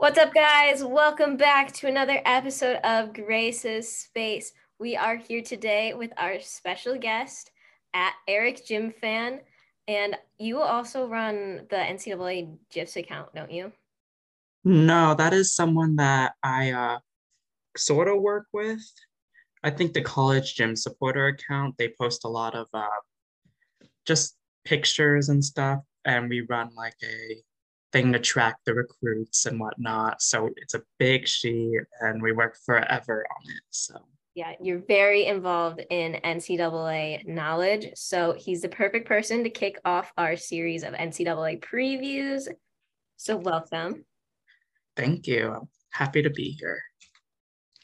What's 0.00 0.16
up, 0.16 0.32
guys? 0.32 0.84
Welcome 0.84 1.36
back 1.36 1.72
to 1.72 1.88
another 1.88 2.22
episode 2.24 2.76
of 2.84 3.12
Grace's 3.12 3.90
Space. 3.90 4.52
We 4.78 4.94
are 4.96 5.16
here 5.16 5.42
today 5.42 5.92
with 5.92 6.12
our 6.16 6.38
special 6.38 6.96
guest 6.96 7.50
at 7.92 8.12
Eric 8.28 8.64
Gym 8.64 8.92
Fan, 8.92 9.40
and 9.88 10.16
you 10.38 10.60
also 10.60 11.08
run 11.08 11.66
the 11.68 11.74
NCAA 11.74 12.58
GIFs 12.70 12.94
account, 12.94 13.34
don't 13.34 13.50
you? 13.50 13.72
No, 14.62 15.16
that 15.16 15.34
is 15.34 15.56
someone 15.56 15.96
that 15.96 16.34
I 16.44 16.70
uh, 16.70 16.98
sort 17.76 18.06
of 18.06 18.22
work 18.22 18.46
with. 18.52 18.80
I 19.64 19.70
think 19.70 19.94
the 19.94 20.02
college 20.02 20.54
gym 20.54 20.76
supporter 20.76 21.26
account, 21.26 21.74
they 21.76 21.92
post 22.00 22.24
a 22.24 22.28
lot 22.28 22.54
of 22.54 22.68
uh, 22.72 22.86
just 24.06 24.36
pictures 24.64 25.28
and 25.28 25.44
stuff, 25.44 25.80
and 26.04 26.28
we 26.28 26.42
run 26.42 26.70
like 26.76 26.94
a 27.02 27.42
thing 27.92 28.12
to 28.12 28.18
track 28.18 28.56
the 28.64 28.74
recruits 28.74 29.46
and 29.46 29.58
whatnot. 29.58 30.20
So 30.22 30.50
it's 30.56 30.74
a 30.74 30.82
big 30.98 31.26
sheet 31.26 31.80
and 32.00 32.22
we 32.22 32.32
work 32.32 32.56
forever 32.64 33.26
on 33.30 33.50
it. 33.50 33.62
So 33.70 33.94
yeah, 34.34 34.52
you're 34.62 34.82
very 34.86 35.26
involved 35.26 35.82
in 35.90 36.20
NCAA 36.24 37.26
knowledge. 37.26 37.88
So 37.94 38.34
he's 38.38 38.62
the 38.62 38.68
perfect 38.68 39.08
person 39.08 39.42
to 39.44 39.50
kick 39.50 39.80
off 39.84 40.12
our 40.16 40.36
series 40.36 40.84
of 40.84 40.94
NCAA 40.94 41.60
previews. 41.60 42.46
So 43.16 43.36
welcome. 43.36 44.04
Thank 44.96 45.26
you. 45.26 45.52
I'm 45.52 45.68
happy 45.90 46.22
to 46.22 46.30
be 46.30 46.50
here. 46.50 46.80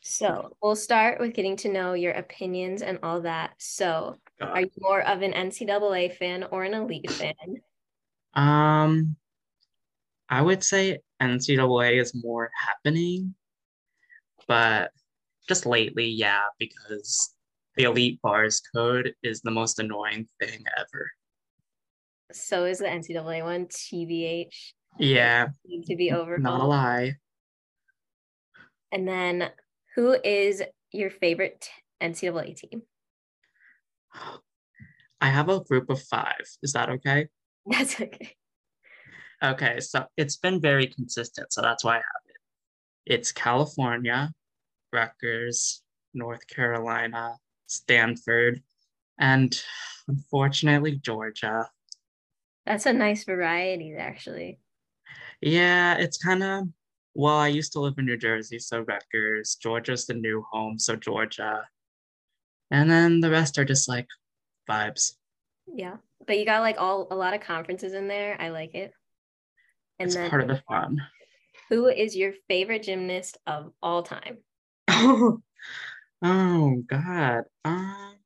So 0.02 0.54
we'll 0.62 0.76
start 0.76 1.18
with 1.18 1.32
getting 1.32 1.56
to 1.56 1.72
know 1.72 1.94
your 1.94 2.12
opinions 2.12 2.82
and 2.82 2.98
all 3.02 3.22
that. 3.22 3.54
So 3.58 4.18
are 4.40 4.60
you 4.60 4.70
more 4.78 5.00
of 5.00 5.22
an 5.22 5.32
NCAA 5.32 6.14
fan 6.14 6.44
or 6.50 6.62
an 6.62 6.74
elite 6.74 7.10
fan? 7.10 7.34
Um, 8.34 9.16
I 10.34 10.42
would 10.42 10.64
say 10.64 10.98
NCAA 11.22 12.00
is 12.00 12.12
more 12.12 12.50
happening, 12.66 13.36
but 14.48 14.90
just 15.48 15.64
lately, 15.64 16.06
yeah, 16.08 16.46
because 16.58 17.36
the 17.76 17.84
elite 17.84 18.20
bars 18.20 18.60
code 18.74 19.14
is 19.22 19.42
the 19.42 19.52
most 19.52 19.78
annoying 19.78 20.26
thing 20.40 20.64
ever. 20.76 21.08
So 22.32 22.64
is 22.64 22.78
the 22.80 22.86
NCAA 22.86 23.44
one, 23.44 23.66
TBH. 23.66 24.72
Yeah. 24.98 25.50
To 25.86 25.94
be 25.94 26.10
over. 26.10 26.36
Not 26.36 26.60
a 26.60 26.64
lie. 26.64 27.14
And 28.90 29.06
then 29.06 29.50
who 29.94 30.16
is 30.24 30.64
your 30.90 31.10
favorite 31.10 31.68
NCAA 32.02 32.56
team? 32.56 32.82
I 35.20 35.28
have 35.28 35.48
a 35.48 35.60
group 35.60 35.90
of 35.90 36.02
five. 36.02 36.42
Is 36.60 36.72
that 36.72 36.88
okay? 36.90 37.28
That's 37.66 38.00
okay. 38.00 38.34
Okay, 39.42 39.80
so 39.80 40.06
it's 40.16 40.36
been 40.36 40.60
very 40.60 40.86
consistent, 40.86 41.52
so 41.52 41.60
that's 41.60 41.84
why 41.84 41.92
I 41.92 41.96
have 41.96 42.22
it. 42.26 43.14
It's 43.14 43.32
California, 43.32 44.32
Rutgers, 44.92 45.82
North 46.14 46.46
Carolina, 46.46 47.36
Stanford, 47.66 48.62
and 49.18 49.60
unfortunately 50.08 50.96
Georgia. 50.96 51.68
That's 52.64 52.86
a 52.86 52.92
nice 52.92 53.24
variety, 53.24 53.94
actually. 53.96 54.58
Yeah, 55.40 55.96
it's 55.96 56.16
kind 56.16 56.42
of 56.42 56.68
well, 57.14 57.36
I 57.36 57.48
used 57.48 57.72
to 57.72 57.80
live 57.80 57.94
in 57.98 58.06
New 58.06 58.16
Jersey, 58.16 58.58
so 58.58 58.80
Rutgers. 58.80 59.54
Georgia's 59.54 60.06
the 60.06 60.14
new 60.14 60.44
home, 60.50 60.78
so 60.78 60.96
Georgia. 60.96 61.62
And 62.70 62.90
then 62.90 63.20
the 63.20 63.30
rest 63.30 63.56
are 63.58 63.64
just 63.64 63.88
like 63.88 64.08
vibes. 64.68 65.14
Yeah. 65.72 65.96
But 66.26 66.38
you 66.38 66.44
got 66.44 66.60
like 66.60 66.76
all 66.78 67.06
a 67.10 67.14
lot 67.14 67.34
of 67.34 67.40
conferences 67.40 67.92
in 67.92 68.08
there. 68.08 68.36
I 68.40 68.48
like 68.48 68.74
it. 68.74 68.92
And 69.98 70.08
it's 70.08 70.16
then 70.16 70.30
part 70.30 70.42
of 70.42 70.48
the 70.48 70.62
fun. 70.68 71.00
Who 71.70 71.88
is 71.88 72.16
your 72.16 72.32
favorite 72.48 72.82
gymnast 72.82 73.38
of 73.46 73.72
all 73.82 74.02
time? 74.02 74.38
Oh, 74.88 75.40
oh 76.22 76.82
God. 76.86 77.44
Um, 77.64 78.16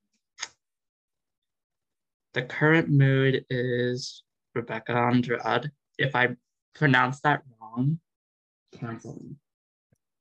the 2.34 2.42
current 2.42 2.88
mood 2.88 3.44
is 3.50 4.22
Rebeca 4.56 4.90
Andrade. 4.90 5.70
If 5.98 6.14
I 6.14 6.36
pronounce 6.74 7.20
that 7.20 7.42
wrong, 7.60 7.98
cancel 8.78 9.20
me. 9.22 9.36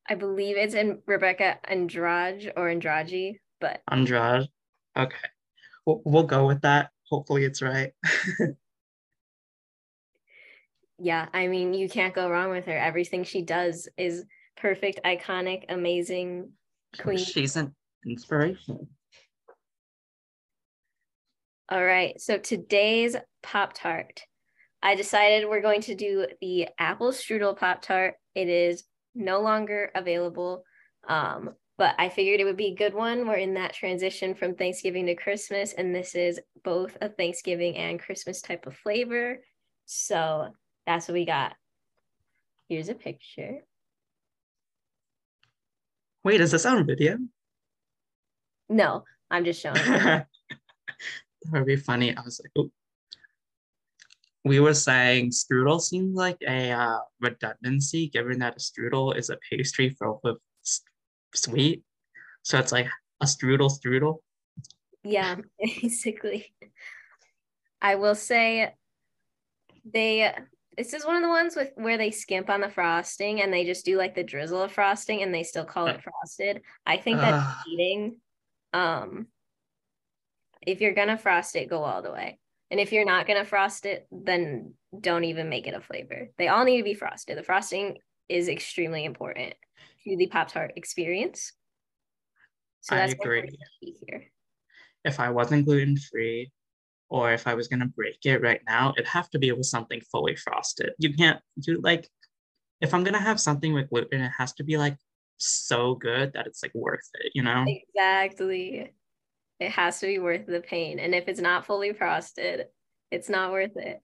I 0.10 0.16
believe 0.16 0.58
it's 0.58 0.74
in 0.74 1.00
Rebeca 1.08 1.58
Andrade 1.66 2.54
or 2.56 2.70
Andrade, 2.70 3.40
but 3.60 3.82
Andrade. 3.92 4.48
Okay, 4.98 5.28
we'll, 5.86 6.02
we'll 6.06 6.24
go 6.24 6.48
with 6.48 6.62
that. 6.62 6.92
Hopefully, 7.10 7.44
it's 7.44 7.62
right. 7.62 7.92
yeah, 11.00 11.28
I 11.34 11.48
mean, 11.48 11.74
you 11.74 11.90
can't 11.90 12.16
go 12.16 12.30
wrong 12.30 12.50
with 12.50 12.66
her. 12.66 12.78
Everything 12.78 13.24
she 13.24 13.42
does 13.42 13.88
is 13.98 14.26
perfect, 14.56 15.00
iconic, 15.06 15.66
amazing 15.70 16.52
queen. 17.00 17.18
She's 17.18 17.56
an 17.56 17.76
inspiration. 18.06 18.88
All 21.70 21.84
right. 21.84 22.20
So 22.20 22.38
today's 22.38 23.16
Pop 23.44 23.74
Tart. 23.74 24.22
I 24.82 24.96
decided 24.96 25.48
we're 25.48 25.62
going 25.62 25.82
to 25.82 25.96
do 25.96 26.28
the 26.40 26.70
apple 26.80 27.12
strudel 27.12 27.58
Pop 27.58 27.82
Tart. 27.82 28.16
It 28.36 28.48
is 28.48 28.84
no 29.14 29.42
longer 29.42 29.92
available. 29.94 30.64
Um, 31.08 31.52
but 31.78 31.94
I 32.00 32.10
figured 32.10 32.40
it 32.40 32.46
would 32.46 32.58
be 32.58 32.72
a 32.72 32.76
good 32.76 32.94
one. 32.94 33.28
We're 33.28 33.36
in 33.36 33.54
that 33.56 33.74
transition 33.74 34.34
from 34.34 34.56
Thanksgiving 34.56 35.06
to 35.08 35.16
Christmas, 35.16 35.74
and 35.74 35.94
this 35.94 36.16
is 36.16 36.40
both 36.64 36.98
a 37.02 37.10
Thanksgiving 37.10 37.76
and 37.76 38.00
Christmas 38.00 38.42
type 38.42 38.66
of 38.66 38.76
flavor. 38.76 39.40
So 39.86 40.48
that's 40.88 41.08
what 41.10 41.14
we 41.14 41.26
got. 41.26 41.54
Here's 42.70 42.90
a 42.90 42.96
picture. 42.96 43.60
Wait, 46.24 46.42
is 46.42 46.52
this 46.52 46.66
on 46.66 46.88
video? 46.88 47.18
No, 48.70 49.04
I'm 49.30 49.46
just 49.46 49.62
showing. 49.62 49.76
that 49.86 50.28
would 51.52 51.66
be 51.66 51.76
funny. 51.76 52.16
I 52.16 52.22
was 52.22 52.42
like. 52.42 52.70
We 54.46 54.62
were 54.62 54.74
saying 54.74 55.32
strudel 55.32 55.82
seems 55.82 56.16
like 56.16 56.38
a 56.48 56.72
uh, 56.72 57.00
redundancy, 57.20 58.08
given 58.08 58.40
that 58.40 58.56
a 58.56 58.60
strudel 58.60 59.18
is 59.18 59.30
a 59.30 59.38
pastry 59.50 59.90
filled 59.90 60.22
with 60.24 60.38
sweet. 61.36 61.84
So 62.44 62.58
it's 62.58 62.72
like 62.72 62.88
a 63.22 63.26
strudel 63.26 63.70
strudel. 63.70 64.20
Yeah, 65.04 65.36
basically. 65.60 66.54
I 67.82 67.96
will 67.96 68.16
say 68.16 68.74
they 69.84 70.34
this 70.78 70.94
is 70.94 71.06
one 71.06 71.16
of 71.16 71.24
the 71.24 71.30
ones 71.30 71.56
with 71.56 71.72
where 71.76 71.98
they 71.98 72.12
skimp 72.12 72.50
on 72.50 72.62
the 72.62 72.70
frosting 72.70 73.42
and 73.42 73.52
they 73.52 73.66
just 73.66 73.84
do 73.84 73.98
like 73.98 74.14
the 74.14 74.24
drizzle 74.24 74.62
of 74.62 74.72
frosting 74.72 75.24
and 75.24 75.34
they 75.34 75.44
still 75.44 75.66
call 75.66 75.88
it 75.88 76.02
frosted. 76.04 76.62
I 76.86 76.98
think 76.98 77.18
that's 77.18 77.44
uh, 77.44 77.54
cheating. 77.66 78.18
Um 78.74 79.28
if 80.62 80.82
you're 80.82 80.94
gonna 80.94 81.18
frost 81.18 81.56
it, 81.56 81.70
go 81.70 81.84
all 81.84 82.02
the 82.02 82.12
way. 82.12 82.40
And 82.70 82.80
if 82.80 82.92
you're 82.92 83.06
not 83.06 83.26
gonna 83.26 83.46
frost 83.46 83.86
it, 83.86 84.06
then 84.12 84.74
don't 85.00 85.24
even 85.24 85.50
make 85.50 85.68
it 85.68 85.74
a 85.74 85.82
flavor. 85.82 86.30
They 86.38 86.48
all 86.48 86.64
need 86.64 86.78
to 86.78 86.84
be 86.84 86.94
frosted. 86.94 87.38
The 87.38 87.44
frosting 87.44 87.98
is 88.30 88.48
extremely 88.48 89.06
important 89.06 89.54
to 90.04 90.18
the 90.18 90.28
Pop 90.28 90.50
Tart 90.50 90.74
experience. 90.76 91.54
So 92.82 92.96
I 92.96 93.06
agree. 93.06 93.58
Here. 93.82 94.26
If 95.04 95.20
I 95.20 95.30
wasn't 95.30 95.66
gluten 95.66 95.98
free, 95.98 96.52
or 97.10 97.32
if 97.34 97.48
I 97.48 97.54
was 97.54 97.68
gonna 97.68 97.88
break 97.88 98.26
it 98.26 98.42
right 98.42 98.62
now, 98.68 98.94
it'd 98.96 99.08
have 99.08 99.30
to 99.32 99.40
be 99.40 99.52
with 99.52 99.66
something 99.66 100.02
fully 100.12 100.36
frosted. 100.36 100.92
You 100.98 101.14
can't 101.14 101.40
do 101.60 101.80
like 101.82 102.10
if 102.82 102.94
I'm 102.94 103.04
gonna 103.04 103.22
have 103.22 103.40
something 103.40 103.74
with 103.74 103.90
gluten, 103.90 104.22
it 104.22 104.32
has 104.38 104.54
to 104.54 104.64
be 104.64 104.78
like 104.78 104.98
so 105.38 105.96
good 105.96 106.34
that 106.34 106.48
it's 106.48 106.64
like 106.64 106.74
worth 106.76 107.10
it, 107.22 107.32
you 107.34 107.44
know? 107.44 107.66
Exactly. 107.68 108.94
It 109.60 109.72
has 109.72 110.00
to 110.00 110.08
be 110.08 110.20
worth 110.20 110.46
the 110.46 110.62
pain. 110.62 111.00
And 111.00 111.16
if 111.16 111.28
it's 111.28 111.40
not 111.40 111.66
fully 111.66 111.94
frosted, 111.94 112.66
it's 113.12 113.30
not 113.30 113.52
worth 113.52 113.76
it. 113.76 114.00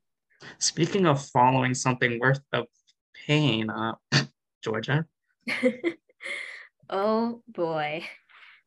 Speaking 0.57 1.05
of 1.05 1.25
following 1.27 1.73
something 1.73 2.19
worth 2.19 2.41
the 2.51 2.65
pain, 3.27 3.69
uh, 3.69 3.93
Georgia. 4.63 5.05
oh 6.89 7.41
boy. 7.47 8.03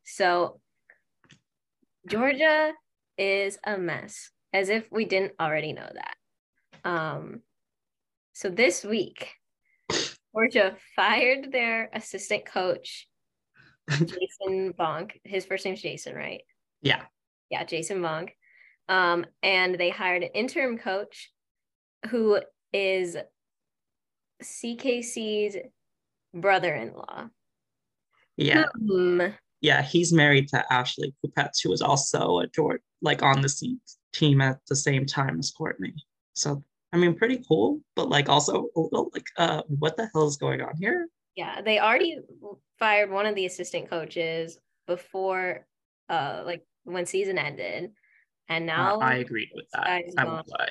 So 0.05 0.59
Georgia 2.07 2.71
is 3.17 3.57
a 3.65 3.77
mess, 3.77 4.31
as 4.53 4.69
if 4.69 4.85
we 4.91 5.05
didn't 5.05 5.33
already 5.39 5.73
know 5.73 5.89
that. 5.93 6.89
Um, 6.89 7.41
so 8.33 8.49
this 8.49 8.83
week, 8.83 9.33
Georgia 10.33 10.75
fired 10.95 11.51
their 11.51 11.89
assistant 11.93 12.45
coach, 12.45 13.07
Jason 13.89 14.73
Bonk. 14.77 15.11
His 15.23 15.45
first 15.45 15.65
name's 15.65 15.81
Jason, 15.81 16.15
right? 16.15 16.41
Yeah. 16.81 17.03
Yeah, 17.49 17.63
Jason 17.63 18.01
Bonk. 18.01 18.29
Um, 18.89 19.25
and 19.43 19.75
they 19.75 19.89
hired 19.89 20.23
an 20.23 20.29
interim 20.33 20.77
coach 20.77 21.31
who 22.09 22.39
is 22.73 23.17
CKC's 24.43 25.57
brother-in-law. 26.33 27.29
Yeah. 28.37 28.65
Hmm. 28.77 29.21
Yeah, 29.61 29.81
he's 29.81 30.13
married 30.13 30.47
to 30.49 30.63
Ashley 30.71 31.13
Kupets, 31.25 31.63
who 31.63 31.69
was 31.69 31.81
also 31.81 32.39
a 32.39 32.47
George, 32.47 32.81
like 33.01 33.23
on 33.23 33.41
the 33.41 33.77
team 34.13 34.41
at 34.41 34.59
the 34.67 34.75
same 34.75 35.05
time 35.05 35.39
as 35.39 35.51
Courtney. 35.51 35.93
So 36.33 36.63
I 36.93 36.97
mean, 36.97 37.15
pretty 37.15 37.43
cool, 37.47 37.81
but 37.95 38.09
like 38.09 38.29
also 38.29 38.67
a 38.75 38.79
little 38.79 39.09
like, 39.13 39.25
uh, 39.37 39.63
what 39.67 39.97
the 39.97 40.09
hell 40.13 40.27
is 40.27 40.37
going 40.37 40.61
on 40.61 40.75
here? 40.79 41.07
Yeah, 41.35 41.61
they 41.61 41.79
already 41.79 42.17
fired 42.79 43.11
one 43.11 43.25
of 43.25 43.35
the 43.35 43.45
assistant 43.45 43.89
coaches 43.89 44.57
before, 44.87 45.65
uh, 46.09 46.43
like 46.45 46.65
when 46.83 47.05
season 47.05 47.37
ended, 47.37 47.91
and 48.47 48.65
now 48.65 48.95
uh, 48.95 49.03
I 49.03 49.15
agreed 49.15 49.49
with 49.53 49.65
that. 49.73 49.87
I 50.17 50.25
won't 50.25 50.47
lie. 50.47 50.69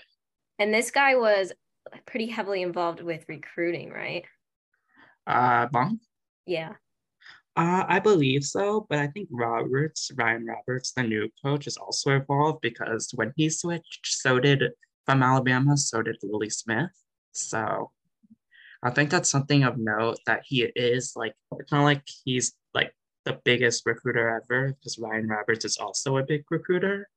And 0.58 0.72
this 0.72 0.90
guy 0.90 1.16
was 1.16 1.52
pretty 2.06 2.26
heavily 2.26 2.62
involved 2.62 3.02
with 3.02 3.24
recruiting, 3.28 3.90
right? 3.90 4.24
Uh, 5.26 5.66
Bong. 5.66 6.00
Yeah. 6.46 6.72
Uh, 7.56 7.86
I 7.88 8.00
believe 8.00 8.44
so, 8.44 8.86
but 8.90 8.98
I 8.98 9.06
think 9.06 9.28
Roberts, 9.30 10.10
Ryan 10.14 10.44
Roberts, 10.44 10.92
the 10.92 11.02
new 11.02 11.30
coach, 11.42 11.66
is 11.66 11.78
also 11.78 12.10
involved 12.10 12.60
because 12.60 13.10
when 13.14 13.32
he 13.34 13.48
switched, 13.48 14.06
so 14.06 14.38
did 14.38 14.62
from 15.06 15.22
Alabama, 15.22 15.78
so 15.78 16.02
did 16.02 16.18
Willie 16.22 16.50
Smith. 16.50 16.90
So 17.32 17.90
I 18.82 18.90
think 18.90 19.08
that's 19.08 19.30
something 19.30 19.64
of 19.64 19.78
note 19.78 20.18
that 20.26 20.42
he 20.44 20.70
is 20.76 21.14
like, 21.16 21.34
it's 21.58 21.72
not 21.72 21.84
like 21.84 22.02
he's 22.26 22.52
like 22.74 22.94
the 23.24 23.40
biggest 23.42 23.86
recruiter 23.86 24.28
ever 24.28 24.74
because 24.74 24.98
Ryan 24.98 25.26
Roberts 25.26 25.64
is 25.64 25.78
also 25.78 26.18
a 26.18 26.24
big 26.24 26.44
recruiter. 26.50 27.08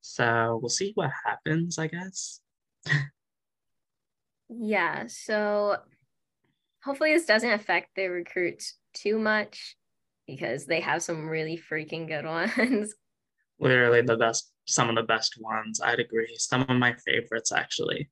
So 0.00 0.58
we'll 0.60 0.68
see 0.68 0.90
what 0.96 1.12
happens, 1.24 1.78
I 1.78 1.86
guess. 1.86 2.40
yeah. 4.48 5.04
So 5.06 5.76
hopefully 6.82 7.12
this 7.12 7.26
doesn't 7.26 7.52
affect 7.52 7.90
the 7.94 8.08
recruits 8.08 8.74
too 8.94 9.18
much 9.18 9.76
because 10.26 10.66
they 10.66 10.80
have 10.80 11.02
some 11.02 11.28
really 11.28 11.58
freaking 11.58 12.06
good 12.06 12.24
ones. 12.58 12.94
Literally 13.58 14.02
the 14.02 14.16
best, 14.16 14.52
some 14.66 14.88
of 14.88 14.96
the 14.96 15.02
best 15.02 15.36
ones. 15.40 15.80
I'd 15.80 16.00
agree. 16.00 16.34
Some 16.38 16.62
of 16.62 16.76
my 16.76 16.94
favorites, 17.04 17.52
actually. 17.52 18.10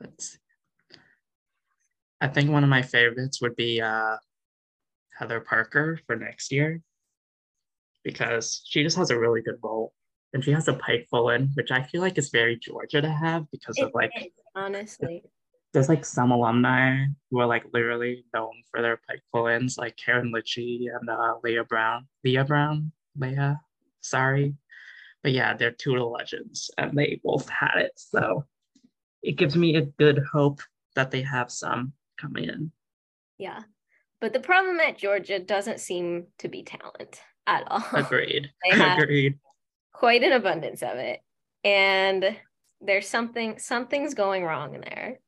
Let's 0.00 0.32
see. 0.32 0.38
I 2.20 2.28
think 2.28 2.50
one 2.50 2.62
of 2.62 2.70
my 2.70 2.82
favorites 2.82 3.42
would 3.42 3.56
be 3.56 3.80
uh, 3.80 4.16
Heather 5.18 5.40
Parker 5.40 5.98
for 6.06 6.16
next 6.16 6.52
year 6.52 6.80
because 8.02 8.62
she 8.66 8.82
just 8.82 8.96
has 8.96 9.10
a 9.10 9.18
really 9.18 9.42
good 9.42 9.58
role 9.62 9.92
and 10.32 10.44
she 10.44 10.52
has 10.52 10.68
a 10.68 10.74
pike 10.74 11.06
full 11.10 11.30
in, 11.30 11.50
which 11.54 11.70
I 11.70 11.82
feel 11.82 12.00
like 12.00 12.18
is 12.18 12.30
very 12.30 12.56
Georgia 12.56 13.00
to 13.00 13.10
have 13.10 13.50
because 13.50 13.78
it 13.78 13.84
of 13.84 13.90
like 13.94 14.10
is, 14.16 14.32
honestly. 14.54 15.22
There's 15.74 15.90
like 15.90 16.06
some 16.06 16.30
alumni 16.30 17.04
who 17.30 17.40
are 17.40 17.46
like 17.46 17.66
literally 17.74 18.24
known 18.32 18.52
for 18.70 18.80
their 18.80 18.98
pike 19.06 19.22
full 19.30 19.48
ins, 19.48 19.76
like 19.76 19.96
Karin 19.96 20.32
Lichey 20.32 20.86
and 20.90 21.10
uh, 21.10 21.34
Leah 21.42 21.64
Brown. 21.64 22.06
Leah 22.24 22.44
Brown, 22.44 22.92
Leah, 23.18 23.60
sorry, 24.00 24.54
but 25.24 25.32
yeah, 25.32 25.54
they're 25.56 25.72
two 25.72 25.96
legends 25.96 26.70
and 26.76 26.96
they 26.96 27.20
both 27.24 27.48
had 27.48 27.78
it. 27.78 27.92
So 27.96 28.44
it 29.22 29.32
gives 29.32 29.56
me 29.56 29.74
a 29.74 29.82
good 29.82 30.22
hope 30.32 30.60
that 30.94 31.10
they 31.10 31.22
have 31.22 31.50
some 31.50 31.94
coming 32.20 32.44
in. 32.44 32.70
Yeah. 33.38 33.62
But 34.20 34.34
the 34.34 34.40
problem 34.40 34.78
at 34.80 34.98
Georgia 34.98 35.38
doesn't 35.38 35.80
seem 35.80 36.26
to 36.38 36.48
be 36.48 36.62
talent 36.62 37.20
at 37.46 37.64
all. 37.66 37.84
Agreed. 37.94 38.50
Agreed. 38.70 39.38
Quite 39.92 40.22
an 40.22 40.32
abundance 40.32 40.82
of 40.82 40.98
it. 40.98 41.20
And 41.64 42.36
there's 42.82 43.08
something 43.08 43.58
something's 43.58 44.12
going 44.12 44.44
wrong 44.44 44.74
in 44.74 44.82
there. 44.82 45.20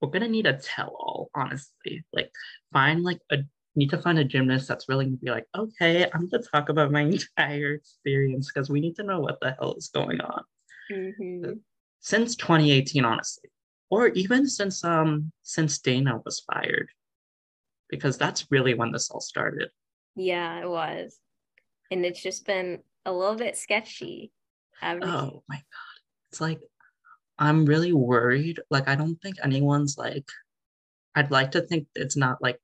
We're 0.00 0.10
gonna 0.10 0.28
need 0.28 0.46
a 0.46 0.58
tell-all, 0.58 1.30
honestly. 1.34 2.04
Like 2.12 2.30
find 2.72 3.02
like 3.02 3.20
a 3.30 3.38
need 3.76 3.90
to 3.90 3.98
find 3.98 4.18
a 4.18 4.24
gymnast 4.24 4.68
that's 4.68 4.88
really 4.88 5.06
gonna 5.06 5.16
be 5.16 5.30
like, 5.30 5.46
okay, 5.56 6.08
I'm 6.12 6.28
gonna 6.28 6.42
talk 6.42 6.68
about 6.68 6.92
my 6.92 7.00
entire 7.38 7.74
experience 7.74 8.50
because 8.52 8.70
we 8.70 8.80
need 8.80 8.96
to 8.96 9.02
know 9.02 9.20
what 9.20 9.40
the 9.40 9.56
hell 9.58 9.74
is 9.74 9.88
going 9.88 10.20
on. 10.20 10.42
Mm-hmm. 10.90 11.52
Since 12.00 12.36
2018, 12.36 13.04
honestly. 13.04 13.50
Or 13.90 14.08
even 14.08 14.46
since 14.46 14.84
um 14.84 15.32
since 15.42 15.78
Danna 15.78 16.24
was 16.24 16.40
fired. 16.40 16.88
Because 17.88 18.16
that's 18.16 18.46
really 18.50 18.74
when 18.74 18.92
this 18.92 19.10
all 19.10 19.20
started. 19.20 19.70
Yeah, 20.14 20.60
it 20.60 20.68
was. 20.68 21.18
And 21.90 22.04
it's 22.04 22.22
just 22.22 22.46
been 22.46 22.80
a 23.04 23.12
little 23.12 23.34
bit 23.34 23.56
sketchy. 23.56 24.32
Oh 24.82 25.42
my 25.48 25.56
God. 25.56 26.00
It's 26.30 26.40
like, 26.40 26.60
I'm 27.40 27.64
really 27.64 27.94
worried. 27.94 28.60
Like, 28.70 28.86
I 28.86 28.94
don't 28.94 29.16
think 29.22 29.36
anyone's 29.42 29.96
like, 29.96 30.28
I'd 31.14 31.30
like 31.30 31.52
to 31.52 31.62
think 31.62 31.88
it's 31.94 32.16
not 32.16 32.42
like 32.42 32.60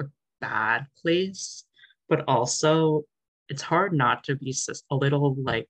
a 0.00 0.04
bad 0.40 0.86
place, 1.00 1.64
but 2.08 2.24
also 2.26 3.04
it's 3.48 3.62
hard 3.62 3.92
not 3.92 4.24
to 4.24 4.34
be 4.34 4.54
a 4.90 4.96
little 4.96 5.36
like 5.38 5.68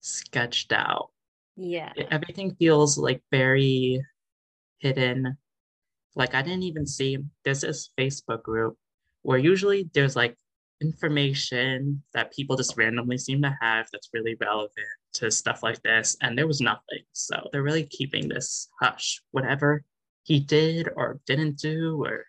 sketched 0.00 0.72
out. 0.72 1.10
Yeah. 1.56 1.92
Everything 2.10 2.56
feels 2.58 2.96
like 2.96 3.22
very 3.30 4.02
hidden. 4.78 5.36
Like, 6.16 6.34
I 6.34 6.40
didn't 6.40 6.62
even 6.62 6.86
see 6.86 7.18
there's 7.44 7.60
this 7.60 7.90
Facebook 7.98 8.42
group 8.42 8.76
where 9.22 9.38
usually 9.38 9.90
there's 9.92 10.16
like 10.16 10.36
information 10.80 12.02
that 12.14 12.32
people 12.32 12.56
just 12.56 12.78
randomly 12.78 13.18
seem 13.18 13.42
to 13.42 13.54
have 13.60 13.86
that's 13.92 14.08
really 14.14 14.34
relevant 14.40 14.72
to 15.14 15.30
stuff 15.30 15.62
like 15.62 15.82
this. 15.82 16.16
And 16.20 16.36
there 16.36 16.46
was 16.46 16.60
nothing. 16.60 17.02
So 17.12 17.48
they're 17.52 17.62
really 17.62 17.84
keeping 17.84 18.28
this 18.28 18.68
hush. 18.80 19.22
Whatever 19.30 19.84
he 20.24 20.40
did 20.40 20.88
or 20.94 21.20
didn't 21.26 21.58
do, 21.58 22.02
or 22.04 22.26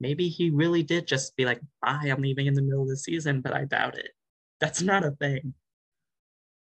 maybe 0.00 0.28
he 0.28 0.50
really 0.50 0.82
did 0.82 1.06
just 1.06 1.36
be 1.36 1.44
like, 1.44 1.60
bye, 1.80 2.08
I'm 2.10 2.22
leaving 2.22 2.46
in 2.46 2.54
the 2.54 2.62
middle 2.62 2.82
of 2.82 2.88
the 2.88 2.96
season, 2.96 3.40
but 3.40 3.54
I 3.54 3.64
doubt 3.64 3.98
it. 3.98 4.10
That's 4.60 4.82
not 4.82 5.04
a 5.04 5.12
thing. 5.12 5.54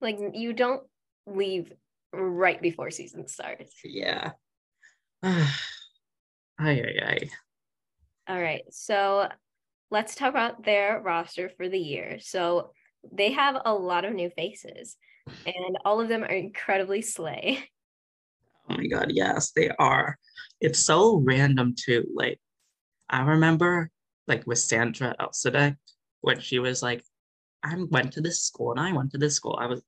Like, 0.00 0.18
you 0.34 0.52
don't 0.52 0.82
leave 1.26 1.72
right 2.12 2.60
before 2.60 2.90
season 2.90 3.28
starts. 3.28 3.74
Yeah. 3.84 4.32
ay, 5.22 5.46
ay, 6.58 6.98
ay. 7.02 7.30
All 8.28 8.40
right. 8.40 8.62
So 8.70 9.28
let's 9.90 10.14
talk 10.14 10.30
about 10.30 10.64
their 10.64 11.00
roster 11.00 11.50
for 11.56 11.68
the 11.68 11.78
year. 11.78 12.18
So 12.20 12.72
they 13.12 13.32
have 13.32 13.60
a 13.64 13.74
lot 13.74 14.04
of 14.04 14.14
new 14.14 14.30
faces, 14.30 14.96
and 15.46 15.78
all 15.84 16.00
of 16.00 16.08
them 16.08 16.22
are 16.22 16.26
incredibly 16.26 17.02
slay. 17.02 17.64
Oh 18.68 18.76
my 18.76 18.86
god, 18.86 19.10
yes, 19.10 19.50
they 19.50 19.68
are. 19.80 20.16
It's 20.60 20.78
so 20.78 21.16
random 21.16 21.74
too. 21.76 22.06
Like, 22.14 22.38
I 23.08 23.22
remember 23.22 23.90
like 24.28 24.46
with 24.46 24.58
Sandra 24.58 25.16
Elsadek 25.18 25.76
when 26.20 26.38
she 26.38 26.60
was 26.60 26.80
like, 26.80 27.02
I 27.64 27.74
went 27.90 28.12
to 28.12 28.20
this 28.20 28.42
school 28.44 28.70
and 28.70 28.78
I 28.78 28.92
went 28.92 29.10
to 29.10 29.18
this 29.18 29.34
school. 29.34 29.58
I 29.60 29.66
was 29.66 29.82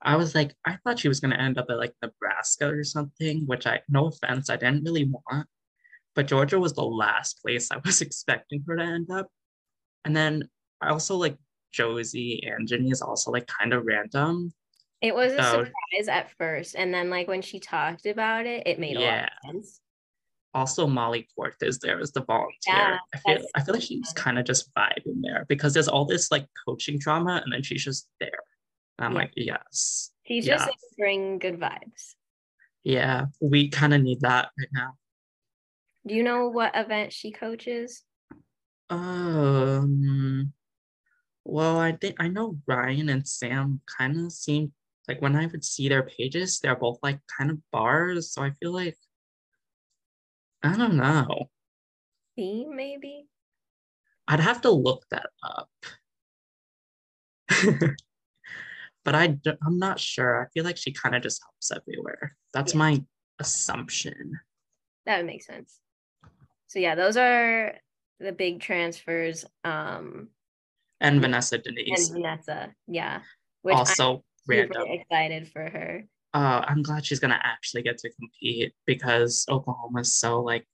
I 0.00 0.16
was 0.16 0.34
like, 0.34 0.54
I 0.64 0.76
thought 0.76 0.98
she 0.98 1.08
was 1.08 1.20
gonna 1.20 1.36
end 1.36 1.58
up 1.58 1.66
at 1.70 1.78
like 1.78 1.94
Nebraska 2.02 2.68
or 2.68 2.84
something, 2.84 3.44
which 3.46 3.66
I 3.66 3.80
no 3.88 4.06
offense, 4.06 4.50
I 4.50 4.56
didn't 4.56 4.84
really 4.84 5.04
want. 5.04 5.46
But 6.14 6.26
Georgia 6.26 6.58
was 6.58 6.72
the 6.72 6.84
last 6.84 7.42
place 7.42 7.70
I 7.70 7.78
was 7.84 8.00
expecting 8.06 8.64
her 8.66 8.76
to 8.76 8.82
end 8.82 9.10
up. 9.10 9.28
And 10.04 10.16
then 10.16 10.48
I 10.80 10.90
also 10.90 11.16
like 11.16 11.36
Josie 11.72 12.46
Angeny 12.46 12.92
is 12.92 13.02
also 13.02 13.30
like 13.30 13.46
kind 13.46 13.72
of 13.72 13.84
random. 13.84 14.52
It 15.04 15.14
was 15.14 15.34
a 15.34 15.42
so, 15.42 15.50
surprise 15.50 16.08
at 16.08 16.30
first. 16.38 16.76
And 16.76 16.92
then 16.92 17.10
like 17.10 17.28
when 17.28 17.42
she 17.42 17.60
talked 17.60 18.06
about 18.06 18.46
it, 18.46 18.62
it 18.64 18.78
made 18.78 18.98
yeah. 18.98 19.28
a 19.44 19.46
lot 19.46 19.54
of 19.54 19.64
sense. 19.64 19.80
Also, 20.54 20.86
Molly 20.86 21.28
Court 21.36 21.56
is 21.60 21.78
there 21.78 22.00
as 22.00 22.10
the 22.12 22.24
volunteer. 22.24 22.54
Yeah, 22.68 22.96
I 23.12 23.18
feel 23.18 23.46
I 23.54 23.62
feel 23.62 23.74
like 23.74 23.82
she's 23.82 24.14
kind 24.14 24.38
of 24.38 24.46
just 24.46 24.72
vibing 24.72 25.20
there 25.20 25.44
because 25.46 25.74
there's 25.74 25.88
all 25.88 26.06
this 26.06 26.30
like 26.30 26.46
coaching 26.66 26.98
drama 26.98 27.42
and 27.44 27.52
then 27.52 27.62
she's 27.62 27.84
just 27.84 28.08
there. 28.18 28.30
I'm 28.98 29.12
yeah. 29.12 29.18
like, 29.18 29.32
yes. 29.36 30.10
She's 30.26 30.46
yes. 30.46 30.64
just 30.64 30.78
bring 30.96 31.38
good 31.38 31.60
vibes. 31.60 32.14
Yeah, 32.82 33.26
we 33.42 33.68
kind 33.68 33.92
of 33.92 34.00
need 34.00 34.22
that 34.22 34.48
right 34.58 34.68
now. 34.72 34.94
Do 36.06 36.14
you 36.14 36.22
know 36.22 36.48
what 36.48 36.74
event 36.74 37.12
she 37.12 37.30
coaches? 37.30 38.04
Um, 38.88 40.54
well, 41.44 41.78
I 41.78 41.92
think 41.92 42.16
I 42.20 42.28
know 42.28 42.56
Ryan 42.66 43.10
and 43.10 43.28
Sam 43.28 43.82
kind 43.98 44.24
of 44.24 44.32
seem 44.32 44.72
like 45.08 45.20
when 45.20 45.36
I 45.36 45.46
would 45.46 45.64
see 45.64 45.88
their 45.88 46.02
pages, 46.02 46.60
they're 46.60 46.76
both 46.76 46.98
like 47.02 47.20
kind 47.38 47.50
of 47.50 47.58
bars. 47.70 48.32
So 48.32 48.42
I 48.42 48.52
feel 48.60 48.72
like 48.72 48.96
I 50.62 50.76
don't 50.76 50.96
know. 50.96 51.50
Theme 52.36 52.74
maybe. 52.74 53.26
I'd 54.26 54.40
have 54.40 54.62
to 54.62 54.70
look 54.70 55.04
that 55.10 55.28
up. 55.42 55.68
but 59.04 59.14
I 59.14 59.38
I'm 59.66 59.78
not 59.78 60.00
sure. 60.00 60.42
I 60.42 60.48
feel 60.54 60.64
like 60.64 60.78
she 60.78 60.92
kind 60.92 61.14
of 61.14 61.22
just 61.22 61.42
helps 61.42 61.70
everywhere. 61.70 62.36
That's 62.52 62.72
yeah. 62.72 62.78
my 62.78 63.04
assumption. 63.38 64.40
That 65.06 65.18
would 65.18 65.26
make 65.26 65.42
sense. 65.42 65.78
So 66.68 66.78
yeah, 66.78 66.94
those 66.94 67.16
are 67.16 67.74
the 68.20 68.32
big 68.32 68.60
transfers. 68.60 69.44
Um, 69.64 70.28
and 71.00 71.20
Vanessa 71.20 71.58
Deniz. 71.58 72.08
And 72.08 72.22
Vanessa, 72.22 72.74
yeah. 72.86 73.20
Which 73.62 73.76
also 73.76 74.24
random. 74.46 74.84
excited 74.88 75.48
for 75.48 75.62
her. 75.62 76.04
Uh, 76.32 76.64
I'm 76.66 76.82
glad 76.82 77.06
she's 77.06 77.20
gonna 77.20 77.40
actually 77.42 77.82
get 77.82 77.98
to 77.98 78.10
compete 78.10 78.72
because 78.86 79.44
Oklahoma's 79.48 80.14
so 80.14 80.40
like 80.40 80.66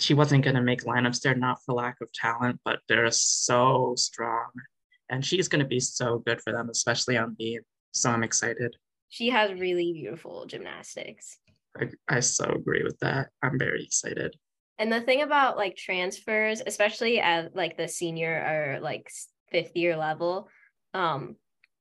she 0.00 0.14
wasn't 0.14 0.44
gonna 0.44 0.62
make 0.62 0.84
lineups 0.84 1.20
there 1.20 1.34
not 1.34 1.58
for 1.64 1.74
lack 1.74 2.00
of 2.00 2.12
talent, 2.12 2.60
but 2.64 2.80
they're 2.88 3.10
so 3.10 3.94
strong, 3.96 4.50
and 5.10 5.24
she's 5.24 5.48
gonna 5.48 5.66
be 5.66 5.80
so 5.80 6.18
good 6.18 6.40
for 6.40 6.52
them, 6.52 6.70
especially 6.70 7.16
on 7.16 7.34
beam. 7.38 7.60
So 7.92 8.10
I'm 8.10 8.24
excited. 8.24 8.76
She 9.08 9.30
has 9.30 9.52
really 9.52 9.92
beautiful 9.92 10.46
gymnastics. 10.46 11.38
I, 11.78 11.88
I 12.08 12.20
so 12.20 12.44
agree 12.46 12.82
with 12.82 12.98
that. 13.00 13.28
I'm 13.42 13.58
very 13.58 13.84
excited. 13.84 14.36
And 14.78 14.92
the 14.92 15.00
thing 15.00 15.22
about 15.22 15.56
like 15.56 15.76
transfers, 15.76 16.60
especially 16.66 17.20
at 17.20 17.54
like 17.54 17.76
the 17.76 17.88
senior 17.88 18.32
or 18.32 18.80
like 18.80 19.08
fifth 19.50 19.76
year 19.76 19.96
level, 19.96 20.48
um, 20.94 21.36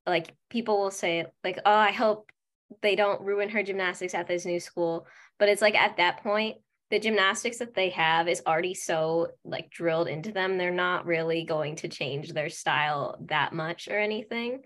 like 0.05 0.35
people 0.49 0.79
will 0.79 0.91
say 0.91 1.25
like, 1.43 1.59
oh, 1.65 1.71
I 1.71 1.91
hope 1.91 2.31
they 2.81 2.95
don't 2.95 3.21
ruin 3.21 3.49
her 3.49 3.63
gymnastics 3.63 4.13
at 4.13 4.27
this 4.27 4.45
new 4.45 4.59
school. 4.59 5.07
But 5.39 5.49
it's 5.49 5.61
like 5.61 5.75
at 5.75 5.97
that 5.97 6.23
point, 6.23 6.57
the 6.89 6.99
gymnastics 6.99 7.57
that 7.57 7.73
they 7.73 7.89
have 7.89 8.27
is 8.27 8.43
already 8.45 8.73
so 8.73 9.29
like 9.43 9.69
drilled 9.69 10.07
into 10.07 10.31
them. 10.31 10.57
They're 10.57 10.71
not 10.71 11.05
really 11.05 11.43
going 11.43 11.77
to 11.77 11.87
change 11.87 12.31
their 12.31 12.49
style 12.49 13.17
that 13.27 13.53
much 13.53 13.87
or 13.87 13.97
anything. 13.97 14.61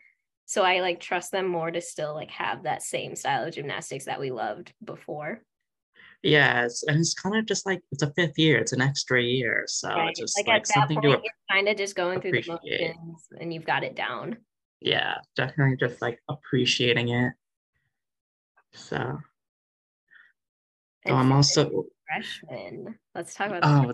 So 0.45 0.63
I 0.63 0.79
like 0.79 0.99
trust 0.99 1.31
them 1.31 1.47
more 1.47 1.71
to 1.71 1.81
still 1.81 2.13
like 2.13 2.31
have 2.31 2.63
that 2.63 2.81
same 2.81 3.15
style 3.15 3.45
of 3.45 3.53
gymnastics 3.53 4.05
that 4.05 4.19
we 4.19 4.31
loved 4.31 4.73
before. 4.83 5.41
Yes, 6.23 6.83
and 6.87 6.99
it's 6.99 7.13
kind 7.13 7.35
of 7.37 7.45
just 7.45 7.65
like 7.65 7.79
it's 7.91 8.01
a 8.01 8.11
fifth 8.13 8.37
year; 8.39 8.57
it's 8.57 8.73
an 8.73 8.81
extra 8.81 9.21
year, 9.21 9.65
so 9.67 9.89
right. 9.89 10.09
it's 10.09 10.19
just 10.19 10.37
like, 10.37 10.47
like 10.47 10.65
something 10.65 10.95
point, 10.95 11.03
to 11.03 11.21
you're 11.23 11.31
kind 11.49 11.67
of 11.67 11.77
just 11.77 11.95
going 11.95 12.19
through 12.21 12.31
the 12.31 12.43
motions, 12.47 13.27
and 13.39 13.53
you've 13.53 13.65
got 13.65 13.83
it 13.83 13.95
down. 13.95 14.37
Yeah, 14.79 15.15
definitely, 15.35 15.77
just 15.77 16.01
like 16.01 16.19
appreciating 16.29 17.09
it. 17.09 17.33
So, 18.73 19.19
oh, 21.07 21.13
I'm 21.13 21.31
also 21.31 21.85
freshman. 22.07 22.97
Let's 23.15 23.33
talk 23.33 23.51
about. 23.51 23.63
Oh, 23.63 23.93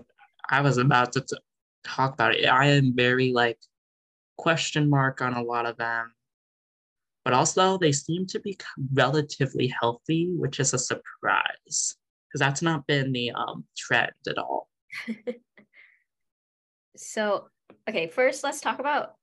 I 0.50 0.60
was 0.60 0.78
about 0.78 1.12
to 1.12 1.20
t- 1.22 1.36
talk 1.84 2.14
about 2.14 2.34
it. 2.34 2.44
I 2.46 2.66
am 2.66 2.94
very 2.94 3.32
like 3.32 3.58
question 4.36 4.90
mark 4.90 5.22
on 5.22 5.34
a 5.34 5.42
lot 5.42 5.64
of 5.64 5.76
them 5.76 6.12
but 7.24 7.32
also 7.32 7.78
they 7.78 7.92
seem 7.92 8.26
to 8.26 8.40
be 8.40 8.56
relatively 8.92 9.72
healthy, 9.80 10.30
which 10.36 10.60
is 10.60 10.74
a 10.74 10.78
surprise 10.78 11.96
because 12.28 12.38
that's 12.38 12.62
not 12.62 12.86
been 12.86 13.12
the 13.12 13.30
um, 13.32 13.64
trend 13.76 14.12
at 14.28 14.38
all. 14.38 14.68
so, 16.96 17.48
okay, 17.88 18.08
first 18.08 18.44
let's 18.44 18.60
talk 18.60 18.78
about 18.78 19.14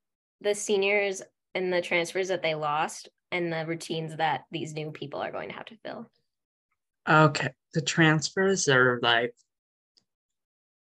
the 0.41 0.55
seniors 0.55 1.21
and 1.55 1.71
the 1.71 1.81
transfers 1.81 2.29
that 2.29 2.41
they 2.41 2.55
lost 2.55 3.09
and 3.31 3.51
the 3.51 3.65
routines 3.65 4.17
that 4.17 4.41
these 4.51 4.73
new 4.73 4.91
people 4.91 5.21
are 5.21 5.31
going 5.31 5.49
to 5.49 5.55
have 5.55 5.65
to 5.65 5.77
fill. 5.85 6.09
Okay, 7.09 7.49
the 7.73 7.81
transfers 7.81 8.67
are 8.67 8.99
like, 9.01 9.33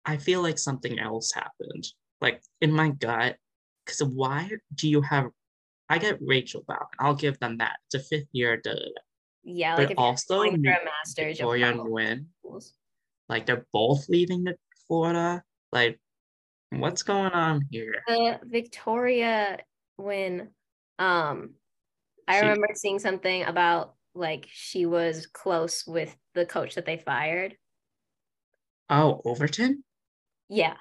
I 0.04 0.16
feel 0.16 0.42
like 0.42 0.58
something 0.58 0.98
else 0.98 1.32
happened. 1.32 1.86
Like 2.20 2.42
in 2.60 2.72
my 2.72 2.90
gut, 2.90 3.36
because 3.84 4.02
why 4.02 4.50
do 4.74 4.88
you 4.88 5.00
have? 5.02 5.26
I 5.88 5.98
get 5.98 6.18
Rachel 6.20 6.62
back. 6.68 6.86
I'll 6.98 7.14
give 7.14 7.38
them 7.40 7.58
that. 7.58 7.76
It's 7.86 7.94
a 7.94 8.06
fifth 8.06 8.28
year. 8.32 8.56
Da. 8.58 8.72
Yeah, 9.42 9.76
like 9.76 9.88
but 9.88 9.98
also 9.98 10.42
a 10.42 10.56
master's, 10.56 11.38
Victoria 11.38 11.70
and 11.70 11.88
Win, 11.88 12.26
like 13.28 13.46
they're 13.46 13.64
both 13.72 14.08
leaving 14.08 14.44
the 14.44 14.56
Florida. 14.86 15.42
Like, 15.72 15.98
what's 16.70 17.02
going 17.02 17.32
on 17.32 17.62
here? 17.70 18.02
The 18.06 18.38
Victoria 18.44 19.58
Nguyen, 19.98 20.48
um, 21.00 21.54
I 22.28 22.36
she, 22.36 22.40
remember 22.42 22.68
seeing 22.74 22.98
something 22.98 23.42
about 23.44 23.94
like 24.14 24.46
she 24.52 24.86
was 24.86 25.26
close 25.26 25.84
with 25.86 26.14
the 26.34 26.46
coach 26.46 26.74
that 26.76 26.84
they 26.84 26.98
fired. 26.98 27.56
Oh, 28.88 29.22
Overton. 29.24 29.82
Yeah. 30.48 30.74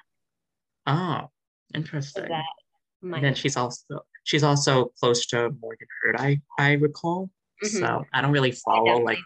Oh, 0.86 1.30
interesting. 1.74 2.26
So 2.28 3.14
and 3.14 3.24
then 3.24 3.34
she's 3.34 3.56
also 3.56 4.04
she's 4.24 4.44
also 4.44 4.92
close 5.00 5.26
to 5.26 5.50
Morgan 5.60 5.88
Hurd. 6.02 6.16
I 6.18 6.40
I 6.58 6.72
recall. 6.72 7.30
Mm-hmm. 7.64 7.78
So 7.78 8.04
I 8.12 8.20
don't 8.20 8.32
really 8.32 8.52
follow 8.52 9.00
like 9.00 9.18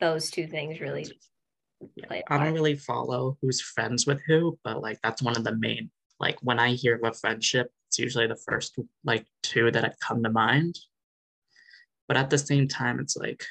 those 0.00 0.30
two 0.30 0.46
things 0.46 0.80
really 0.80 1.06
yeah, 1.96 2.20
I 2.28 2.38
don't 2.38 2.54
really 2.54 2.76
follow 2.76 3.38
who's 3.40 3.60
friends 3.60 4.06
with 4.06 4.20
who, 4.26 4.58
but 4.64 4.82
like 4.82 4.98
that's 5.02 5.22
one 5.22 5.36
of 5.36 5.44
the 5.44 5.56
main 5.56 5.90
like 6.20 6.38
when 6.42 6.58
I 6.58 6.72
hear 6.72 6.96
of 6.96 7.04
a 7.04 7.12
friendship, 7.12 7.72
it's 7.90 7.98
usually 7.98 8.28
the 8.28 8.36
first 8.36 8.78
like 9.02 9.26
two 9.42 9.72
that 9.72 9.82
have 9.82 9.98
come 9.98 10.22
to 10.22 10.30
mind. 10.30 10.78
But 12.06 12.16
at 12.16 12.30
the 12.30 12.38
same 12.38 12.68
time, 12.68 13.00
it's 13.00 13.16
like 13.16 13.44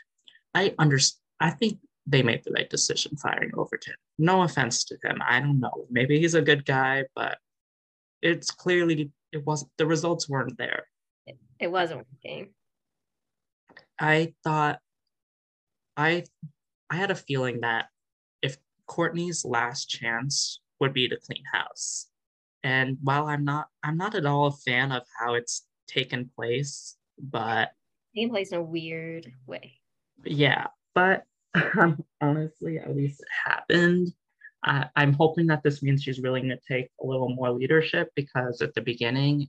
I 0.56 0.74
understand. 0.80 1.20
I 1.42 1.50
think 1.52 1.80
they 2.08 2.24
made 2.24 2.44
the 2.46 2.52
right 2.52 2.70
decision 2.70 3.18
firing 3.18 3.52
Overton. 3.54 3.96
No 4.18 4.44
offense 4.44 4.86
to 4.86 4.98
him. 5.04 5.22
I 5.28 5.42
don't 5.42 5.60
know. 5.60 5.86
Maybe 5.90 6.20
he's 6.20 6.36
a 6.36 6.42
good 6.42 6.66
guy, 6.66 7.04
but 7.16 7.38
it's 8.22 8.50
clearly 8.50 9.12
it 9.34 9.46
wasn't 9.46 9.72
the 9.78 9.86
results 9.86 10.30
weren't 10.30 10.58
there. 10.58 10.86
It, 11.28 11.38
it 11.60 11.72
wasn't 11.72 12.08
working. 12.14 12.54
I 14.00 14.34
thought 14.46 14.80
I 15.98 16.24
I 16.90 16.96
had 16.96 17.12
a 17.12 17.16
feeling 17.16 17.60
that 17.62 17.88
if 18.42 18.56
Courtney's 18.88 19.44
last 19.44 19.90
chance 19.90 20.62
would 20.80 20.94
be 20.94 21.10
to 21.10 21.18
clean 21.18 21.44
house. 21.52 22.09
And 22.64 22.98
while 23.02 23.28
I'm 23.28 23.46
not 23.46 23.68
I'm 23.84 23.98
not 23.98 24.16
at 24.16 24.26
all 24.26 24.48
a 24.48 24.52
fan 24.52 24.92
of 24.92 25.04
how 25.20 25.36
it's 25.36 25.66
taken 25.88 26.30
place, 26.36 26.98
but 27.18 27.72
taken 28.16 28.30
place 28.30 28.52
in 28.52 28.60
a 28.60 28.64
weird 28.64 29.32
way. 29.48 29.80
Yeah, 30.26 30.68
but 30.94 31.24
um, 31.80 32.04
honestly, 32.22 32.80
at 32.80 32.96
least 32.96 33.22
it 33.22 33.28
happened. 33.46 34.14
I, 34.64 34.88
I'm 34.96 35.14
hoping 35.14 35.48
that 35.48 35.64
this 35.64 35.82
means 35.82 36.04
she's 36.04 36.22
willing 36.22 36.50
to 36.50 36.58
take 36.68 36.90
a 37.02 37.06
little 37.06 37.30
more 37.30 37.52
leadership 37.52 38.10
because 38.16 38.62
at 38.62 38.74
the 38.74 38.82
beginning, 38.82 39.48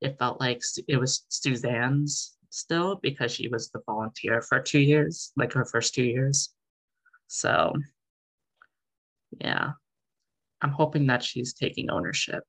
it 0.00 0.18
felt 0.18 0.40
like 0.40 0.60
it 0.88 0.96
was 0.96 1.24
Suzanne's 1.28 2.36
still 2.50 2.96
because 3.02 3.32
she 3.32 3.48
was 3.48 3.70
the 3.70 3.80
volunteer 3.86 4.42
for 4.42 4.60
two 4.60 4.80
years, 4.80 5.32
like 5.36 5.52
her 5.52 5.64
first 5.64 5.94
two 5.94 6.04
years. 6.04 6.50
So, 7.28 7.74
yeah, 9.40 9.72
I'm 10.62 10.72
hoping 10.72 11.06
that 11.06 11.22
she's 11.22 11.54
taking 11.54 11.90
ownership. 11.90 12.44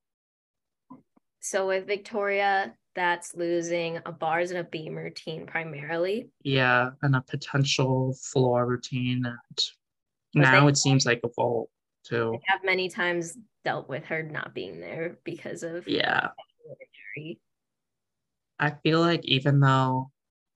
So, 1.40 1.68
with 1.68 1.86
Victoria, 1.86 2.74
that's 2.94 3.34
losing 3.34 3.98
a 4.04 4.12
bars 4.12 4.50
and 4.50 4.60
a 4.60 4.64
beam 4.64 4.96
routine 4.96 5.46
primarily. 5.46 6.28
Yeah, 6.42 6.90
and 7.02 7.16
a 7.16 7.22
potential 7.22 8.14
floor 8.20 8.66
routine. 8.66 9.24
And 10.34 10.42
now 10.42 10.68
it 10.68 10.76
seems 10.76 11.06
like 11.06 11.20
a 11.24 11.28
vault 11.34 11.70
too. 12.04 12.34
I 12.34 12.52
have 12.52 12.64
many 12.64 12.88
times 12.88 13.36
dealt 13.64 13.88
with 13.88 14.04
her 14.04 14.22
not 14.22 14.54
being 14.54 14.80
there 14.80 15.18
because 15.24 15.62
of 15.62 15.86
yeah. 15.86 16.28
Injury. 17.16 17.40
I 18.58 18.70
feel 18.82 19.00
like 19.00 19.24
even 19.24 19.60
though 19.60 20.10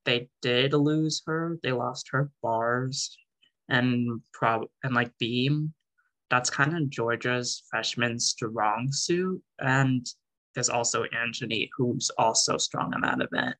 they 0.04 0.28
did 0.42 0.74
lose 0.74 1.22
her, 1.26 1.58
they 1.62 1.72
lost 1.72 2.08
her 2.10 2.30
bars 2.42 3.16
and 3.68 4.20
prob 4.32 4.66
and 4.82 4.94
like 4.94 5.16
beam. 5.18 5.72
That's 6.34 6.50
kind 6.50 6.76
of 6.76 6.90
Georgia's 6.90 7.62
freshman 7.70 8.18
strong 8.18 8.88
suit. 8.90 9.40
And 9.60 10.04
there's 10.56 10.68
also 10.68 11.04
Anthony, 11.16 11.70
who's 11.76 12.10
also 12.18 12.56
strong 12.56 12.92
in 12.92 13.02
that 13.02 13.20
event. 13.20 13.54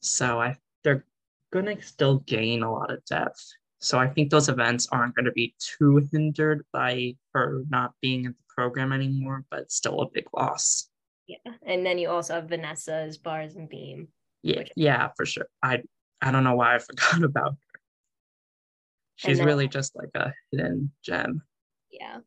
So 0.00 0.40
I 0.40 0.56
they're 0.84 1.04
gonna 1.52 1.82
still 1.82 2.20
gain 2.20 2.62
a 2.62 2.72
lot 2.72 2.90
of 2.90 3.04
depth. 3.04 3.44
So 3.80 3.98
I 3.98 4.08
think 4.08 4.30
those 4.30 4.48
events 4.48 4.88
aren't 4.90 5.16
going 5.16 5.26
to 5.26 5.32
be 5.32 5.54
too 5.58 6.08
hindered 6.10 6.64
by 6.72 7.14
her 7.34 7.62
not 7.68 7.92
being 8.00 8.24
in 8.24 8.32
the 8.32 8.44
program 8.48 8.94
anymore, 8.94 9.44
but 9.50 9.70
still 9.70 10.00
a 10.00 10.10
big 10.10 10.24
loss. 10.34 10.88
Yeah. 11.26 11.52
And 11.66 11.84
then 11.84 11.98
you 11.98 12.08
also 12.08 12.34
have 12.36 12.48
Vanessa's 12.48 13.18
bars 13.18 13.54
and 13.54 13.68
beam. 13.68 14.08
Yeah, 14.42 14.62
yeah, 14.76 15.10
for 15.14 15.26
sure. 15.26 15.48
I 15.62 15.82
I 16.22 16.30
don't 16.30 16.44
know 16.44 16.56
why 16.56 16.76
I 16.76 16.78
forgot 16.78 17.22
about 17.22 17.50
her. 17.52 17.80
She's 19.16 19.36
then, 19.38 19.46
really 19.46 19.68
just 19.68 19.94
like 19.94 20.10
a 20.14 20.32
hidden 20.50 20.90
gem. 21.04 21.42
Yeah. 21.90 22.18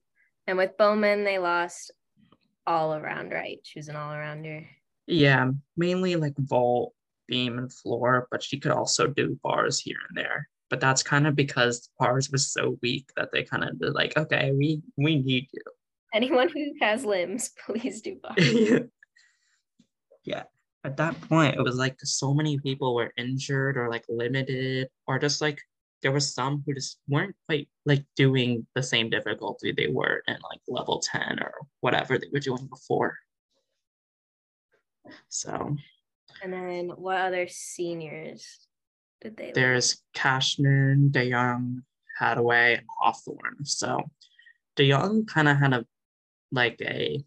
And 0.48 0.58
with 0.58 0.78
Baumann, 0.78 1.24
they 1.24 1.38
lost 1.38 1.92
all 2.66 2.96
around, 2.96 3.32
right? 3.32 3.60
She 3.64 3.80
was 3.80 3.88
an 3.88 3.96
all 3.96 4.12
arounder. 4.12 4.66
Yeah, 5.08 5.52
mainly 5.76 6.16
like 6.16 6.36
vault, 6.38 6.94
beam, 7.28 7.58
and 7.58 7.72
floor, 7.72 8.28
but 8.32 8.44
she 8.44 8.60
could 8.60 8.72
also 8.72 9.08
do 9.08 9.40
bars 9.44 9.80
here 9.80 9.98
and 10.10 10.18
there. 10.18 10.48
But 10.70 10.80
that's 10.80 11.04
kind 11.04 11.28
of 11.28 11.36
because 11.36 11.90
bars 12.00 12.30
was 12.32 12.52
so 12.52 12.78
weak 12.82 13.10
that 13.18 13.30
they 13.34 13.44
kind 13.44 13.64
of 13.64 13.80
did 13.80 13.94
like, 13.94 14.16
okay, 14.18 14.52
we 14.58 14.82
we 14.98 15.18
need 15.18 15.48
you. 15.52 15.62
Anyone 16.14 16.50
who 16.50 16.74
has 16.82 17.06
limbs, 17.06 17.52
please 17.66 18.02
do 18.02 18.18
bars. 18.22 18.88
yeah. 20.24 20.44
At 20.84 20.98
that 20.98 21.20
point, 21.22 21.56
it 21.56 21.62
was 21.62 21.76
like 21.76 21.98
so 22.00 22.34
many 22.34 22.58
people 22.58 22.96
were 22.96 23.14
injured 23.18 23.78
or 23.78 23.90
like 23.90 24.06
limited, 24.10 24.88
or 25.08 25.20
just 25.20 25.42
like 25.42 25.62
there 26.02 26.12
were 26.12 26.20
some 26.20 26.64
who 26.66 26.74
just 26.74 27.00
weren't 27.08 27.36
quite 27.48 27.68
like 27.86 28.06
doing 28.16 28.66
the 28.76 28.84
same 28.84 29.10
difficulty 29.10 29.72
they 29.72 29.88
were 29.88 30.24
in 30.28 30.36
like 30.50 30.60
level 30.68 31.00
10 31.00 31.40
or 31.40 31.54
whatever 31.82 32.18
they 32.18 32.28
were 32.32 32.40
doing 32.40 32.68
before. 32.68 33.18
So 35.30 35.76
and 36.44 36.54
then 36.54 36.90
what 36.96 37.18
other 37.18 37.48
seniors 37.50 38.68
did 39.22 39.38
they 39.38 39.52
there's 39.54 40.02
Cashman, 40.14 41.10
DeYoung, 41.12 41.84
Hadaway, 42.20 42.80
and 42.80 42.88
Hawthorne. 43.00 43.64
So 43.66 44.02
DeYoung 44.78 45.28
kind 45.28 45.48
of 45.48 45.58
had 45.58 45.74
a 45.74 45.86
like 46.52 46.82
a 46.82 47.24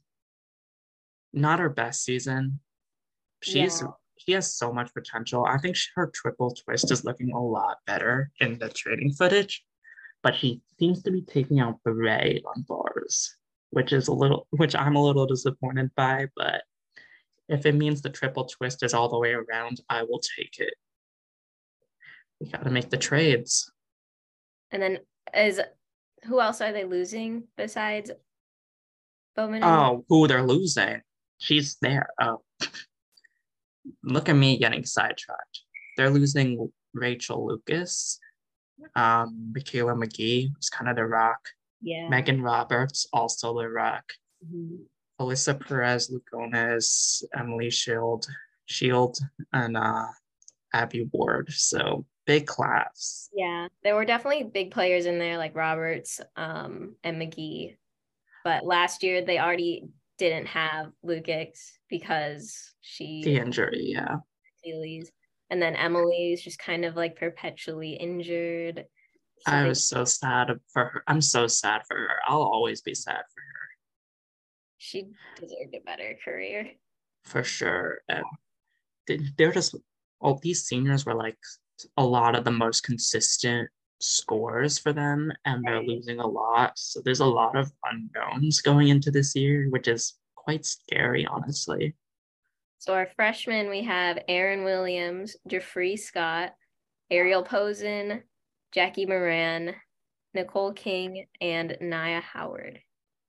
not 1.32 1.58
her 1.58 1.68
best 1.68 2.04
season. 2.04 2.60
She's 3.42 3.82
yeah. 3.82 3.88
She 4.26 4.32
has 4.32 4.54
so 4.56 4.72
much 4.72 4.92
potential. 4.94 5.44
I 5.44 5.58
think 5.58 5.76
she, 5.76 5.88
her 5.96 6.10
triple 6.14 6.50
twist 6.52 6.90
is 6.90 7.04
looking 7.04 7.32
a 7.32 7.40
lot 7.40 7.78
better 7.86 8.30
in 8.40 8.58
the 8.58 8.70
training 8.70 9.12
footage, 9.12 9.62
but 10.22 10.34
she 10.34 10.62
seems 10.78 11.02
to 11.02 11.10
be 11.10 11.22
taking 11.22 11.60
out 11.60 11.78
the 11.84 11.92
ray 11.92 12.42
on 12.46 12.62
bars, 12.66 13.36
which 13.70 13.92
is 13.92 14.08
a 14.08 14.12
little, 14.14 14.46
which 14.50 14.74
I'm 14.74 14.96
a 14.96 15.02
little 15.04 15.26
disappointed 15.26 15.90
by. 15.94 16.28
But 16.36 16.62
if 17.48 17.66
it 17.66 17.74
means 17.74 18.00
the 18.00 18.08
triple 18.10 18.46
twist 18.46 18.82
is 18.82 18.94
all 18.94 19.10
the 19.10 19.18
way 19.18 19.32
around, 19.32 19.80
I 19.90 20.04
will 20.04 20.20
take 20.38 20.58
it. 20.58 20.74
We 22.40 22.48
got 22.48 22.64
to 22.64 22.70
make 22.70 22.88
the 22.90 22.96
trades. 22.96 23.70
And 24.70 24.80
then 24.82 24.98
is 25.36 25.60
who 26.24 26.40
else 26.40 26.62
are 26.62 26.72
they 26.72 26.84
losing 26.84 27.44
besides 27.58 28.10
Baumann? 29.36 29.56
and- 29.56 29.64
Oh, 29.64 30.04
who 30.08 30.26
they're 30.26 30.42
losing? 30.46 31.02
She's 31.38 31.76
there. 31.82 32.08
Oh, 32.18 32.40
look 34.02 34.28
at 34.28 34.36
me 34.36 34.58
getting 34.58 34.84
sidetracked. 34.84 35.60
They're 35.96 36.10
losing 36.10 36.70
Rachel 36.92 37.46
Lucas, 37.46 38.18
um, 38.96 39.52
Michaela 39.54 39.94
McGee, 39.94 40.48
who's 40.54 40.68
kind 40.68 40.88
of 40.90 40.96
the 40.96 41.06
rock. 41.06 41.40
yeah. 41.80 42.08
Megan 42.08 42.40
Roberts, 42.42 43.06
also 43.12 43.58
the 43.58 43.68
rock. 43.68 44.04
Mhm. 44.44 44.78
Alyssa 45.20 45.58
Perez 45.64 46.10
Lugones, 46.10 47.22
Emily 47.38 47.70
Shield, 47.70 48.26
Shield, 48.66 49.18
and 49.52 49.76
uh, 49.76 50.06
Abby 50.72 51.08
Ward. 51.12 51.52
So 51.52 52.04
big 52.26 52.46
class. 52.46 53.28
Yeah, 53.34 53.68
there 53.82 53.94
were 53.94 54.04
definitely 54.04 54.44
big 54.44 54.70
players 54.72 55.06
in 55.06 55.18
there 55.18 55.38
like 55.38 55.54
Roberts 55.54 56.20
um, 56.36 56.96
and 57.04 57.20
McGee. 57.20 57.76
But 58.44 58.64
last 58.64 59.02
year 59.02 59.24
they 59.24 59.38
already 59.38 59.88
didn't 60.18 60.46
have 60.46 60.92
Lucas 61.02 61.78
because 61.88 62.72
she 62.80 63.22
The 63.24 63.36
injury, 63.36 63.82
yeah. 63.92 64.16
Achilles. 64.64 65.10
And 65.50 65.60
then 65.60 65.76
Emily's 65.76 66.42
just 66.42 66.58
kind 66.58 66.84
of 66.84 66.96
like 66.96 67.16
perpetually 67.16 67.92
injured. 67.92 68.84
So 69.46 69.52
I 69.52 69.66
was 69.66 69.86
so 69.86 70.04
sad 70.04 70.48
for 70.72 70.84
her. 70.86 71.02
I'm 71.06 71.20
so 71.20 71.46
sad 71.46 71.82
for 71.86 71.96
her. 71.96 72.16
I'll 72.26 72.42
always 72.42 72.80
be 72.80 72.94
sad 72.94 73.22
for 73.34 73.40
her. 73.40 73.68
she 74.78 75.08
deserved 75.38 75.74
a 75.74 75.80
better 75.84 76.16
career. 76.24 76.70
for 77.24 77.42
sure. 77.42 78.00
And 78.08 78.24
they're 79.36 79.52
just 79.52 79.74
all 80.20 80.38
these 80.42 80.64
seniors 80.64 81.04
were 81.04 81.14
like 81.14 81.36
a 81.96 82.04
lot 82.04 82.34
of 82.36 82.44
the 82.44 82.50
most 82.50 82.82
consistent 82.82 83.68
scores 84.04 84.78
for 84.78 84.92
them, 84.92 85.32
and 85.44 85.64
they're 85.64 85.82
losing 85.82 86.20
a 86.20 86.26
lot. 86.26 86.78
So 86.78 87.00
there's 87.04 87.20
a 87.20 87.26
lot 87.26 87.56
of 87.56 87.72
unknowns 87.84 88.60
going 88.60 88.88
into 88.88 89.10
this 89.10 89.34
year, 89.34 89.68
which 89.70 89.88
is 89.88 90.14
quite 90.34 90.64
scary, 90.64 91.26
honestly. 91.26 91.94
So 92.78 92.92
our 92.92 93.08
freshmen, 93.16 93.70
we 93.70 93.82
have 93.84 94.18
Aaron 94.28 94.64
Williams, 94.64 95.36
Jeffrey 95.48 95.96
Scott, 95.96 96.52
Ariel 97.10 97.42
Posen, 97.42 98.22
Jackie 98.72 99.06
Moran, 99.06 99.74
Nicole 100.34 100.72
King, 100.72 101.26
and 101.40 101.76
Naya 101.80 102.20
Howard. 102.20 102.80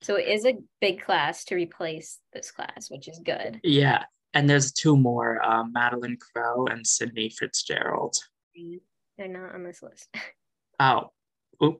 So 0.02 0.16
it 0.16 0.28
is 0.28 0.46
a 0.46 0.58
big 0.82 1.02
class 1.02 1.46
to 1.46 1.56
replace 1.56 2.20
this 2.34 2.52
class, 2.52 2.90
which 2.90 3.08
is 3.08 3.20
good. 3.24 3.62
Yeah. 3.64 4.04
And 4.34 4.50
there's 4.50 4.74
two 4.74 4.98
more, 4.98 5.42
um, 5.42 5.72
Madeline 5.72 6.18
Crow 6.18 6.66
and 6.68 6.86
Sydney 6.86 7.30
Fitzgerald. 7.30 8.18
They're 9.18 9.30
not 9.30 9.56
on 9.56 9.64
this 9.64 9.82
list. 9.82 10.10
Oh, 10.80 11.12
oop. 11.64 11.80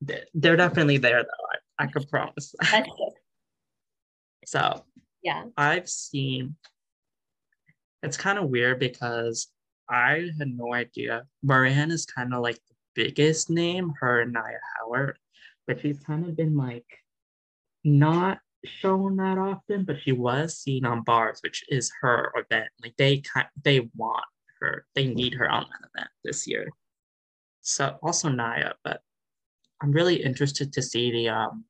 They- 0.00 0.24
They're 0.34 0.56
definitely 0.56 0.98
there 0.98 1.22
though. 1.22 1.46
I, 1.78 1.84
I 1.84 1.86
could 1.88 2.08
promise. 2.08 2.54
That's 2.60 2.88
good. 2.88 3.12
So 4.46 4.84
Yeah. 5.22 5.44
I've 5.56 5.88
seen 5.88 6.54
it's 8.02 8.16
kind 8.16 8.38
of 8.38 8.48
weird 8.48 8.78
because 8.78 9.48
I 9.90 10.30
had 10.38 10.48
no 10.56 10.72
idea. 10.72 11.24
Moran 11.42 11.90
is 11.90 12.06
kind 12.06 12.32
of 12.32 12.42
like 12.42 12.56
the 12.68 12.74
biggest 13.04 13.50
name, 13.50 13.92
her 14.00 14.20
and 14.20 14.32
Nia 14.32 14.60
Howard, 14.78 15.18
but 15.66 15.80
she's 15.80 15.98
kind 16.00 16.24
of 16.28 16.36
been 16.36 16.56
like 16.56 16.86
not 17.82 18.38
shown 18.64 19.16
that 19.16 19.38
often, 19.38 19.84
but 19.84 19.96
she 20.00 20.12
was 20.12 20.56
seen 20.56 20.84
on 20.84 21.02
bars, 21.02 21.40
which 21.42 21.64
is 21.68 21.90
her 22.00 22.32
event. 22.36 22.68
Like 22.82 22.94
they 22.96 23.18
kind 23.18 23.48
they 23.64 23.88
want 23.96 24.24
her, 24.60 24.86
they 24.94 25.06
need 25.06 25.34
her 25.34 25.50
on 25.50 25.64
that 25.64 25.88
event 25.94 26.10
this 26.24 26.46
year. 26.46 26.68
So 27.66 27.98
also 28.00 28.28
Naya, 28.28 28.74
but 28.84 29.00
I'm 29.82 29.90
really 29.90 30.22
interested 30.22 30.72
to 30.72 30.82
see 30.82 31.10
the 31.10 31.28
um 31.30 31.64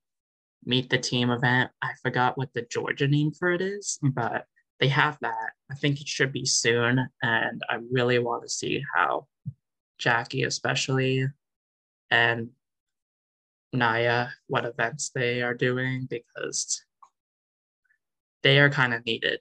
meet 0.64 0.90
the 0.90 0.98
team 0.98 1.30
event. 1.30 1.70
I 1.80 1.92
forgot 2.02 2.36
what 2.36 2.52
the 2.52 2.66
Georgia 2.70 3.08
name 3.08 3.32
for 3.32 3.50
it 3.50 3.62
is, 3.62 3.98
but 4.02 4.44
they 4.78 4.88
have 4.88 5.16
that. 5.22 5.52
I 5.70 5.74
think 5.74 6.00
it 6.00 6.06
should 6.08 6.32
be 6.32 6.44
soon. 6.44 7.08
And 7.22 7.62
I 7.70 7.78
really 7.90 8.18
want 8.18 8.42
to 8.42 8.48
see 8.48 8.82
how 8.94 9.26
Jackie, 9.96 10.42
especially, 10.42 11.28
and 12.10 12.50
Naya, 13.72 14.28
what 14.48 14.66
events 14.66 15.10
they 15.14 15.40
are 15.40 15.54
doing 15.54 16.08
because 16.10 16.84
they 18.42 18.58
are 18.58 18.68
kind 18.68 18.92
of 18.92 19.06
needed 19.06 19.40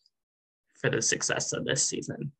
for 0.80 0.90
the 0.90 1.02
success 1.02 1.52
of 1.52 1.66
this 1.66 1.84
season. 1.84 2.32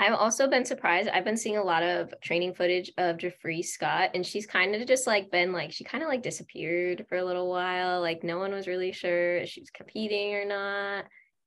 I've 0.00 0.14
also 0.14 0.48
been 0.48 0.64
surprised. 0.64 1.08
I've 1.08 1.24
been 1.24 1.36
seeing 1.36 1.56
a 1.56 1.62
lot 1.62 1.82
of 1.82 2.14
training 2.22 2.54
footage 2.54 2.92
of 2.98 3.18
Jeffrey 3.18 3.62
Scott, 3.62 4.10
and 4.14 4.24
she's 4.24 4.46
kind 4.46 4.76
of 4.76 4.86
just 4.86 5.08
like 5.08 5.32
been 5.32 5.52
like, 5.52 5.72
she 5.72 5.82
kind 5.82 6.04
of 6.04 6.08
like 6.08 6.22
disappeared 6.22 7.04
for 7.08 7.18
a 7.18 7.24
little 7.24 7.50
while. 7.50 8.00
Like, 8.00 8.22
no 8.22 8.38
one 8.38 8.52
was 8.52 8.68
really 8.68 8.92
sure 8.92 9.38
if 9.38 9.48
she 9.48 9.60
was 9.60 9.70
competing 9.70 10.34
or 10.34 10.44
not, 10.44 11.06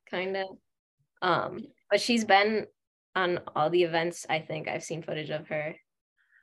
kind 0.09 0.35
of. 0.35 0.47
Um, 1.21 1.61
but 1.89 2.01
she's 2.01 2.25
been 2.25 2.65
on 3.15 3.39
all 3.55 3.69
the 3.69 3.83
events. 3.83 4.25
I 4.29 4.39
think 4.39 4.67
I've 4.67 4.83
seen 4.83 5.01
footage 5.01 5.29
of 5.29 5.47
her, 5.47 5.73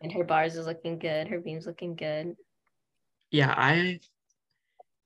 and 0.01 0.11
her 0.12 0.25
bars 0.25 0.57
is 0.57 0.64
looking 0.64 0.99
good. 0.99 1.29
Her 1.29 1.40
beams 1.40 1.66
looking 1.66 1.94
good. 1.94 2.37
Yeah, 3.31 3.53
I 3.55 4.01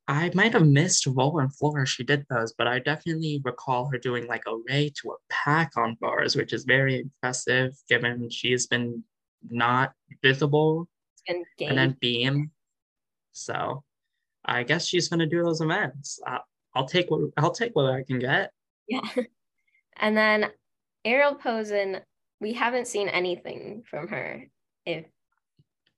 I 0.09 0.31
might 0.35 0.53
have 0.53 0.67
missed 0.67 1.07
roll 1.07 1.39
and 1.39 1.55
floor. 1.55 1.87
She 1.87 2.03
did 2.03 2.27
those, 2.29 2.53
but 2.53 2.67
I 2.67 2.81
definitely 2.81 3.41
recall 3.45 3.89
her 3.91 3.99
doing 3.99 4.27
like 4.27 4.43
a 4.47 4.57
ray 4.69 4.93
to 5.01 5.13
a 5.13 5.17
pack 5.31 5.73
on 5.77 5.97
bars, 6.01 6.35
which 6.35 6.53
is 6.53 6.65
very 6.65 7.01
impressive 7.01 7.73
given 7.89 8.29
she's 8.29 8.67
been 8.67 9.05
not 9.49 9.93
visible 10.23 10.89
game. 11.27 11.45
and 11.61 11.79
then 11.79 11.97
beam. 12.01 12.51
So 13.33 13.85
I 14.45 14.65
guess 14.65 14.87
she's 14.87 15.09
gonna 15.09 15.27
do 15.27 15.45
those 15.45 15.61
events. 15.61 16.21
Uh, 16.27 16.39
I'll 16.75 16.89
take 16.89 17.11
what 17.11 17.31
I'll 17.37 17.53
take 17.53 17.75
what 17.77 17.93
I 17.93 18.03
can 18.03 18.19
get. 18.19 18.53
Yeah. 18.89 19.01
And 19.99 20.17
then 20.17 20.51
Ariel 21.05 21.35
Posen, 21.35 22.01
we 22.41 22.55
haven't 22.55 22.87
seen 22.87 23.09
anything 23.09 23.85
from 23.89 24.09
her. 24.09 24.49
If 24.87 25.05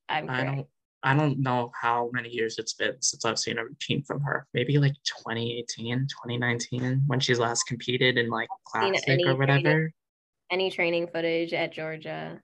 I'm 0.09 0.27
correct. 0.27 0.69
I 1.05 1.13
don't 1.13 1.39
know 1.39 1.71
how 1.79 2.09
many 2.13 2.29
years 2.29 2.57
it's 2.57 2.73
been 2.73 2.99
since 2.99 3.23
I've 3.25 3.37
seen 3.37 3.59
a 3.59 3.63
routine 3.63 4.03
from 4.03 4.21
her. 4.21 4.47
Maybe 4.55 4.79
like 4.79 4.95
2018, 5.23 6.07
2019, 6.07 7.03
when 7.05 7.19
she's 7.19 7.37
last 7.37 7.67
competed 7.67 8.17
in 8.17 8.27
like 8.31 8.49
classic 8.65 9.07
any 9.07 9.23
or 9.23 9.35
whatever. 9.35 9.61
training. 9.61 9.91
any 10.51 10.71
training 10.71 11.07
footage 11.13 11.53
at 11.53 11.71
Georgia. 11.71 12.41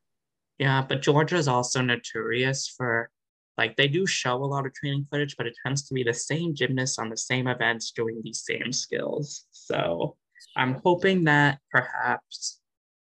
Yeah, 0.60 0.86
but 0.88 1.02
Georgia 1.02 1.38
is 1.38 1.48
also 1.48 1.82
notorious 1.82 2.68
for 2.68 3.10
like 3.58 3.76
they 3.78 3.88
do 3.88 4.06
show 4.06 4.36
a 4.36 4.46
lot 4.46 4.68
of 4.68 4.76
training 4.76 5.08
footage, 5.10 5.36
but 5.38 5.48
it 5.48 5.58
tends 5.66 5.88
to 5.88 5.96
be 5.96 6.04
the 6.04 6.14
same 6.14 6.54
gymnasts 6.54 7.00
on 7.00 7.10
the 7.10 7.18
same 7.18 7.48
events 7.48 7.90
doing 7.90 8.22
these 8.24 8.44
same 8.46 8.72
skills. 8.72 9.48
So 9.50 10.18
I'm 10.56 10.80
hoping 10.86 11.24
that 11.24 11.58
perhaps 11.72 12.60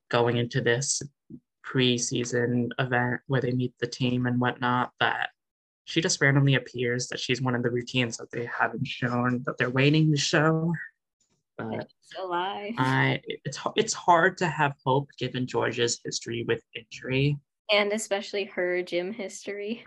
going 0.10 0.36
into 0.36 0.60
this 0.60 1.02
preseason 1.66 2.70
event 2.80 3.22
where 3.28 3.42
they 3.42 3.52
meet 3.52 3.74
the 3.80 3.88
team 3.88 4.26
and 4.26 4.42
whatnot, 4.42 4.92
that 5.00 5.30
she 5.88 6.02
just 6.02 6.20
randomly 6.20 6.56
appears 6.56 7.08
that 7.08 7.20
she's 7.20 7.42
one 7.42 7.56
of 7.56 7.64
the 7.64 7.72
routines 7.72 8.18
that 8.18 8.30
they 8.30 8.44
haven't 8.46 8.86
shown 8.86 9.42
that 9.46 9.58
they're 9.58 9.70
waiting 9.70 10.12
to 10.12 10.18
show. 10.18 10.74
But 11.58 11.88
Still 12.02 12.28
alive. 12.28 12.74
I 12.78 13.22
it's 13.46 13.58
it's 13.78 13.94
hard 13.94 14.38
to 14.40 14.48
have 14.48 14.74
hope 14.86 15.10
given 15.18 15.48
Georgia's 15.48 16.00
history 16.04 16.44
with 16.48 16.62
injury. 16.76 17.38
and 17.72 17.92
especially 17.94 18.44
her 18.46 18.84
gym 18.84 19.14
history. 19.14 19.86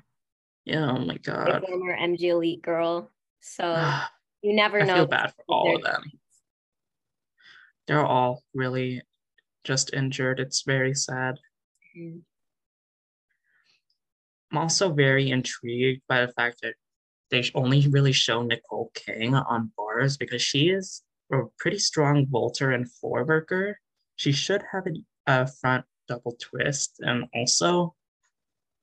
Yeah, 0.64 0.90
oh 0.90 0.98
my 1.04 1.14
A 1.14 1.18
god. 1.18 1.64
former 1.68 1.96
MG 1.96 2.22
Elite 2.24 2.62
girl. 2.62 3.10
So 3.40 3.64
you 4.42 4.54
never 4.56 4.82
know. 4.84 4.94
I 4.94 4.96
feel 4.96 5.06
bad 5.06 5.32
for 5.34 5.44
all 5.48 5.76
of 5.76 5.82
them. 5.82 6.02
They're 7.86 8.06
all 8.06 8.42
really 8.54 9.02
just 9.64 9.92
injured. 9.92 10.40
It's 10.40 10.62
very 10.62 10.94
sad. 10.94 11.36
Mm. 11.96 12.22
I'm 14.50 14.58
also 14.58 14.92
very 14.92 15.30
intrigued 15.30 16.02
by 16.08 16.26
the 16.26 16.32
fact 16.32 16.60
that 16.62 16.74
they 17.30 17.48
only 17.54 17.86
really 17.88 18.12
show 18.12 18.42
Nicole 18.42 18.90
King 18.94 19.34
on 19.34 19.70
bars 19.76 20.16
because 20.16 20.42
she 20.42 20.70
is 20.70 21.02
a 21.32 21.42
pretty 21.58 21.78
strong 21.78 22.26
vaulter 22.28 22.72
and 22.72 22.90
floor 22.90 23.24
worker. 23.24 23.78
She 24.16 24.32
should 24.32 24.62
have 24.72 24.86
a, 25.26 25.46
front 25.46 25.84
double 26.08 26.36
twist 26.40 26.96
and 26.98 27.26
also 27.32 27.94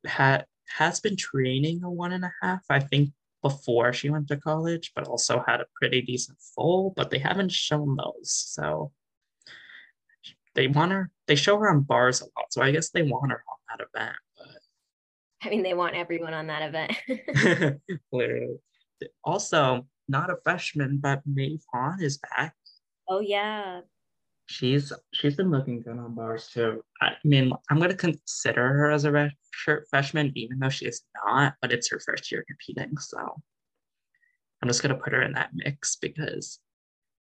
had 0.06 0.46
has 0.78 1.02
been 1.02 1.18
training 1.18 1.84
a 1.84 1.92
one 1.92 2.14
and 2.14 2.24
a 2.24 2.32
half, 2.42 2.64
I 2.70 2.80
think, 2.80 3.10
before 3.42 3.92
she 3.92 4.10
went 4.10 4.30
to 4.30 4.38
college, 4.38 4.92
but 4.96 5.08
also 5.08 5.44
had 5.46 5.60
a 5.60 5.66
pretty 5.76 6.02
decent 6.02 6.38
full, 6.56 6.94
but 6.96 7.10
they 7.10 7.20
haven't 7.20 7.52
shown 7.52 7.98
those. 7.98 8.32
So 8.32 8.92
they 10.56 10.68
want 10.68 10.94
her. 10.94 11.12
They 11.28 11.36
show 11.36 11.58
her 11.60 11.70
on 11.70 11.82
bars 11.82 12.22
a 12.22 12.26
lot, 12.26 12.52
so 12.52 12.62
I 12.62 12.72
guess 12.72 12.90
they 12.90 13.04
want 13.04 13.32
her 13.32 13.44
on 13.50 13.78
that 13.78 13.86
event. 13.94 14.18
I 15.44 15.50
mean, 15.50 15.64
they 15.64 15.74
want 15.74 15.96
everyone 15.96 16.34
on 16.34 16.48
that 16.48 16.64
event. 16.64 17.82
literally, 18.12 18.58
also 19.24 19.88
not 20.08 20.30
a 20.30 20.38
freshman, 20.44 20.98
but 20.98 21.22
Maeve 21.26 21.64
Hahn 21.74 22.02
is 22.02 22.18
back. 22.18 22.56
oh 23.10 23.20
yeah, 23.20 23.82
She's 24.50 24.94
she's 25.14 25.36
been 25.36 25.52
looking 25.52 25.82
good 25.82 25.98
on 25.98 26.16
bars 26.16 26.48
too. 26.48 26.82
I 27.02 27.12
mean, 27.26 27.52
I'm 27.70 27.80
gonna 27.80 27.96
consider 27.96 28.66
her 28.66 28.92
as 28.92 29.04
a 29.04 29.12
redshirt 29.12 29.82
freshman, 29.90 30.32
even 30.36 30.60
though 30.60 30.70
she 30.70 30.86
is 30.86 31.04
not. 31.26 31.56
But 31.62 31.74
it's 31.74 31.90
her 31.92 32.00
first 32.00 32.32
year 32.32 32.46
competing, 32.48 32.98
so 32.98 33.18
I'm 34.62 34.70
just 34.70 34.82
gonna 34.82 34.96
put 34.96 35.12
her 35.12 35.22
in 35.22 35.34
that 35.34 35.50
mix 35.54 35.98
because 35.98 36.60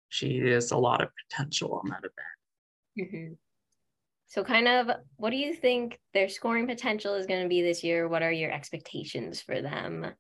she 0.09 0.39
is 0.39 0.71
a 0.71 0.77
lot 0.77 1.03
of 1.03 1.09
potential 1.29 1.81
on 1.83 1.91
that 1.91 2.05
event. 2.05 3.11
hmm 3.11 3.33
So, 4.29 4.43
kind 4.43 4.67
of, 4.69 4.91
what 5.17 5.31
do 5.31 5.37
you 5.37 5.55
think 5.55 5.99
their 6.13 6.29
scoring 6.29 6.67
potential 6.67 7.15
is 7.15 7.27
going 7.27 7.43
to 7.43 7.49
be 7.49 7.63
this 7.63 7.85
year? 7.85 8.09
What 8.09 8.23
are 8.23 8.33
your 8.33 8.51
expectations 8.51 9.41
for 9.41 9.63
them? 9.63 10.13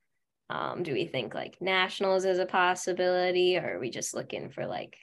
Um, 0.48 0.84
do 0.84 0.92
we 0.92 1.06
think 1.06 1.34
like 1.34 1.56
nationals 1.60 2.24
is 2.24 2.38
a 2.38 2.46
possibility, 2.46 3.58
or 3.58 3.76
are 3.76 3.80
we 3.80 3.90
just 3.90 4.14
looking 4.14 4.50
for 4.50 4.64
like 4.64 4.96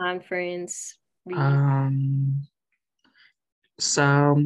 conference? 0.00 0.96
Um, 1.36 2.42
so 3.78 4.42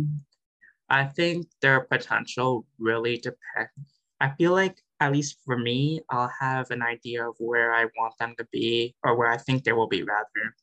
I 0.90 1.05
think 1.05 1.47
their 1.62 1.81
potential 1.83 2.67
really 2.79 3.19
depends. 3.19 4.01
I 4.21 4.31
feel 4.31 4.53
like, 4.53 4.81
at 5.01 5.12
least 5.12 5.38
for 5.45 5.57
me, 5.57 6.01
I'll 6.11 6.33
have 6.40 6.71
an 6.71 6.83
idea 6.83 7.29
of 7.29 7.37
where 7.38 7.73
I 7.75 7.85
want 7.97 8.14
them 8.19 8.35
to 8.38 8.47
be, 8.51 8.95
or 9.05 9.17
where 9.17 9.31
I 9.31 9.37
think 9.37 9.62
they 9.62 9.73
will 9.73 9.88
be, 9.88 10.03
rather, 10.03 10.55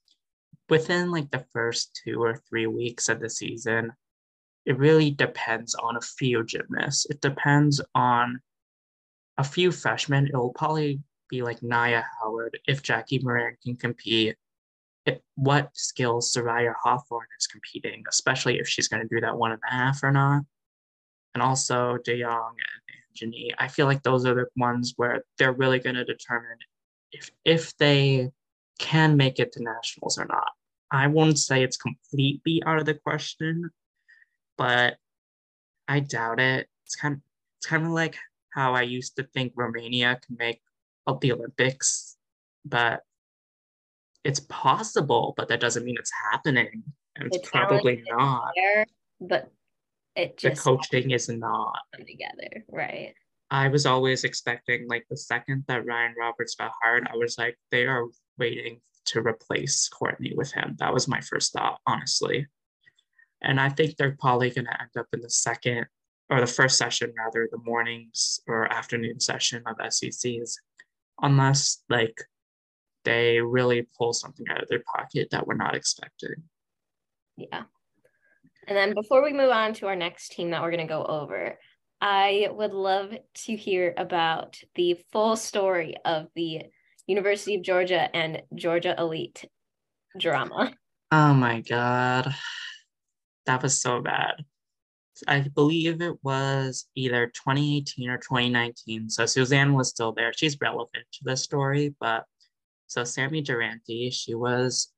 within 0.71 1.12
like 1.12 1.29
the 1.29 1.45
first 1.51 1.99
two 2.03 2.23
or 2.23 2.41
three 2.49 2.65
weeks 2.65 3.10
of 3.10 3.19
the 3.19 3.29
season. 3.29 3.91
It 4.65 4.77
really 4.77 5.12
depends 5.12 5.75
on 5.75 5.97
a 5.97 6.01
few 6.01 6.45
gymnasts. 6.45 7.05
It 7.10 7.19
depends 7.19 7.81
on 7.93 8.39
a 9.38 9.43
few 9.43 9.71
freshmen. 9.71 10.27
It 10.27 10.36
will 10.36 10.53
probably 10.53 11.01
be 11.29 11.41
like 11.41 11.62
Naya 11.62 12.03
Howard 12.19 12.57
if 12.67 12.81
Jackie 12.81 13.19
Moran 13.19 13.57
can 13.62 13.75
compete 13.75 14.38
it, 15.05 15.23
what 15.36 15.69
skills 15.73 16.31
Soraya 16.31 16.73
Hawthorne 16.81 17.25
is 17.39 17.47
competing, 17.47 18.03
especially 18.07 18.60
if 18.60 18.67
she's 18.67 18.88
going 18.88 19.01
to 19.01 19.13
do 19.13 19.19
that 19.21 19.38
one 19.38 19.51
and 19.51 19.62
a 19.67 19.73
half 19.73 20.03
or 20.03 20.12
not. 20.12 20.43
And 21.34 21.41
also 21.41 21.97
De 22.03 22.21
Jong 22.21 22.53
and 23.19 23.34
Anjani. 23.34 23.51
I 23.57 23.67
feel 23.67 23.88
like 23.88 24.03
those 24.03 24.25
are 24.25 24.36
the 24.36 24.45
ones 24.55 24.93
where 24.95 25.23
they're 25.38 25.53
really 25.53 25.79
going 25.79 25.95
to 25.95 26.05
determine 26.05 26.57
if 27.12 27.31
if 27.43 27.75
they 27.77 28.31
can 28.79 29.17
make 29.17 29.39
it 29.39 29.51
to 29.53 29.63
nationals 29.63 30.17
or 30.17 30.25
not. 30.25 30.51
I 30.91 31.08
won't 31.08 31.39
say 31.39 31.63
it's 31.63 31.77
completely 31.77 32.62
out 32.65 32.80
of 32.80 32.86
the 32.86 32.95
question, 32.95 33.69
but 34.58 34.97
I 35.88 36.01
doubt 36.01 36.39
it. 36.39 36.67
It's 36.86 36.95
kind 36.95 37.15
of 37.15 37.21
it's 37.58 37.67
kind 37.67 37.86
of 37.86 37.91
like 37.91 38.17
how 38.54 38.73
I 38.73 38.82
used 38.82 39.15
to 39.15 39.23
think 39.23 39.54
Romania 39.56 40.19
can 40.25 40.36
make 40.38 40.62
up 41.08 41.21
the 41.21 41.32
Olympics, 41.32 42.17
but 42.65 43.01
it's 44.23 44.41
possible, 44.41 45.34
but 45.38 45.47
that 45.47 45.62
doesn't 45.62 45.86
mean 45.86 45.95
it's 45.97 46.12
happening. 46.32 46.84
And 47.15 47.27
it's 47.32 47.49
probably 47.49 48.04
not. 48.10 48.51
there, 48.56 48.86
but 49.19 49.51
it 50.15 50.38
The 50.38 50.51
coaching 50.51 51.12
is 51.12 51.30
not. 51.30 51.80
together, 51.97 52.65
right? 52.69 53.13
I 53.49 53.67
was 53.67 53.86
always 53.86 54.23
expecting, 54.23 54.88
like, 54.88 55.06
the 55.10 55.17
second 55.17 55.65
that 55.67 55.86
Ryan 55.86 56.15
Roberts 56.17 56.56
got 56.56 56.71
hired, 56.82 57.08
I 57.12 57.17
was 57.17 57.38
like, 57.38 57.58
they 57.69 57.86
are 57.86 58.06
waiting 58.38 58.80
to 59.05 59.21
replace 59.21 59.87
Courtney 59.89 60.33
with 60.35 60.51
him. 60.51 60.75
That 60.79 60.93
was 60.93 61.07
my 61.07 61.21
first 61.21 61.53
thought, 61.53 61.79
honestly. 61.85 62.47
And 63.41 63.59
I 63.59 63.69
think 63.69 63.97
they're 63.97 64.17
probably 64.19 64.51
going 64.51 64.65
to 64.65 64.81
end 64.81 64.91
up 64.97 65.07
in 65.13 65.21
the 65.21 65.29
second 65.29 65.87
or 66.29 66.39
the 66.39 66.47
first 66.47 66.77
session, 66.77 67.13
rather, 67.17 67.49
the 67.51 67.57
mornings 67.65 68.39
or 68.47 68.71
afternoon 68.71 69.19
session 69.19 69.63
of 69.65 69.91
SECs, 69.91 70.55
unless, 71.21 71.83
like, 71.89 72.21
they 73.03 73.41
really 73.41 73.87
pull 73.97 74.13
something 74.13 74.45
out 74.49 74.61
of 74.61 74.69
their 74.69 74.83
pocket 74.95 75.29
that 75.31 75.45
we're 75.45 75.55
not 75.55 75.75
expecting. 75.75 76.35
Yeah. 77.35 77.63
And 78.67 78.77
then 78.77 78.93
before 78.93 79.23
we 79.23 79.33
move 79.33 79.49
on 79.49 79.73
to 79.75 79.87
our 79.87 79.95
next 79.95 80.33
team 80.33 80.51
that 80.51 80.61
we're 80.61 80.71
going 80.71 80.87
to 80.87 80.93
go 80.93 81.03
over, 81.03 81.57
I 81.99 82.47
would 82.51 82.73
love 82.73 83.13
to 83.45 83.55
hear 83.55 83.93
about 83.97 84.59
the 84.75 84.99
full 85.11 85.35
story 85.35 85.95
of 86.05 86.27
the 86.35 86.61
University 87.12 87.56
of 87.56 87.62
Georgia 87.62 88.13
and 88.15 88.41
Georgia 88.56 88.95
Elite 88.97 89.45
drama. 90.17 90.74
Oh 91.12 91.34
my 91.34 91.60
God. 91.62 92.34
That 93.45 93.62
was 93.62 93.80
so 93.80 94.02
bad. 94.02 94.45
I 95.28 95.41
believe 95.41 96.02
it 96.02 96.15
was 96.24 96.88
either 96.95 97.28
2018 97.28 98.10
or 98.10 98.17
2019. 98.17 99.10
So 99.10 99.26
Suzanne 99.26 99.74
was 99.74 99.89
still 99.89 100.13
there. 100.13 100.32
She's 100.34 100.58
relevant 100.60 101.06
to 101.13 101.19
the 101.24 101.36
story, 101.36 101.93
but 102.00 102.24
so 102.88 103.04
Sammy 103.04 103.41
Durante, 103.41 104.10
she 104.10 104.34
was, 104.34 104.91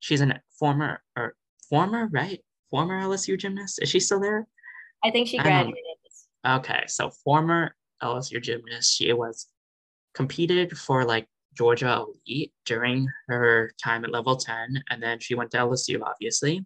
she's 0.00 0.20
a 0.22 0.40
former 0.58 1.02
or 1.16 1.34
former, 1.68 2.08
right? 2.12 2.40
Former 2.70 3.02
LSU 3.02 3.38
gymnast. 3.38 3.80
Is 3.82 3.88
she 3.88 4.00
still 4.00 4.20
there? 4.20 4.46
I 5.04 5.10
think 5.10 5.28
she 5.28 5.38
graduated. 5.38 5.82
Okay, 6.46 6.84
so 6.86 7.10
former 7.24 7.74
LSU 8.02 8.40
gymnast, 8.40 8.96
she 8.96 9.12
was 9.12 9.48
competed 10.14 10.78
for 10.78 11.04
like 11.04 11.26
Georgia 11.58 12.04
Elite 12.26 12.52
during 12.64 13.08
her 13.26 13.72
time 13.82 14.04
at 14.04 14.12
level 14.12 14.36
10, 14.36 14.84
and 14.90 15.02
then 15.02 15.18
she 15.18 15.34
went 15.34 15.50
to 15.50 15.58
LSU, 15.58 16.00
obviously. 16.02 16.64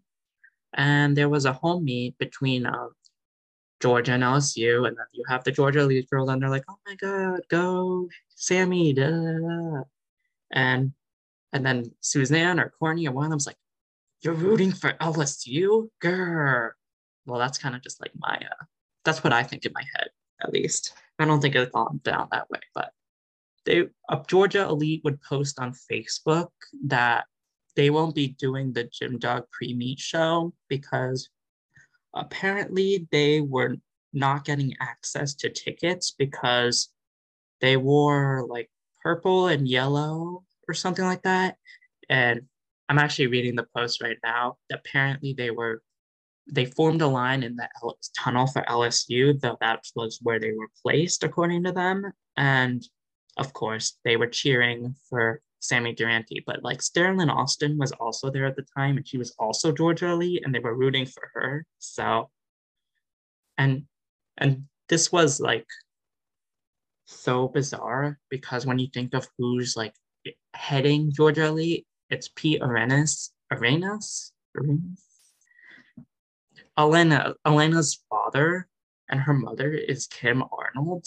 And 0.74 1.16
there 1.16 1.30
was 1.30 1.46
a 1.46 1.54
home 1.54 1.84
meet 1.84 2.18
between 2.18 2.66
uh, 2.66 2.88
Georgia 3.80 4.12
and 4.12 4.22
LSU, 4.22 4.86
and 4.86 4.96
then 4.96 5.06
you 5.12 5.24
have 5.28 5.44
the 5.44 5.50
Georgia 5.50 5.80
Elite 5.80 6.08
girls, 6.10 6.28
and 6.28 6.42
they're 6.42 6.50
like, 6.50 6.64
"Oh 6.68 6.76
my 6.86 6.94
God, 6.94 7.40
go 7.48 8.08
Sammy!" 8.28 8.92
Da, 8.92 9.08
da, 9.08 9.38
da. 9.38 9.82
And 10.52 10.92
and 11.52 11.66
then 11.66 11.92
Suzanne 12.00 12.60
or 12.60 12.72
Corny 12.78 13.06
or 13.08 13.12
one 13.12 13.24
of 13.24 13.30
them's 13.30 13.46
like, 13.46 13.58
"You're 14.22 14.34
rooting 14.34 14.72
for 14.72 14.92
LSU, 15.00 15.88
girl." 16.00 16.72
Well, 17.26 17.38
that's 17.38 17.58
kind 17.58 17.74
of 17.74 17.82
just 17.82 18.00
like 18.00 18.12
my 18.18 18.36
uh, 18.36 18.64
that's 19.04 19.24
what 19.24 19.32
I 19.32 19.42
think 19.42 19.64
in 19.64 19.72
my 19.74 19.84
head, 19.96 20.08
at 20.42 20.52
least. 20.52 20.94
I 21.18 21.24
don't 21.24 21.40
think 21.40 21.54
it's 21.54 21.72
gone 21.72 22.00
down 22.04 22.28
that 22.30 22.50
way, 22.50 22.60
but 22.74 22.92
they 23.64 23.86
Georgia 24.26 24.64
Elite 24.68 25.02
would 25.04 25.20
post 25.22 25.58
on 25.58 25.72
Facebook 25.72 26.48
that 26.86 27.24
they 27.76 27.90
won't 27.90 28.14
be 28.14 28.28
doing 28.28 28.72
the 28.72 28.84
Gym 28.84 29.18
Dog 29.18 29.44
pre-meet 29.50 29.98
show 29.98 30.52
because 30.68 31.28
apparently 32.14 33.06
they 33.10 33.40
were 33.40 33.76
not 34.12 34.44
getting 34.44 34.74
access 34.80 35.34
to 35.34 35.48
tickets 35.48 36.14
because 36.18 36.90
they 37.60 37.76
wore 37.76 38.46
like 38.48 38.70
purple 39.02 39.46
and 39.46 39.66
yellow 39.66 40.44
or 40.68 40.74
something 40.74 41.04
like 41.04 41.22
that. 41.22 41.56
And 42.10 42.42
I'm 42.88 42.98
actually 42.98 43.28
reading 43.28 43.56
the 43.56 43.66
post 43.74 44.02
right 44.02 44.18
now. 44.22 44.58
Apparently 44.70 45.32
they 45.32 45.50
were 45.50 45.82
they 46.50 46.66
formed 46.66 47.00
a 47.00 47.06
line 47.06 47.44
in 47.44 47.54
the 47.54 47.68
tunnel 48.18 48.48
for 48.48 48.62
LSU, 48.62 49.40
though 49.40 49.56
that 49.60 49.84
was 49.94 50.18
where 50.22 50.40
they 50.40 50.52
were 50.52 50.68
placed, 50.82 51.22
according 51.22 51.62
to 51.62 51.72
them. 51.72 52.12
And 52.36 52.84
of 53.36 53.52
course, 53.52 53.98
they 54.04 54.16
were 54.16 54.26
cheering 54.26 54.94
for 55.08 55.40
Sammy 55.60 55.94
Durante, 55.94 56.42
but 56.46 56.62
like 56.62 56.82
Sterling 56.82 57.30
Austin 57.30 57.78
was 57.78 57.92
also 57.92 58.30
there 58.30 58.46
at 58.46 58.56
the 58.56 58.66
time, 58.76 58.96
and 58.96 59.06
she 59.06 59.18
was 59.18 59.34
also 59.38 59.72
Georgia 59.72 60.08
Elite 60.08 60.42
and 60.44 60.54
they 60.54 60.58
were 60.58 60.74
rooting 60.74 61.06
for 61.06 61.30
her. 61.34 61.66
So, 61.78 62.30
and 63.56 63.84
and 64.38 64.64
this 64.88 65.12
was 65.12 65.40
like 65.40 65.66
so 67.06 67.48
bizarre 67.48 68.18
because 68.28 68.66
when 68.66 68.78
you 68.78 68.88
think 68.92 69.14
of 69.14 69.28
who's 69.38 69.76
like 69.76 69.94
heading 70.54 71.12
Georgia 71.12 71.46
Elite, 71.46 71.86
it's 72.10 72.28
Pete 72.34 72.60
Arenas, 72.62 73.32
Arenas, 73.50 74.32
Arenas. 74.56 75.02
Elena, 76.78 77.34
Elena's 77.44 78.02
father 78.08 78.66
and 79.08 79.20
her 79.20 79.34
mother 79.34 79.72
is 79.72 80.06
Kim 80.06 80.42
Arnold, 80.58 81.06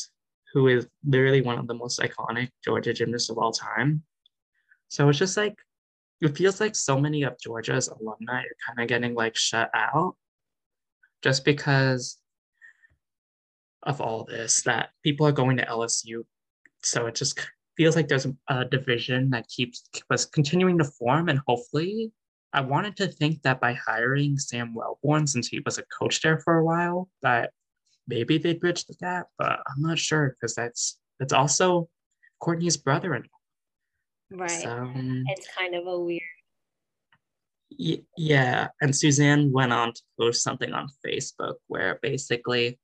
who 0.56 0.70
is 0.70 0.88
literally 1.06 1.41
one 1.41 1.60
of 1.60 1.68
the 1.68 1.74
most 1.74 2.00
iconic 2.00 2.50
Georgia 2.63 2.94
gymnasts 2.94 3.30
of 3.30 3.38
all 3.38 3.52
time. 3.52 4.02
So 4.88 5.10
it's 5.10 5.20
just 5.20 5.36
like 5.36 5.56
it 6.22 6.36
feels 6.36 6.62
like 6.62 6.76
so 6.76 7.00
many 7.00 7.24
of 7.24 7.38
Georgia's 7.38 7.89
alumni 7.89 8.39
are 8.39 8.58
kind 8.65 8.80
of 8.80 8.88
getting 8.88 9.13
like 9.13 9.36
shut 9.36 9.70
out 9.76 10.15
just 11.22 11.44
because 11.44 12.18
of 13.84 14.00
all 14.00 14.24
this 14.24 14.63
that 14.63 14.89
people 15.04 15.28
are 15.28 15.34
going 15.34 15.58
to 15.58 15.65
LSU. 15.65 16.24
So 16.82 17.08
it 17.08 17.15
just 17.15 17.38
feels 17.76 17.98
like 17.98 18.08
there's 18.08 18.28
a 18.48 18.63
division 18.63 19.32
that 19.32 19.50
keeps 19.50 19.84
was 20.10 20.26
continuing 20.26 20.78
to 20.78 20.86
form 20.86 21.28
and 21.28 21.41
hopefully 21.46 22.13
I 22.54 22.62
wanted 22.62 22.96
to 22.98 23.10
think 23.10 23.41
that 23.41 23.60
by 23.60 23.74
hiring 23.74 24.39
Sam 24.39 24.74
Wellborn, 24.74 25.28
since 25.28 25.50
he 25.50 25.60
was 25.65 25.78
a 25.78 25.84
coach 25.88 26.22
there 26.22 26.39
for 26.39 26.58
a 26.58 26.63
while, 26.63 27.10
that 27.22 27.52
maybe 28.08 28.38
they'd 28.38 28.60
bridge 28.60 28.86
the 28.86 28.96
gap, 28.96 29.28
but 29.38 29.60
I'm 29.68 29.82
not 29.82 30.00
sure 30.00 30.36
because 30.39 30.56
that's 30.56 31.00
that's 31.20 31.34
also 31.34 31.89
Courtney's 32.39 32.78
brother-in-law. 32.78 33.28
Right. 34.32 34.50
So 34.50 34.91
It's 35.28 35.48
kind 35.58 35.76
of 35.76 35.88
a 35.88 36.00
weird 36.00 36.22
Y- 37.78 38.04
yeah, 38.18 38.68
and 38.82 38.96
Suzanne 38.96 39.52
went 39.52 39.74
on 39.74 39.94
to 39.94 40.02
post 40.20 40.44
something 40.44 40.72
on 40.72 40.88
Facebook 41.06 41.56
where 41.68 42.00
basically 42.02 42.80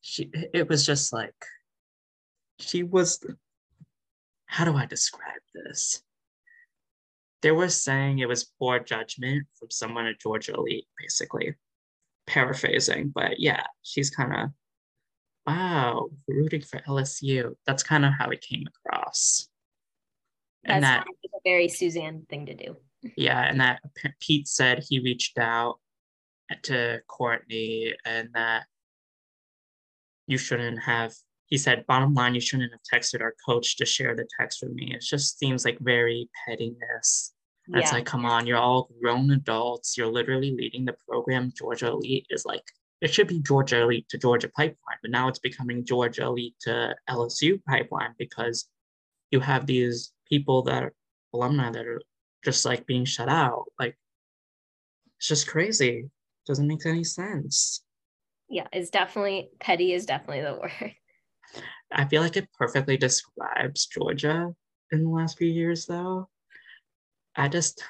she 0.00 0.30
it 0.54 0.68
was 0.68 0.86
just 0.86 1.12
like 1.12 1.34
she 2.58 2.82
was 2.82 3.24
how 4.46 4.64
do 4.64 4.74
I 4.76 4.86
describe 4.86 5.42
this? 5.54 6.02
They 7.42 7.50
were 7.52 7.68
saying 7.68 8.18
it 8.18 8.28
was 8.28 8.50
poor 8.58 8.78
judgment 8.78 9.46
from 9.58 9.70
someone 9.70 10.06
at 10.06 10.20
Georgia 10.20 10.54
Elite, 10.54 10.88
basically. 10.98 11.54
Paraphrasing, 12.28 13.10
but 13.14 13.40
yeah, 13.40 13.64
she's 13.82 14.10
kind 14.10 14.32
of 14.32 14.50
wow, 15.46 16.10
rooting 16.28 16.60
for 16.60 16.80
LSU. 16.80 17.54
That's 17.66 17.82
kind 17.82 18.04
of 18.04 18.12
how 18.12 18.28
it 18.28 18.42
came 18.42 18.64
across. 18.66 19.48
And 20.64 20.84
That's 20.84 21.06
that, 21.06 21.30
a 21.34 21.40
very 21.44 21.68
Suzanne 21.68 22.26
thing 22.28 22.46
to 22.46 22.54
do. 22.54 22.76
Yeah, 23.16 23.40
and 23.40 23.60
that 23.60 23.80
Pete 24.20 24.46
said 24.46 24.84
he 24.86 25.00
reached 25.00 25.38
out 25.38 25.78
to 26.64 27.00
Courtney 27.06 27.94
and 28.04 28.28
that 28.34 28.66
you 30.26 30.38
shouldn't 30.38 30.80
have 30.80 31.14
he 31.46 31.56
said 31.58 31.86
bottom 31.86 32.14
line 32.14 32.34
you 32.34 32.40
shouldn't 32.40 32.72
have 32.72 32.80
texted 33.00 33.20
our 33.20 33.34
coach 33.46 33.76
to 33.76 33.86
share 33.86 34.14
the 34.14 34.26
text 34.38 34.62
with 34.62 34.72
me 34.72 34.94
it 34.94 35.02
just 35.02 35.38
seems 35.38 35.64
like 35.64 35.78
very 35.80 36.28
pettiness 36.46 37.34
yeah. 37.68 37.80
it's 37.80 37.92
like 37.92 38.06
come 38.06 38.24
on 38.24 38.46
you're 38.46 38.58
all 38.58 38.90
grown 39.00 39.30
adults. 39.30 39.96
You're 39.96 40.06
literally 40.08 40.54
leading 40.56 40.84
the 40.84 40.96
program. 41.08 41.52
Georgia 41.56 41.88
elite 41.88 42.26
is 42.30 42.44
like 42.44 42.64
it 43.00 43.14
should 43.14 43.28
be 43.28 43.38
georgia 43.40 43.82
elite 43.82 44.08
to 44.08 44.18
georgia 44.18 44.48
pipeline 44.48 44.98
but 45.02 45.12
now 45.12 45.28
it's 45.28 45.38
becoming 45.38 45.84
georgia 45.84 46.24
elite 46.24 46.56
to 46.60 46.92
lsu 47.08 47.62
pipeline 47.62 48.12
because 48.18 48.68
you 49.30 49.38
have 49.38 49.66
these 49.66 50.12
people 50.28 50.62
that 50.62 50.82
are 50.82 50.92
alumni 51.32 51.70
that 51.70 51.86
are 51.86 52.00
just 52.44 52.64
like 52.64 52.86
being 52.86 53.04
shut 53.04 53.28
out. 53.28 53.66
Like 53.78 53.96
it's 55.18 55.28
just 55.28 55.48
crazy. 55.48 56.10
Doesn't 56.46 56.66
make 56.66 56.86
any 56.86 57.04
sense. 57.04 57.84
Yeah 58.48 58.66
it's 58.72 58.90
definitely 58.90 59.50
petty 59.60 59.92
is 59.92 60.06
definitely 60.06 60.42
the 60.42 60.54
word 60.60 60.94
i 61.92 62.04
feel 62.06 62.22
like 62.22 62.36
it 62.36 62.48
perfectly 62.58 62.96
describes 62.96 63.86
georgia 63.86 64.54
in 64.90 65.02
the 65.02 65.08
last 65.08 65.36
few 65.36 65.48
years 65.48 65.84
though 65.84 66.28
i 67.38 67.48
just 67.48 67.82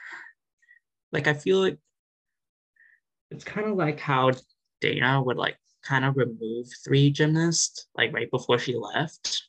like 1.12 1.26
i 1.26 1.34
feel 1.34 1.60
like 1.60 1.78
it's 3.30 3.44
kind 3.44 3.66
of 3.66 3.76
like 3.76 3.98
how 3.98 4.30
dana 4.80 5.20
would 5.22 5.36
like 5.36 5.56
kind 5.82 6.04
of 6.04 6.16
remove 6.16 6.66
three 6.84 7.10
gymnasts 7.10 7.88
like 7.96 8.12
right 8.12 8.30
before 8.30 8.58
she 8.58 8.76
left 8.76 9.42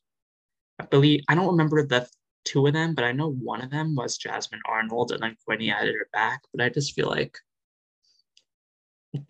i 0.79 0.85
believe 0.85 1.21
i 1.29 1.35
don't 1.35 1.51
remember 1.51 1.85
the 1.85 2.07
two 2.45 2.65
of 2.65 2.73
them 2.73 2.95
but 2.95 3.03
i 3.03 3.11
know 3.11 3.31
one 3.31 3.61
of 3.61 3.69
them 3.69 3.95
was 3.95 4.17
jasmine 4.17 4.61
arnold 4.65 5.11
and 5.11 5.21
then 5.21 5.35
Courtney 5.45 5.69
added 5.69 5.93
her 5.93 6.07
back 6.13 6.41
but 6.53 6.63
i 6.63 6.69
just 6.69 6.95
feel 6.95 7.07
like 7.07 7.37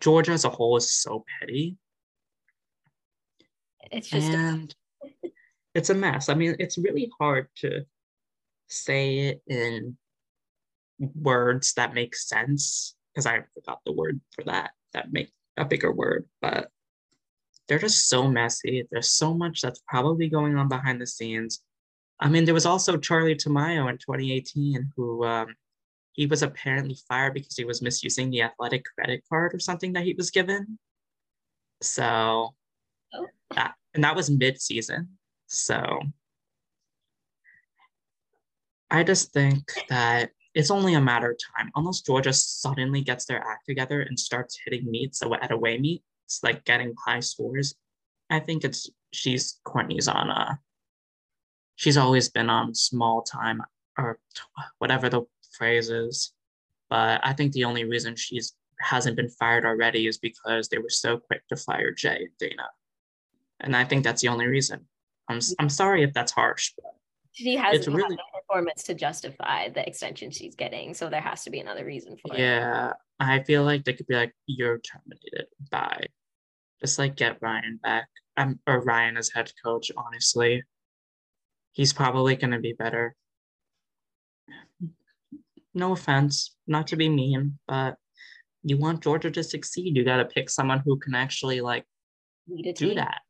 Georgia 0.00 0.32
as 0.32 0.44
a 0.44 0.50
whole 0.50 0.76
is 0.76 0.90
so 0.90 1.24
petty. 1.40 1.76
It's 3.90 4.08
just 4.08 4.30
and 4.30 4.74
it's 5.74 5.90
a 5.90 5.94
mess. 5.94 6.28
I 6.28 6.34
mean, 6.34 6.56
it's 6.58 6.78
really 6.78 7.10
hard 7.18 7.48
to 7.56 7.84
say 8.68 9.18
it 9.18 9.42
in 9.46 9.96
words 11.00 11.74
that 11.74 11.94
make 11.94 12.14
sense 12.14 12.94
because 13.12 13.26
I 13.26 13.42
forgot 13.54 13.80
the 13.84 13.92
word 13.92 14.20
for 14.34 14.44
that 14.44 14.70
that 14.92 15.12
make 15.12 15.32
a 15.56 15.64
bigger 15.64 15.92
word, 15.92 16.28
but 16.40 16.68
they're 17.68 17.78
just 17.78 18.08
so 18.08 18.28
messy. 18.28 18.86
There's 18.90 19.10
so 19.10 19.32
much 19.34 19.60
that's 19.60 19.82
probably 19.86 20.28
going 20.28 20.56
on 20.56 20.68
behind 20.68 21.00
the 21.00 21.06
scenes. 21.06 21.62
I 22.18 22.28
mean, 22.28 22.44
there 22.44 22.54
was 22.54 22.66
also 22.66 22.96
Charlie 22.96 23.36
Tamayo 23.36 23.88
in 23.88 23.96
2018 23.96 24.92
who 24.96 25.24
um, 25.24 25.54
he 26.12 26.26
was 26.26 26.42
apparently 26.42 26.98
fired 27.08 27.34
because 27.34 27.56
he 27.56 27.64
was 27.64 27.80
misusing 27.80 28.30
the 28.30 28.42
athletic 28.42 28.84
credit 28.96 29.22
card 29.28 29.54
or 29.54 29.58
something 29.58 29.92
that 29.94 30.04
he 30.04 30.14
was 30.14 30.30
given. 30.30 30.78
So 31.80 32.54
oh. 33.14 33.26
that 33.54 33.74
and 33.94 34.04
that 34.04 34.16
was 34.16 34.30
mid-season. 34.30 35.08
So 35.46 36.00
I 38.90 39.04
just 39.04 39.32
think 39.32 39.72
that 39.88 40.30
it's 40.54 40.70
only 40.70 40.94
a 40.94 41.00
matter 41.00 41.30
of 41.30 41.38
time. 41.56 41.70
Unless 41.76 42.02
Georgia 42.02 42.32
suddenly 42.32 43.02
gets 43.02 43.24
their 43.24 43.40
act 43.40 43.66
together 43.66 44.00
and 44.00 44.18
starts 44.18 44.58
hitting 44.64 44.90
meets 44.90 45.22
at 45.22 45.50
away 45.50 45.78
meets, 45.78 46.40
like 46.42 46.64
getting 46.64 46.94
high 47.04 47.20
scores. 47.20 47.74
I 48.28 48.40
think 48.40 48.64
it's 48.64 48.88
she's 49.12 49.60
Courtney's 49.64 50.08
on 50.08 50.30
a 50.30 50.60
she's 51.76 51.96
always 51.96 52.28
been 52.28 52.50
on 52.50 52.74
small 52.74 53.22
time 53.22 53.62
or 53.98 54.18
whatever 54.78 55.08
the 55.08 55.22
phrase 55.56 55.90
is, 55.90 56.32
But 56.88 57.20
I 57.24 57.32
think 57.32 57.52
the 57.52 57.64
only 57.64 57.84
reason 57.84 58.16
she's 58.16 58.54
hasn't 58.80 59.16
been 59.16 59.28
fired 59.28 59.64
already 59.64 60.06
is 60.06 60.18
because 60.18 60.68
they 60.68 60.78
were 60.78 60.90
so 60.90 61.18
quick 61.18 61.46
to 61.48 61.56
fire 61.56 61.92
Jay 61.92 62.28
and 62.28 62.50
Danna. 62.50 62.66
And 63.60 63.76
I 63.76 63.84
think 63.84 64.04
that's 64.04 64.22
the 64.22 64.28
only 64.28 64.46
reason. 64.46 64.86
I'm 65.28 65.40
I'm 65.58 65.68
sorry 65.68 66.02
if 66.02 66.12
that's 66.12 66.32
harsh, 66.32 66.72
but 66.76 66.94
she 67.32 67.56
hasn't 67.56 67.94
really 67.94 68.16
the 68.16 68.29
performance 68.50 68.82
to 68.84 68.94
justify 68.94 69.68
the 69.68 69.86
extension 69.86 70.30
she's 70.30 70.54
getting, 70.54 70.94
so 70.94 71.08
there 71.08 71.20
has 71.20 71.44
to 71.44 71.50
be 71.50 71.60
another 71.60 71.84
reason 71.84 72.16
for 72.16 72.34
it. 72.34 72.40
Yeah, 72.40 72.92
I 73.18 73.42
feel 73.44 73.64
like 73.64 73.84
they 73.84 73.92
could 73.92 74.06
be 74.06 74.16
like, 74.16 74.34
"You're 74.46 74.78
terminated." 74.78 75.46
Bye. 75.70 76.06
Just 76.80 76.98
like 76.98 77.16
get 77.16 77.38
Ryan 77.40 77.78
back, 77.82 78.08
um, 78.36 78.58
or 78.66 78.80
Ryan 78.80 79.16
as 79.16 79.30
head 79.30 79.52
coach. 79.62 79.92
Honestly, 79.96 80.62
he's 81.72 81.92
probably 81.92 82.36
going 82.36 82.52
to 82.52 82.58
be 82.58 82.72
better 82.72 83.14
no 85.74 85.92
offense, 85.92 86.56
not 86.66 86.86
to 86.88 86.96
be 86.96 87.08
mean, 87.08 87.58
but 87.66 87.96
you 88.62 88.76
want 88.76 89.02
Georgia 89.02 89.30
to 89.30 89.42
succeed, 89.42 89.96
you 89.96 90.04
got 90.04 90.18
to 90.18 90.24
pick 90.24 90.50
someone 90.50 90.82
who 90.84 90.98
can 90.98 91.14
actually 91.14 91.60
like 91.60 91.84
do 92.74 92.94
that. 92.94 93.20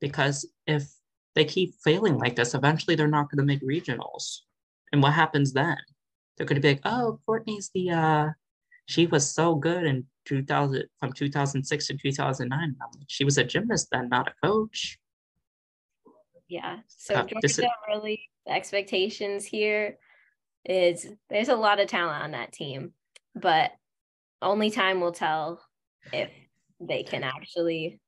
Because 0.00 0.48
if 0.66 0.88
they 1.36 1.44
keep 1.44 1.74
failing 1.84 2.18
like 2.18 2.34
this, 2.34 2.54
eventually 2.54 2.96
they're 2.96 3.06
not 3.06 3.30
going 3.30 3.38
to 3.38 3.44
make 3.44 3.62
regionals. 3.62 4.38
And 4.90 5.02
what 5.02 5.12
happens 5.12 5.52
then? 5.52 5.76
They're 6.36 6.46
going 6.46 6.60
to 6.60 6.62
be 6.62 6.70
like, 6.70 6.80
oh, 6.84 7.20
Courtney's 7.26 7.70
the, 7.74 7.90
uh, 7.90 8.28
she 8.86 9.06
was 9.06 9.30
so 9.30 9.54
good 9.54 9.84
in 9.84 10.06
2000, 10.24 10.84
from 10.98 11.12
2006 11.12 11.86
to 11.86 11.96
2009. 11.96 12.76
she 13.06 13.24
was 13.24 13.36
a 13.36 13.44
gymnast 13.44 13.88
then, 13.92 14.08
not 14.08 14.28
a 14.28 14.46
coach. 14.46 14.98
Yeah. 16.48 16.78
So 16.88 17.14
uh, 17.14 17.26
Georgia 17.26 17.44
is- 17.44 17.60
really, 17.86 18.30
the 18.46 18.52
expectations 18.52 19.44
here 19.44 19.98
is 20.64 21.06
there's 21.28 21.48
a 21.48 21.56
lot 21.56 21.80
of 21.80 21.88
talent 21.88 22.24
on 22.24 22.30
that 22.30 22.52
team, 22.52 22.92
but 23.34 23.72
only 24.40 24.70
time 24.70 25.00
will 25.00 25.12
tell 25.12 25.60
if 26.12 26.30
they 26.80 27.02
can 27.02 27.24
actually 27.24 28.00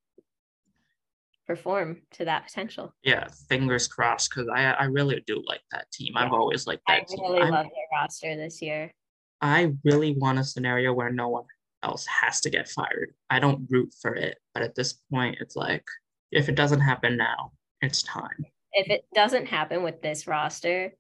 perform 1.49 2.03
to 2.13 2.27
that 2.27 2.45
potential. 2.45 2.95
Yeah, 3.03 3.27
fingers 3.49 3.89
crossed 3.89 4.31
because 4.31 4.49
I 4.55 4.65
I 4.73 4.85
really 4.85 5.25
do 5.27 5.43
like 5.47 5.63
that 5.73 5.91
team. 5.91 6.13
Yeah. 6.15 6.27
I've 6.27 6.33
always 6.33 6.67
liked 6.67 6.83
that 6.87 7.01
I 7.11 7.15
really 7.23 7.41
team. 7.41 7.51
love 7.51 7.65
their 7.65 8.01
roster 8.01 8.37
this 8.37 8.63
year. 8.63 8.93
I 9.41 9.73
really 9.83 10.15
want 10.17 10.39
a 10.39 10.45
scenario 10.45 10.93
where 10.93 11.11
no 11.11 11.29
one 11.29 11.45
else 11.83 12.07
has 12.07 12.41
to 12.43 12.51
get 12.51 12.69
fired. 12.69 13.15
I 13.31 13.41
don't 13.41 13.67
root 13.71 13.95
for 14.01 14.15
it, 14.15 14.37
but 14.53 14.63
at 14.63 14.75
this 14.75 14.95
point, 15.11 15.39
it's 15.41 15.57
like 15.57 15.85
if 16.31 16.49
it 16.49 16.55
doesn't 16.55 16.81
happen 16.81 17.17
now, 17.17 17.53
it's 17.81 18.03
time. 18.03 18.45
If 18.73 18.91
it 18.91 19.05
doesn't 19.15 19.47
happen 19.47 19.83
with 19.83 20.03
this 20.03 20.27
roster, 20.27 20.93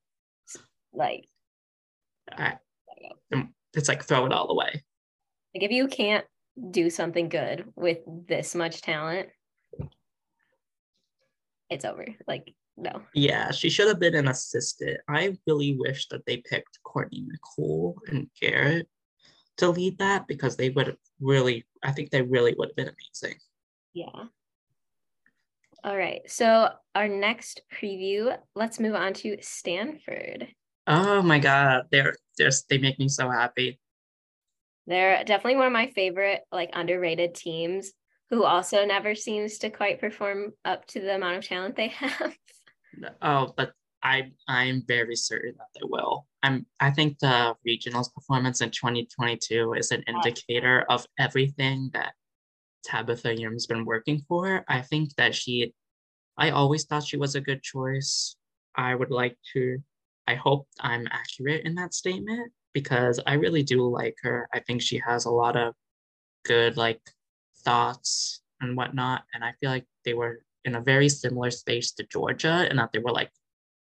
like 0.94 1.26
I, 2.32 2.54
um, 3.34 3.52
it's 3.74 3.88
like 3.88 4.02
throw 4.02 4.24
it 4.24 4.32
all 4.32 4.50
away. 4.50 4.82
Like 5.54 5.64
if 5.64 5.70
you 5.70 5.88
can't 5.88 6.24
do 6.70 6.88
something 6.88 7.28
good 7.28 7.66
with 7.76 7.98
this 8.26 8.54
much 8.54 8.80
talent, 8.80 9.28
it's 11.70 11.84
over. 11.84 12.06
Like 12.26 12.54
no. 12.76 13.02
Yeah, 13.14 13.50
she 13.50 13.70
should 13.70 13.88
have 13.88 13.98
been 13.98 14.14
an 14.14 14.28
assistant. 14.28 14.98
I 15.08 15.36
really 15.46 15.76
wish 15.78 16.06
that 16.08 16.24
they 16.26 16.38
picked 16.38 16.78
Courtney 16.84 17.26
McCool 17.26 17.94
and 18.08 18.28
Garrett 18.40 18.88
to 19.58 19.68
lead 19.68 19.98
that 19.98 20.28
because 20.28 20.56
they 20.56 20.70
would 20.70 20.86
have 20.86 20.96
really, 21.20 21.66
I 21.82 21.90
think 21.92 22.10
they 22.10 22.22
really 22.22 22.54
would 22.56 22.68
have 22.68 22.76
been 22.76 22.88
amazing. 22.88 23.38
Yeah. 23.94 24.26
All 25.84 25.96
right. 25.96 26.22
So 26.26 26.70
our 26.94 27.08
next 27.08 27.62
preview, 27.72 28.36
let's 28.54 28.80
move 28.80 28.94
on 28.94 29.12
to 29.14 29.36
Stanford. 29.40 30.48
Oh 30.86 31.22
my 31.22 31.38
god, 31.38 31.86
they're 31.90 32.14
just 32.38 32.68
they 32.68 32.78
make 32.78 32.98
me 32.98 33.08
so 33.08 33.28
happy. 33.30 33.78
They're 34.86 35.22
definitely 35.24 35.56
one 35.56 35.66
of 35.66 35.72
my 35.72 35.88
favorite 35.88 36.40
like 36.50 36.70
underrated 36.72 37.34
teams 37.34 37.92
who 38.30 38.44
also 38.44 38.84
never 38.84 39.14
seems 39.14 39.58
to 39.58 39.70
quite 39.70 40.00
perform 40.00 40.52
up 40.64 40.86
to 40.86 41.00
the 41.00 41.14
amount 41.14 41.36
of 41.36 41.44
talent 41.44 41.76
they 41.76 41.88
have. 41.88 42.36
Oh, 43.22 43.54
but 43.56 43.72
I 44.02 44.30
I'm 44.46 44.82
very 44.86 45.16
certain 45.16 45.54
that 45.58 45.68
they 45.74 45.84
will. 45.84 46.26
I'm 46.42 46.66
I 46.78 46.90
think 46.90 47.18
the 47.18 47.54
regionals 47.66 48.12
performance 48.12 48.60
in 48.60 48.70
2022 48.70 49.74
is 49.74 49.90
an 49.90 50.04
indicator 50.06 50.84
of 50.88 51.06
everything 51.18 51.90
that 51.94 52.12
Tabitha 52.84 53.36
Yim's 53.36 53.66
been 53.66 53.84
working 53.84 54.22
for. 54.28 54.64
I 54.68 54.82
think 54.82 55.14
that 55.16 55.34
she 55.34 55.74
I 56.36 56.50
always 56.50 56.84
thought 56.84 57.06
she 57.06 57.16
was 57.16 57.34
a 57.34 57.40
good 57.40 57.62
choice. 57.62 58.36
I 58.76 58.94
would 58.94 59.10
like 59.10 59.36
to 59.54 59.78
I 60.26 60.34
hope 60.34 60.68
I'm 60.80 61.08
accurate 61.10 61.64
in 61.64 61.74
that 61.76 61.94
statement 61.94 62.52
because 62.74 63.18
I 63.26 63.34
really 63.34 63.62
do 63.62 63.88
like 63.88 64.16
her. 64.22 64.48
I 64.52 64.60
think 64.60 64.82
she 64.82 65.00
has 65.04 65.24
a 65.24 65.30
lot 65.30 65.56
of 65.56 65.74
good 66.44 66.76
like 66.76 67.00
thoughts 67.68 68.40
and 68.60 68.76
whatnot. 68.76 69.24
And 69.34 69.44
I 69.44 69.52
feel 69.60 69.70
like 69.70 69.84
they 70.04 70.14
were 70.14 70.42
in 70.64 70.74
a 70.74 70.80
very 70.80 71.08
similar 71.08 71.50
space 71.50 71.92
to 71.92 72.04
Georgia 72.04 72.66
and 72.68 72.78
that 72.78 72.92
they 72.92 72.98
were 72.98 73.12
like 73.12 73.30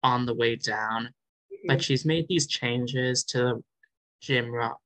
on 0.02 0.26
the 0.26 0.34
way 0.34 0.56
down. 0.56 1.04
Mm-hmm. 1.04 1.68
But 1.68 1.82
she's 1.82 2.04
made 2.04 2.26
these 2.28 2.46
changes 2.48 3.24
to 3.24 3.62
gym 4.20 4.50
ro- 4.50 4.80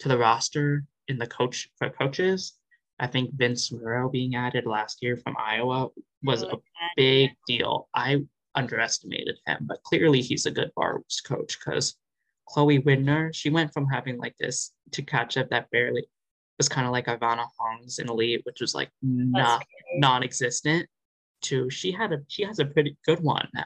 to 0.00 0.08
the 0.08 0.18
roster 0.18 0.84
in 1.08 1.18
the 1.18 1.26
coach 1.26 1.68
for 1.78 1.88
coaches. 1.88 2.52
I 2.98 3.06
think 3.06 3.34
Vince 3.34 3.70
Murrow 3.70 4.10
being 4.12 4.34
added 4.34 4.66
last 4.66 5.02
year 5.02 5.16
from 5.16 5.36
Iowa 5.38 5.88
was 6.22 6.42
a 6.42 6.56
big 6.96 7.30
deal. 7.46 7.88
I 7.94 8.22
underestimated 8.54 9.36
him, 9.46 9.58
but 9.62 9.82
clearly 9.82 10.20
he's 10.20 10.46
a 10.46 10.50
good 10.50 10.70
bars 10.76 11.22
coach 11.26 11.58
because 11.58 11.96
Chloe 12.48 12.80
Widner, 12.80 13.34
she 13.34 13.50
went 13.50 13.72
from 13.72 13.86
having 13.86 14.18
like 14.18 14.36
this 14.38 14.72
to 14.92 15.02
catch 15.02 15.36
up 15.36 15.50
that 15.50 15.70
barely 15.70 16.06
was 16.58 16.68
kind 16.68 16.86
of 16.86 16.92
like 16.92 17.06
Ivana 17.06 17.46
Hong's 17.58 17.98
in 17.98 18.08
Elite, 18.08 18.42
which 18.44 18.60
was 18.60 18.74
like 18.74 18.90
not 19.02 19.64
non-existent, 19.96 20.88
to 21.42 21.70
she 21.70 21.92
had 21.92 22.12
a 22.12 22.18
she 22.28 22.42
has 22.44 22.58
a 22.58 22.64
pretty 22.64 22.96
good 23.04 23.20
one 23.20 23.48
now. 23.54 23.64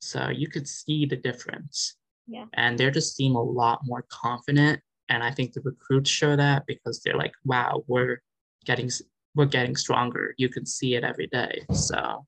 So 0.00 0.28
you 0.28 0.48
could 0.48 0.68
see 0.68 1.06
the 1.06 1.16
difference. 1.16 1.96
Yeah. 2.26 2.46
And 2.54 2.78
they 2.78 2.90
just 2.90 3.16
seem 3.16 3.34
a 3.34 3.42
lot 3.42 3.80
more 3.84 4.04
confident. 4.08 4.80
And 5.08 5.22
I 5.22 5.30
think 5.30 5.52
the 5.52 5.60
recruits 5.62 6.10
show 6.10 6.36
that 6.36 6.66
because 6.66 7.00
they're 7.00 7.16
like, 7.16 7.32
wow, 7.44 7.84
we're 7.86 8.20
getting 8.64 8.90
we're 9.34 9.46
getting 9.46 9.76
stronger. 9.76 10.34
You 10.36 10.48
can 10.48 10.66
see 10.66 10.94
it 10.94 11.04
every 11.04 11.26
day. 11.28 11.64
So 11.72 12.26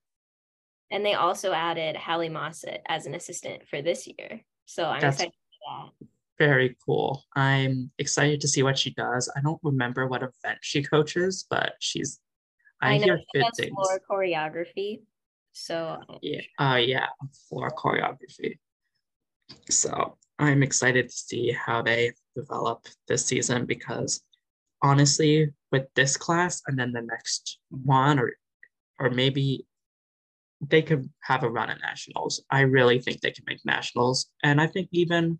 and 0.89 1.05
they 1.05 1.13
also 1.13 1.51
added 1.51 1.97
Hallie 1.97 2.29
Mossett 2.29 2.81
as 2.87 3.05
an 3.05 3.13
assistant 3.13 3.67
for 3.67 3.81
this 3.81 4.07
year. 4.07 4.41
So 4.65 4.85
I'm 4.85 5.01
That's 5.01 5.17
excited 5.17 5.33
for 5.33 5.89
that. 6.01 6.07
Very 6.39 6.75
cool. 6.85 7.23
I'm 7.35 7.91
excited 7.97 8.41
to 8.41 8.47
see 8.47 8.61
what 8.63 8.77
she 8.77 8.91
does. 8.93 9.31
I 9.35 9.41
don't 9.41 9.59
remember 9.63 10.07
what 10.07 10.21
event 10.21 10.59
she 10.61 10.83
coaches, 10.83 11.45
but 11.49 11.73
she's 11.79 12.19
I, 12.81 12.93
I 12.93 12.97
hear 12.99 13.19
good 13.33 13.45
things. 13.55 13.73
For 13.75 13.99
choreography. 14.09 15.01
So 15.53 15.99
yeah, 16.21 16.41
uh 16.59 16.75
yeah, 16.75 17.07
for 17.49 17.69
choreography. 17.71 18.59
So 19.69 20.17
I'm 20.37 20.61
excited 20.61 21.09
to 21.09 21.15
see 21.15 21.51
how 21.51 21.81
they 21.81 22.11
develop 22.35 22.85
this 23.07 23.25
season 23.25 23.65
because 23.65 24.21
honestly, 24.83 25.49
with 25.71 25.85
this 25.95 26.15
class 26.17 26.61
and 26.67 26.77
then 26.77 26.91
the 26.91 27.01
next 27.01 27.59
one 27.69 28.19
or 28.19 28.33
or 28.99 29.09
maybe 29.09 29.65
they 30.61 30.81
could 30.81 31.09
have 31.21 31.43
a 31.43 31.49
run 31.49 31.69
at 31.69 31.81
nationals. 31.81 32.43
I 32.49 32.61
really 32.61 32.99
think 32.99 33.21
they 33.21 33.31
can 33.31 33.45
make 33.47 33.63
nationals. 33.65 34.27
And 34.43 34.59
I 34.59 34.67
think 34.67 34.89
even 34.91 35.39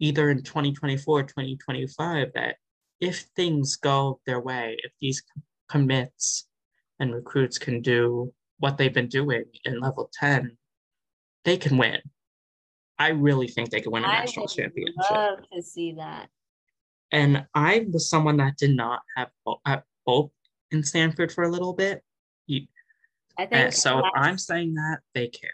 either 0.00 0.30
in 0.30 0.42
2024 0.42 1.22
2025 1.24 2.28
that 2.34 2.56
if 3.00 3.26
things 3.36 3.76
go 3.76 4.20
their 4.26 4.40
way, 4.40 4.76
if 4.82 4.92
these 5.00 5.22
commits 5.68 6.46
and 7.00 7.14
recruits 7.14 7.58
can 7.58 7.80
do 7.80 8.32
what 8.58 8.78
they've 8.78 8.94
been 8.94 9.08
doing 9.08 9.44
in 9.64 9.80
level 9.80 10.10
10, 10.20 10.56
they 11.44 11.56
can 11.56 11.76
win. 11.76 11.98
I 12.98 13.08
really 13.08 13.48
think 13.48 13.70
they 13.70 13.80
can 13.80 13.92
win 13.92 14.04
a 14.04 14.08
I 14.08 14.20
national 14.20 14.46
championship. 14.46 14.94
I 15.10 15.30
love 15.30 15.38
to 15.52 15.62
see 15.62 15.94
that. 15.94 16.28
And 17.10 17.46
I 17.54 17.86
was 17.92 18.08
someone 18.08 18.36
that 18.38 18.56
did 18.56 18.76
not 18.76 19.00
have 19.16 19.82
hope 20.06 20.32
in 20.70 20.82
Stanford 20.82 21.32
for 21.32 21.44
a 21.44 21.50
little 21.50 21.72
bit. 21.72 22.02
I 23.36 23.46
think 23.46 23.72
so. 23.72 23.98
If 23.98 24.04
I'm 24.14 24.38
saying 24.38 24.74
that, 24.74 25.00
they 25.12 25.26
can. 25.26 25.50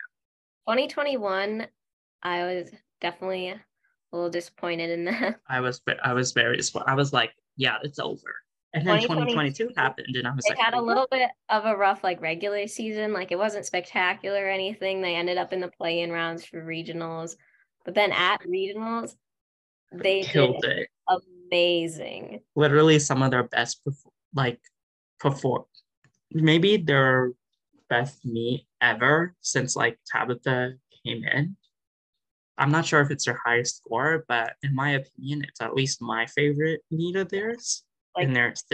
2021, 0.69 1.67
I 2.23 2.43
was 2.45 2.71
definitely 3.01 3.55
a 4.13 4.17
little 4.17 4.31
disappointed 4.31 4.91
in 4.91 5.05
that. 5.07 5.41
I 5.49 5.61
was, 5.61 5.81
I 6.03 6.13
was 6.13 6.33
very, 6.33 6.61
I 6.87 6.95
was 6.95 7.13
like, 7.13 7.33
yeah, 7.57 7.77
it's 7.83 7.99
over. 7.99 8.35
And 8.73 8.87
then 8.87 9.01
2022 9.01 9.71
happened, 9.77 10.15
and 10.15 10.29
I 10.29 10.35
was 10.35 10.45
they 10.45 10.55
like, 10.55 10.65
had 10.65 10.75
a 10.75 10.81
little 10.81 11.09
bit 11.11 11.29
of 11.49 11.65
a 11.65 11.77
rough 11.77 12.05
like 12.05 12.21
regular 12.21 12.69
season. 12.69 13.13
Like 13.13 13.33
it 13.33 13.39
wasn't 13.39 13.67
spectacular 13.67 14.45
or 14.45 14.49
anything. 14.49 15.01
They 15.01 15.17
ended 15.17 15.39
up 15.39 15.53
in 15.53 15.61
the 15.61 15.67
play-in 15.69 16.13
rounds 16.13 16.45
for 16.45 16.65
regionals, 16.65 17.35
but 17.85 17.95
then 17.95 18.13
at 18.13 18.41
regionals, 18.43 19.17
they 19.93 20.23
killed 20.23 20.65
it. 20.65 20.89
Amazing. 21.51 22.43
Literally, 22.55 23.01
some 23.01 23.25
of 23.25 23.33
their 23.33 23.43
best 23.43 23.81
like 24.35 24.61
perform. 25.19 25.65
Maybe 26.31 26.77
their 26.77 27.33
best 27.89 28.25
meet 28.25 28.69
ever 28.81 29.35
since 29.41 29.75
like 29.75 29.99
Tabitha 30.07 30.75
came 31.05 31.25
in. 31.25 31.57
I'm 32.61 32.71
not 32.71 32.87
sure 32.87 33.01
if 33.01 33.11
it's 33.11 33.25
their 33.25 33.41
highest 33.45 33.79
score, 33.79 34.25
but 34.29 34.53
in 34.63 34.75
my 34.75 34.93
opinion, 34.93 35.43
it's 35.49 35.61
at 35.61 35.75
least 35.75 36.03
my 36.03 36.27
favorite 36.27 36.83
meet 36.91 37.17
of 37.17 37.31
theirs. 37.31 37.85
Like, 38.15 38.27
and 38.27 38.37
there's 38.37 38.65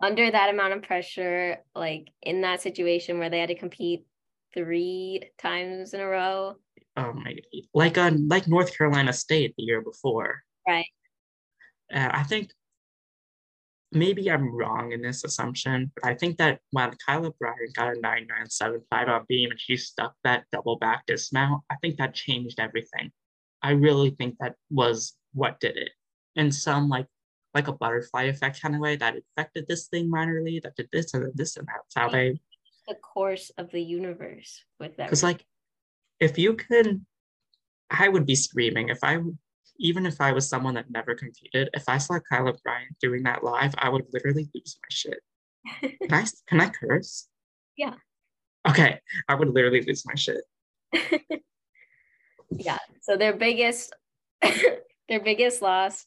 under 0.00 0.30
that 0.30 0.50
amount 0.50 0.74
of 0.74 0.82
pressure, 0.82 1.58
like 1.74 2.08
in 2.22 2.42
that 2.42 2.60
situation 2.60 3.18
where 3.18 3.30
they 3.30 3.40
had 3.40 3.48
to 3.48 3.54
compete 3.54 4.06
three 4.54 5.22
times 5.38 5.94
in 5.94 6.00
a 6.00 6.06
row. 6.06 6.56
Oh 6.96 7.12
my. 7.12 7.36
Like 7.74 7.98
on 7.98 8.14
uh, 8.14 8.18
like 8.28 8.46
North 8.46 8.76
Carolina 8.76 9.12
State 9.12 9.54
the 9.56 9.64
year 9.64 9.82
before. 9.82 10.42
Right. 10.66 10.86
Uh, 11.92 12.10
I 12.12 12.22
think 12.22 12.50
maybe 13.92 14.30
I'm 14.30 14.54
wrong 14.54 14.92
in 14.92 15.02
this 15.02 15.24
assumption, 15.24 15.92
but 15.94 16.08
I 16.08 16.14
think 16.14 16.38
that 16.38 16.60
when 16.70 16.92
Kyla 17.06 17.30
Bryant 17.38 17.74
got 17.74 17.96
a 17.96 18.00
9975 18.00 19.08
on 19.08 19.24
beam 19.28 19.50
and 19.50 19.60
she 19.60 19.76
stuck 19.76 20.14
that 20.24 20.44
double 20.52 20.76
back 20.76 21.06
dismount, 21.06 21.62
I 21.70 21.76
think 21.80 21.96
that 21.98 22.14
changed 22.14 22.60
everything. 22.60 23.10
I 23.62 23.72
really 23.72 24.10
think 24.10 24.36
that 24.40 24.54
was 24.70 25.14
what 25.32 25.60
did 25.60 25.76
it. 25.76 25.90
In 26.34 26.52
some 26.52 26.88
like 26.88 27.06
like 27.54 27.68
a 27.68 27.72
butterfly 27.72 28.24
effect 28.24 28.60
kind 28.60 28.74
of 28.74 28.82
way 28.82 28.96
that 28.96 29.16
affected 29.16 29.66
this 29.66 29.86
thing 29.86 30.10
minorly, 30.10 30.62
that 30.62 30.76
did 30.76 30.88
this 30.92 31.14
and 31.14 31.24
then 31.24 31.32
this 31.34 31.56
and 31.56 31.66
that's 31.66 31.94
how 31.94 32.08
they 32.08 32.38
the 32.86 32.94
course 32.94 33.50
of 33.58 33.70
the 33.70 33.82
universe 33.82 34.62
with 34.78 34.96
that. 34.96 35.06
Because 35.06 35.22
like 35.22 35.44
if 36.20 36.38
you 36.38 36.54
could 36.54 37.04
I 37.90 38.08
would 38.08 38.26
be 38.26 38.34
screaming 38.34 38.88
if 38.88 38.98
I 39.02 39.18
even 39.78 40.06
if 40.06 40.20
I 40.20 40.32
was 40.32 40.48
someone 40.48 40.74
that 40.74 40.90
never 40.90 41.14
competed, 41.14 41.70
if 41.74 41.88
I 41.88 41.98
saw 41.98 42.18
Kyla 42.18 42.54
Bryant 42.64 42.96
doing 43.00 43.22
that 43.24 43.44
live, 43.44 43.74
I 43.78 43.88
would 43.88 44.04
literally 44.12 44.48
lose 44.54 44.78
my 44.82 44.88
shit. 44.90 45.20
Can 45.80 46.12
I 46.12 46.24
can 46.48 46.60
I 46.60 46.68
curse? 46.68 47.28
Yeah. 47.76 47.94
Okay. 48.68 49.00
I 49.28 49.34
would 49.34 49.48
literally 49.48 49.82
lose 49.82 50.04
my 50.06 50.14
shit. 50.14 50.42
yeah. 52.50 52.78
So 53.02 53.16
their 53.16 53.34
biggest 53.34 53.94
their 54.42 55.20
biggest 55.22 55.62
loss 55.62 56.06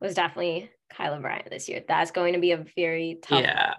was 0.00 0.14
definitely 0.14 0.70
Kyla 0.92 1.20
Bryant 1.20 1.50
this 1.50 1.68
year. 1.68 1.82
That's 1.86 2.10
going 2.10 2.34
to 2.34 2.40
be 2.40 2.52
a 2.52 2.64
very 2.76 3.18
tough. 3.22 3.42
Yeah. 3.42 3.74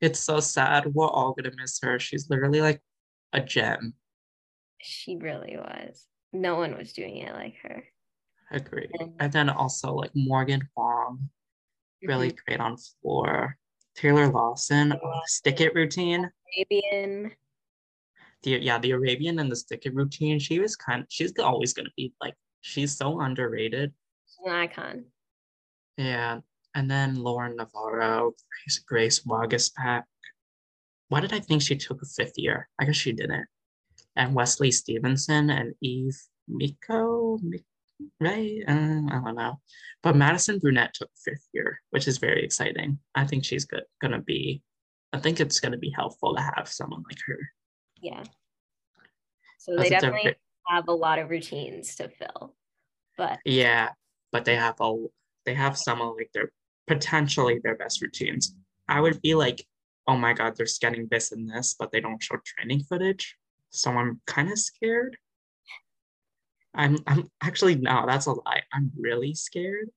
It's 0.00 0.20
so 0.20 0.40
sad. 0.40 0.92
We're 0.92 1.06
all 1.06 1.34
gonna 1.34 1.54
miss 1.56 1.78
her. 1.82 1.98
She's 1.98 2.28
literally 2.28 2.60
like 2.60 2.80
a 3.32 3.40
gem. 3.40 3.94
She 4.80 5.16
really 5.16 5.56
was. 5.56 6.06
No 6.32 6.56
one 6.56 6.76
was 6.76 6.92
doing 6.92 7.16
it 7.18 7.32
like 7.32 7.54
her. 7.62 7.84
Agree. 8.50 8.88
And 9.18 9.32
then 9.32 9.50
also 9.50 9.94
like 9.94 10.10
Morgan 10.14 10.66
Wong, 10.76 11.28
really 12.02 12.28
mm-hmm. 12.28 12.36
great 12.46 12.60
on 12.60 12.76
floor. 12.76 13.56
Taylor 13.94 14.28
Lawson, 14.28 14.92
oh, 14.92 15.20
stick 15.26 15.60
it 15.60 15.74
routine. 15.74 16.30
Arabian. 16.56 17.32
The, 18.42 18.50
yeah, 18.50 18.78
the 18.78 18.92
Arabian 18.92 19.40
and 19.40 19.50
the 19.50 19.56
stick 19.56 19.84
it 19.84 19.94
routine. 19.94 20.38
She 20.38 20.60
was 20.60 20.76
kind 20.76 21.02
of, 21.02 21.06
she's 21.10 21.32
always 21.38 21.74
going 21.74 21.86
to 21.86 21.92
be 21.96 22.12
like, 22.20 22.34
she's 22.60 22.96
so 22.96 23.20
underrated. 23.20 23.92
She's 24.26 24.46
an 24.46 24.52
icon. 24.52 25.04
Yeah. 25.96 26.40
And 26.74 26.90
then 26.90 27.16
Lauren 27.16 27.56
Navarro, 27.56 28.34
Grace, 28.64 28.78
Grace 28.78 29.20
Waguespack. 29.20 30.04
Why 31.08 31.20
did 31.20 31.32
I 31.32 31.40
think 31.40 31.62
she 31.62 31.76
took 31.76 32.00
a 32.02 32.06
fifth 32.06 32.34
year? 32.36 32.68
I 32.78 32.84
guess 32.84 32.96
she 32.96 33.12
didn't. 33.12 33.46
And 34.14 34.34
Wesley 34.34 34.70
Stevenson 34.70 35.50
and 35.50 35.74
Eve 35.80 36.16
Miko, 36.46 37.38
right? 38.20 38.62
Uh, 38.66 39.02
I 39.10 39.20
don't 39.24 39.34
know. 39.34 39.60
But 40.02 40.16
Madison 40.16 40.58
Brunette 40.58 40.94
took 40.94 41.10
fifth 41.24 41.48
year, 41.52 41.80
which 41.90 42.08
is 42.08 42.18
very 42.18 42.44
exciting. 42.44 42.98
I 43.14 43.24
think 43.24 43.44
she's 43.44 43.64
good, 43.64 43.84
gonna 44.00 44.20
be. 44.20 44.62
I 45.12 45.18
think 45.18 45.40
it's 45.40 45.60
gonna 45.60 45.78
be 45.78 45.90
helpful 45.90 46.34
to 46.34 46.42
have 46.42 46.68
someone 46.68 47.02
like 47.08 47.18
her. 47.26 47.38
Yeah. 48.00 48.22
So 49.58 49.76
they 49.76 49.88
definitely 49.88 50.30
a, 50.30 50.74
have 50.74 50.88
a 50.88 50.92
lot 50.92 51.18
of 51.18 51.30
routines 51.30 51.96
to 51.96 52.08
fill, 52.08 52.54
but 53.16 53.38
yeah, 53.44 53.90
but 54.32 54.44
they 54.44 54.56
have 54.56 54.76
a 54.80 55.06
they 55.44 55.54
have 55.54 55.76
some 55.76 56.00
of 56.00 56.14
like 56.16 56.30
their 56.32 56.52
potentially 56.86 57.60
their 57.62 57.76
best 57.76 58.00
routines. 58.00 58.54
I 58.88 59.00
would 59.00 59.20
be 59.20 59.34
like, 59.34 59.64
oh 60.06 60.16
my 60.16 60.32
god, 60.32 60.56
they're 60.56 60.66
getting 60.80 61.08
this 61.10 61.32
and 61.32 61.50
this, 61.50 61.74
but 61.78 61.90
they 61.90 62.00
don't 62.00 62.22
show 62.22 62.36
training 62.44 62.84
footage. 62.84 63.36
So 63.70 63.90
I'm 63.90 64.20
kind 64.26 64.50
of 64.50 64.58
scared. 64.58 65.16
I'm 66.78 66.98
I'm 67.06 67.28
actually 67.42 67.74
no, 67.74 68.04
that's 68.06 68.26
a 68.26 68.32
lie. 68.32 68.62
I'm 68.72 68.90
really 68.96 69.34
scared. 69.34 69.90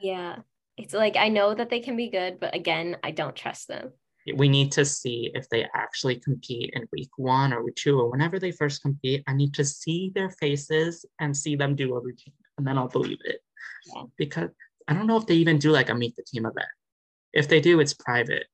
Yeah. 0.00 0.36
It's 0.76 0.94
like 0.94 1.16
I 1.16 1.28
know 1.28 1.52
that 1.52 1.68
they 1.68 1.80
can 1.80 1.96
be 1.96 2.08
good, 2.08 2.38
but 2.40 2.54
again, 2.54 2.96
I 3.02 3.10
don't 3.10 3.34
trust 3.34 3.66
them. 3.66 3.90
We 4.36 4.48
need 4.48 4.70
to 4.72 4.84
see 4.84 5.30
if 5.34 5.48
they 5.48 5.66
actually 5.74 6.16
compete 6.16 6.70
in 6.74 6.86
week 6.92 7.10
one 7.16 7.52
or 7.52 7.64
week 7.64 7.76
two 7.76 7.98
or 7.98 8.10
whenever 8.10 8.38
they 8.38 8.52
first 8.52 8.82
compete. 8.82 9.24
I 9.26 9.32
need 9.32 9.54
to 9.54 9.64
see 9.64 10.12
their 10.14 10.30
faces 10.30 11.04
and 11.18 11.36
see 11.36 11.56
them 11.56 11.74
do 11.74 11.96
a 11.96 12.00
routine, 12.00 12.34
and 12.56 12.66
then 12.66 12.78
I'll 12.78 12.88
believe 12.88 13.18
it. 13.24 13.40
Yeah. 13.94 14.02
Because 14.16 14.50
I 14.86 14.94
don't 14.94 15.06
know 15.06 15.16
if 15.16 15.26
they 15.26 15.34
even 15.34 15.58
do 15.58 15.72
like 15.72 15.88
a 15.88 15.94
meet 15.94 16.14
the 16.14 16.22
team 16.22 16.46
event. 16.46 16.68
If 17.32 17.48
they 17.48 17.60
do, 17.60 17.80
it's 17.80 17.94
private 17.94 18.46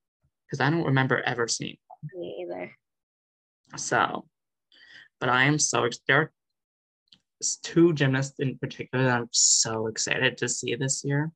because 0.47 0.61
I 0.61 0.71
don't 0.71 0.85
remember 0.85 1.21
ever 1.27 1.49
seeing. 1.49 1.77
Me 2.15 2.47
either. 2.47 2.73
So, 3.77 4.27
but 5.21 5.29
I 5.29 5.45
am 5.45 5.59
so 5.59 5.89
there 6.07 6.21
are 6.21 6.33
two 7.63 7.93
gymnasts 7.93 8.39
in 8.39 8.59
particular 8.59 9.05
that 9.05 9.21
I'm 9.21 9.29
so 9.31 9.87
excited 9.87 10.39
to 10.39 10.49
see 10.49 10.75
this 10.75 11.03
year. 11.05 11.33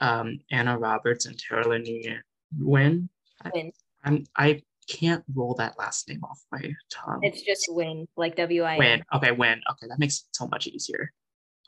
Um, 0.00 0.38
Anna 0.50 0.78
Roberts 0.78 1.26
and 1.26 1.38
Tara 1.38 1.64
Nguyen 1.64 2.20
win. 2.58 3.08
Win. 3.54 3.72
I'm 4.04 4.24
I 4.36 4.62
can't 4.88 5.24
roll 5.34 5.54
that 5.54 5.78
last 5.78 6.08
name 6.08 6.24
off 6.24 6.40
my 6.50 6.60
tongue. 6.90 7.20
It's 7.22 7.42
just 7.42 7.66
win, 7.68 8.06
like 8.16 8.36
W 8.36 8.62
I 8.62 8.78
Win. 8.78 9.04
Okay, 9.14 9.32
win. 9.32 9.60
Okay, 9.70 9.86
that 9.88 9.98
makes 9.98 10.20
it 10.20 10.26
so 10.32 10.48
much 10.48 10.66
easier. 10.66 11.12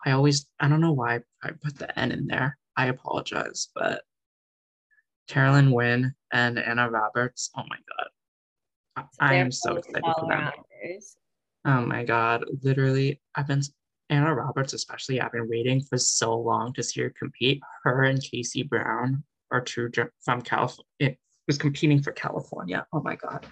I 0.05 0.13
always 0.13 0.47
I 0.61 0.69
don't 0.69 0.81
know 0.81 0.93
why 0.93 1.21
I 1.43 1.51
put 1.51 1.79
the 1.79 1.99
N 1.99 2.13
in 2.13 2.27
there. 2.27 2.59
I 2.77 2.87
apologize, 2.87 3.69
but 3.75 4.03
Carolyn 5.29 5.71
Wynn 5.71 6.15
and 6.33 6.59
Anna 6.59 6.91
Roberts. 6.91 7.51
Oh 7.57 7.63
my 7.69 7.77
god. 7.77 9.07
I, 9.21 9.33
I 9.33 9.35
am 9.35 9.53
so 9.53 9.77
excited 9.77 10.03
for 10.19 10.27
them. 10.29 10.51
Oh 11.65 11.87
my 11.87 12.05
god. 12.05 12.45
Literally, 12.63 13.21
I've 13.35 13.47
been 13.47 13.63
Anna 14.11 14.35
Roberts, 14.35 14.73
especially, 14.73 15.21
I've 15.21 15.33
been 15.33 15.49
waiting 15.49 15.81
for 15.81 15.97
so 15.97 16.39
long 16.39 16.73
to 16.75 16.83
see 16.83 17.01
her 17.03 17.11
compete. 17.11 17.63
Her 17.85 18.05
and 18.05 18.23
Casey 18.23 18.63
Brown 18.63 19.25
are 19.51 19.61
two 19.61 19.91
from 20.21 20.43
California. 20.43 20.85
It 20.99 21.13
eh, 21.13 21.15
was 21.47 21.59
competing 21.59 22.03
for 22.03 22.13
California. 22.13 22.87
Oh 22.93 23.01
my 23.01 23.17
god. 23.17 23.47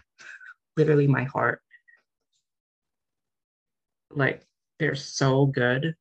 Literally 0.76 1.06
my 1.06 1.24
heart. 1.24 1.62
Like, 4.10 4.42
they're 4.78 4.94
so 4.96 5.46
good. 5.46 5.94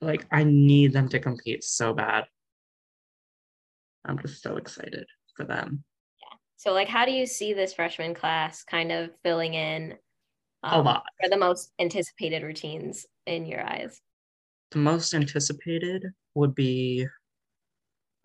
Like, 0.00 0.26
I 0.32 0.44
need 0.44 0.92
them 0.92 1.08
to 1.10 1.20
compete 1.20 1.62
so 1.64 1.92
bad. 1.92 2.24
I'm 4.04 4.18
just 4.18 4.42
so 4.42 4.56
excited 4.56 5.06
for 5.36 5.44
them. 5.44 5.84
Yeah. 6.20 6.38
So, 6.56 6.72
like, 6.72 6.88
how 6.88 7.04
do 7.04 7.12
you 7.12 7.26
see 7.26 7.52
this 7.52 7.74
freshman 7.74 8.14
class 8.14 8.64
kind 8.64 8.90
of 8.90 9.10
filling 9.22 9.54
in 9.54 9.96
A 10.62 10.78
um, 10.78 10.84
lot. 10.84 11.04
for 11.20 11.28
the 11.28 11.36
most 11.36 11.72
anticipated 11.80 12.42
routines 12.42 13.06
in 13.26 13.46
your 13.46 13.62
eyes? 13.66 14.00
The 14.70 14.78
most 14.78 15.12
anticipated 15.14 16.06
would 16.34 16.54
be 16.54 17.06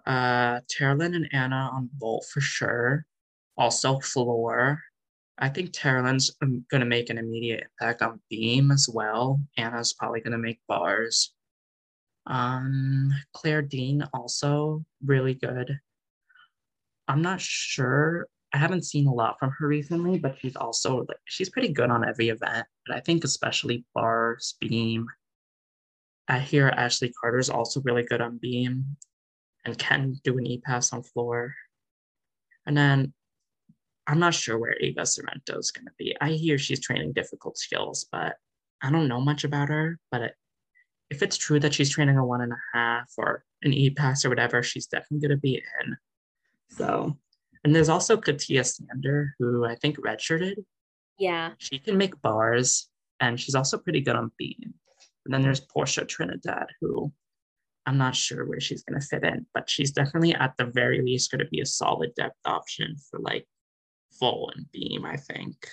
uh 0.06 0.62
Terlin 0.72 1.16
and 1.16 1.28
Anna 1.34 1.70
on 1.74 1.90
vault 1.98 2.26
for 2.32 2.40
sure. 2.40 3.06
Also 3.58 4.00
floor. 4.00 4.82
I 5.40 5.50
think 5.50 5.72
Terlin's 5.72 6.36
um, 6.42 6.66
gonna 6.72 6.86
make 6.86 7.10
an 7.10 7.18
immediate 7.18 7.64
impact 7.80 8.02
on 8.02 8.22
beam 8.30 8.72
as 8.72 8.88
well. 8.92 9.40
Anna's 9.58 9.94
probably 9.94 10.22
gonna 10.22 10.38
make 10.38 10.60
bars. 10.68 11.34
Um 12.28 13.12
Claire 13.34 13.64
Dean 13.64 14.04
also 14.14 14.86
really 15.04 15.34
good. 15.34 15.80
I'm 17.08 17.22
not 17.22 17.42
sure. 17.42 18.28
I 18.58 18.60
haven't 18.60 18.86
seen 18.86 19.06
a 19.06 19.14
lot 19.14 19.38
from 19.38 19.52
her 19.60 19.68
recently, 19.68 20.18
but 20.18 20.36
she's 20.40 20.56
also 20.56 21.06
like 21.08 21.20
she's 21.26 21.52
pretty 21.52 21.72
good 21.72 21.92
on 21.92 22.04
every 22.04 22.30
event. 22.30 22.66
But 22.88 22.96
I 22.96 23.02
think 23.02 23.24
especially 23.24 23.86
bars, 23.94 24.56
beam, 24.60 25.06
I 26.28 26.40
hear 26.40 26.68
Ashley 26.70 27.14
Carter's 27.22 27.52
also 27.52 27.82
really 27.82 28.02
good 28.02 28.20
on 28.20 28.40
beam 28.40 28.98
and 29.64 29.78
can 29.78 30.16
do 30.24 30.40
an 30.40 30.48
e-pass 30.48 30.92
on 30.92 31.04
floor. 31.04 31.54
And 32.66 32.76
then 32.76 33.14
I'm 34.08 34.18
not 34.18 34.34
sure 34.34 34.58
where 34.58 34.76
Ava 34.82 35.06
Sorrento 35.06 35.60
is 35.60 35.70
going 35.70 35.86
to 35.86 35.94
be. 36.00 36.18
I 36.20 36.32
hear 36.32 36.58
she's 36.58 36.82
training 36.82 37.14
difficult 37.14 37.60
skills, 37.60 38.08
but 38.12 38.38
I 38.82 38.90
don't 38.90 39.08
know 39.08 39.22
much 39.22 39.44
about 39.44 39.70
her. 39.70 40.00
But 40.10 40.22
it, 40.22 40.34
if 41.12 41.22
it's 41.22 41.38
true 41.38 41.60
that 41.60 41.76
she's 41.76 41.92
training 41.92 42.18
a 42.18 42.26
one 42.26 42.42
and 42.42 42.54
a 42.54 42.62
half 42.74 43.12
or 43.20 43.44
an 43.62 43.72
e-pass 43.72 44.26
or 44.26 44.30
whatever, 44.30 44.64
she's 44.64 44.88
definitely 44.88 45.28
going 45.28 45.38
to 45.38 45.42
be 45.42 45.62
in. 45.84 45.98
So, 46.70 47.16
and 47.68 47.76
there's 47.76 47.90
also 47.90 48.16
Katia 48.16 48.64
Sander, 48.64 49.36
who 49.40 49.66
I 49.66 49.76
think 49.76 49.98
redshirted 49.98 50.56
Yeah. 51.20 51.52
she 51.58 51.80
can 51.80 51.98
make 51.98 52.22
bars 52.22 52.90
and 53.20 53.38
she's 53.38 53.56
also 53.56 53.78
pretty 53.78 54.00
good 54.00 54.16
on 54.16 54.32
beam. 54.38 54.74
And 55.26 55.34
then 55.34 55.42
there's 55.42 55.60
Portia 55.60 56.06
Trinidad, 56.06 56.68
who 56.80 57.12
I'm 57.86 57.98
not 57.98 58.16
sure 58.16 58.46
where 58.46 58.62
she's 58.62 58.84
going 58.84 58.98
to 59.02 59.06
fit 59.06 59.26
in, 59.26 59.46
but 59.54 59.70
she's 59.70 59.92
definitely 59.92 60.34
at 60.34 60.56
the 60.56 60.64
very 60.64 61.02
least 61.02 61.30
going 61.30 61.40
to 61.40 61.50
be 61.52 61.60
a 61.60 61.66
solid 61.66 62.16
depth 62.16 62.40
option 62.46 62.96
for 63.12 63.20
like 63.20 63.46
full 64.18 64.50
and 64.56 64.66
beam, 64.72 65.04
I 65.04 65.18
think. 65.18 65.68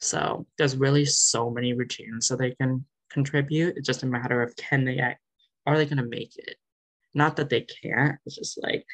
So 0.00 0.46
there's 0.56 0.74
really 0.78 1.04
so 1.04 1.50
many 1.50 1.74
routines 1.74 2.26
so 2.26 2.34
they 2.34 2.52
can 2.52 2.86
contribute. 3.10 3.76
It's 3.76 3.86
just 3.86 4.04
a 4.04 4.06
matter 4.06 4.40
of 4.40 4.56
can 4.56 4.86
they 4.86 5.00
act, 5.00 5.20
are 5.66 5.76
they 5.76 5.84
going 5.84 5.98
to 5.98 6.08
make 6.08 6.32
it? 6.38 6.56
Not 7.12 7.36
that 7.36 7.50
they 7.50 7.66
can't, 7.82 8.16
it's 8.24 8.36
just 8.36 8.58
like 8.62 8.86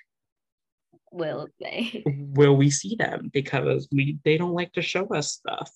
Will 1.12 1.48
they? 1.60 2.04
will 2.06 2.56
we 2.56 2.70
see 2.70 2.96
them? 2.96 3.30
Because 3.32 3.88
we 3.92 4.18
they 4.24 4.36
don't 4.36 4.54
like 4.54 4.72
to 4.74 4.82
show 4.82 5.06
us 5.08 5.32
stuff 5.32 5.70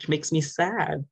which 0.00 0.08
makes 0.08 0.32
me 0.32 0.40
sad. 0.40 1.04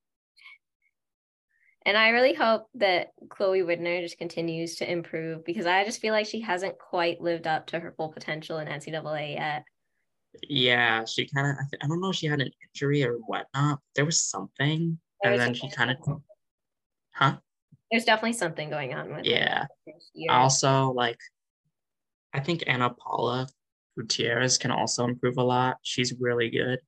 And 1.84 1.96
I 1.96 2.08
really 2.08 2.32
hope 2.32 2.66
that 2.74 3.08
Chloe 3.28 3.60
Widner 3.60 4.00
just 4.00 4.18
continues 4.18 4.76
to 4.76 4.90
improve 4.90 5.44
because 5.44 5.66
I 5.66 5.84
just 5.84 6.00
feel 6.00 6.12
like 6.12 6.26
she 6.26 6.40
hasn't 6.40 6.78
quite 6.78 7.20
lived 7.20 7.46
up 7.46 7.66
to 7.68 7.78
her 7.78 7.92
full 7.96 8.08
potential 8.08 8.58
in 8.58 8.68
NCAA 8.68 9.34
yet. 9.34 9.64
yeah 10.48 11.04
she 11.04 11.26
kind 11.26 11.48
of 11.48 11.54
I, 11.54 11.64
th- 11.70 11.82
I 11.82 11.86
don't 11.86 12.00
know 12.00 12.10
if 12.10 12.16
she 12.16 12.26
had 12.26 12.40
an 12.40 12.50
injury 12.66 13.04
or 13.04 13.14
whatnot 13.14 13.80
there 13.94 14.04
was 14.06 14.22
something. 14.22 14.98
There 15.22 15.32
and 15.32 15.40
was 15.40 15.46
then 15.46 15.54
she 15.54 15.74
kind 15.74 15.90
of 15.90 15.96
huh? 17.12 17.36
There's 17.90 18.04
definitely 18.04 18.34
something 18.34 18.70
going 18.70 18.94
on 18.94 19.14
with 19.14 19.24
yeah. 19.24 19.66
Also 20.28 20.92
like 20.92 21.18
i 22.34 22.40
think 22.40 22.64
anna 22.66 22.90
paula 22.90 23.46
gutierrez 23.98 24.58
can 24.58 24.70
also 24.70 25.04
improve 25.04 25.38
a 25.38 25.42
lot. 25.42 25.76
She's 25.82 26.14
really 26.20 26.50
good. 26.50 26.78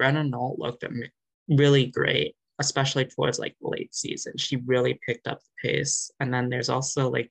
Brenna 0.00 0.28
Knoll 0.28 0.56
looked 0.58 0.84
really 1.48 1.86
great 1.86 2.34
especially 2.58 3.06
towards 3.06 3.38
like 3.38 3.56
late 3.62 3.94
season. 3.94 4.34
She 4.36 4.56
really 4.56 5.00
picked 5.06 5.26
up 5.26 5.40
the 5.40 5.68
pace. 5.70 6.10
And 6.20 6.32
then 6.32 6.50
there's 6.50 6.68
also 6.68 7.10
like 7.10 7.30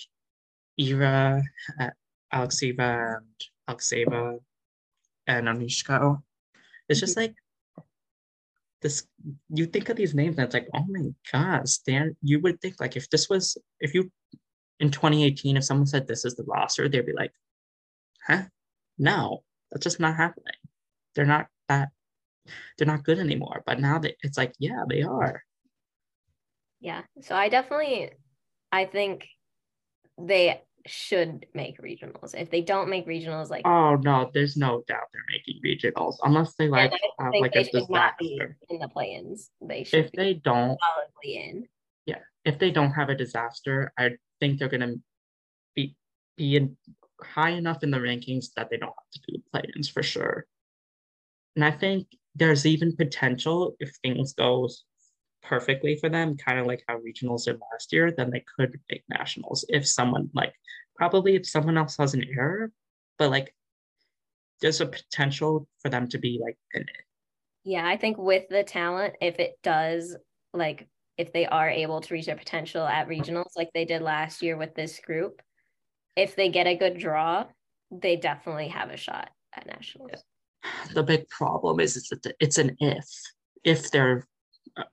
ira 0.79 1.41
uh, 1.79 1.89
alexieva 2.33 3.17
and 3.17 3.25
alexeva 3.69 4.39
and 5.27 5.47
anushka 5.47 6.21
it's 6.87 7.01
just 7.01 7.17
like 7.17 7.35
this 8.81 9.05
you 9.49 9.65
think 9.65 9.89
of 9.89 9.97
these 9.97 10.15
names 10.15 10.37
and 10.37 10.45
it's 10.45 10.53
like 10.53 10.69
oh 10.73 10.85
my 10.87 11.09
god 11.33 11.67
stan 11.67 12.15
you 12.21 12.39
would 12.39 12.61
think 12.61 12.75
like 12.79 12.95
if 12.95 13.09
this 13.09 13.27
was 13.29 13.57
if 13.81 13.93
you 13.93 14.09
in 14.79 14.91
2018 14.91 15.57
if 15.57 15.63
someone 15.63 15.87
said 15.87 16.07
this 16.07 16.25
is 16.25 16.35
the 16.35 16.43
roster 16.43 16.87
they'd 16.87 17.05
be 17.05 17.13
like 17.13 17.31
huh 18.25 18.43
no 18.97 19.43
that's 19.71 19.83
just 19.83 19.99
not 19.99 20.15
happening 20.15 20.53
they're 21.15 21.25
not 21.25 21.47
that 21.67 21.89
they're 22.77 22.87
not 22.87 23.03
good 23.03 23.19
anymore 23.19 23.61
but 23.65 23.79
now 23.79 23.99
that 23.99 24.15
it's 24.23 24.37
like 24.37 24.53
yeah 24.59 24.83
they 24.89 25.01
are 25.01 25.43
Yeah. 26.79 27.01
So 27.21 27.35
I 27.35 27.49
definitely 27.49 28.11
I 28.71 28.85
think 28.85 29.27
they 30.17 30.61
should 30.87 31.45
make 31.53 31.81
regionals. 31.81 32.33
If 32.33 32.49
they 32.49 32.61
don't 32.61 32.89
make 32.89 33.05
regionals, 33.05 33.49
like 33.49 33.67
oh 33.67 33.95
no 33.95 34.31
there's 34.33 34.55
no 34.55 34.83
doubt 34.87 35.07
they're 35.11 35.21
making 35.29 35.59
regionals 35.63 36.15
unless 36.23 36.55
they 36.55 36.69
like 36.69 36.93
have 37.19 37.33
like 37.39 37.55
a 37.55 37.65
should 37.65 37.89
not 37.89 38.17
be 38.17 38.37
disaster 38.37 38.57
in 38.69 38.79
the 38.79 38.87
play-ins. 38.87 39.51
They 39.61 39.83
should 39.83 40.05
if 40.05 40.11
they 40.13 40.35
don't 40.35 40.77
solidly 40.79 41.35
in. 41.35 41.67
Yeah, 42.05 42.19
if 42.45 42.57
they 42.59 42.71
don't 42.71 42.91
have 42.91 43.09
a 43.09 43.15
disaster, 43.15 43.91
I 43.97 44.11
think 44.39 44.59
they're 44.59 44.69
gonna 44.69 44.95
be 45.75 45.95
be 46.37 46.55
in, 46.55 46.77
high 47.21 47.51
enough 47.51 47.83
in 47.83 47.91
the 47.91 47.97
rankings 47.97 48.47
that 48.55 48.69
they 48.69 48.77
don't 48.77 48.89
have 48.89 49.11
to 49.11 49.19
do 49.27 49.37
the 49.37 49.43
play-ins 49.51 49.89
for 49.89 50.03
sure. 50.03 50.45
And 51.55 51.65
I 51.65 51.71
think 51.71 52.07
there's 52.35 52.65
even 52.65 52.95
potential 52.95 53.75
if 53.79 53.91
things 54.01 54.33
goes 54.33 54.85
perfectly 55.41 55.97
for 55.97 56.09
them, 56.09 56.37
kind 56.37 56.59
of 56.59 56.65
like 56.65 56.83
how 56.87 56.97
regionals 56.97 57.45
did 57.45 57.59
last 57.71 57.91
year, 57.91 58.11
then 58.11 58.29
they 58.29 58.43
could 58.57 58.79
make 58.89 59.03
nationals 59.09 59.65
if 59.69 59.87
someone 59.87 60.29
like 60.33 60.53
probably 60.95 61.35
if 61.35 61.47
someone 61.47 61.77
else 61.77 61.97
has 61.97 62.13
an 62.13 62.23
error, 62.37 62.71
but 63.17 63.31
like 63.31 63.53
there's 64.61 64.81
a 64.81 64.85
potential 64.85 65.67
for 65.81 65.89
them 65.89 66.07
to 66.09 66.17
be 66.17 66.39
like 66.41 66.57
in 66.73 66.81
it. 66.81 67.05
Yeah, 67.63 67.87
I 67.87 67.97
think 67.97 68.17
with 68.17 68.47
the 68.49 68.63
talent, 68.63 69.15
if 69.21 69.39
it 69.39 69.57
does 69.63 70.15
like 70.53 70.87
if 71.19 71.33
they 71.33 71.45
are 71.45 71.69
able 71.69 71.99
to 71.99 72.13
reach 72.13 72.27
their 72.27 72.37
potential 72.37 72.87
at 72.87 73.09
regionals 73.09 73.51
like 73.57 73.69
they 73.73 73.83
did 73.83 74.01
last 74.01 74.41
year 74.41 74.55
with 74.55 74.73
this 74.73 74.99
group, 74.99 75.41
if 76.15 76.33
they 76.37 76.47
get 76.47 76.65
a 76.65 76.77
good 76.77 76.97
draw, 76.97 77.45
they 77.91 78.15
definitely 78.15 78.69
have 78.69 78.89
a 78.89 78.95
shot 78.95 79.29
at 79.53 79.67
nationals. 79.67 80.23
the 80.93 81.03
big 81.03 81.27
problem 81.27 81.81
is, 81.81 81.95
that 82.09 82.35
it's 82.39 82.57
an 82.57 82.75
if 82.79 83.05
if 83.65 83.91
they're 83.91 84.25
uh, 84.77 84.83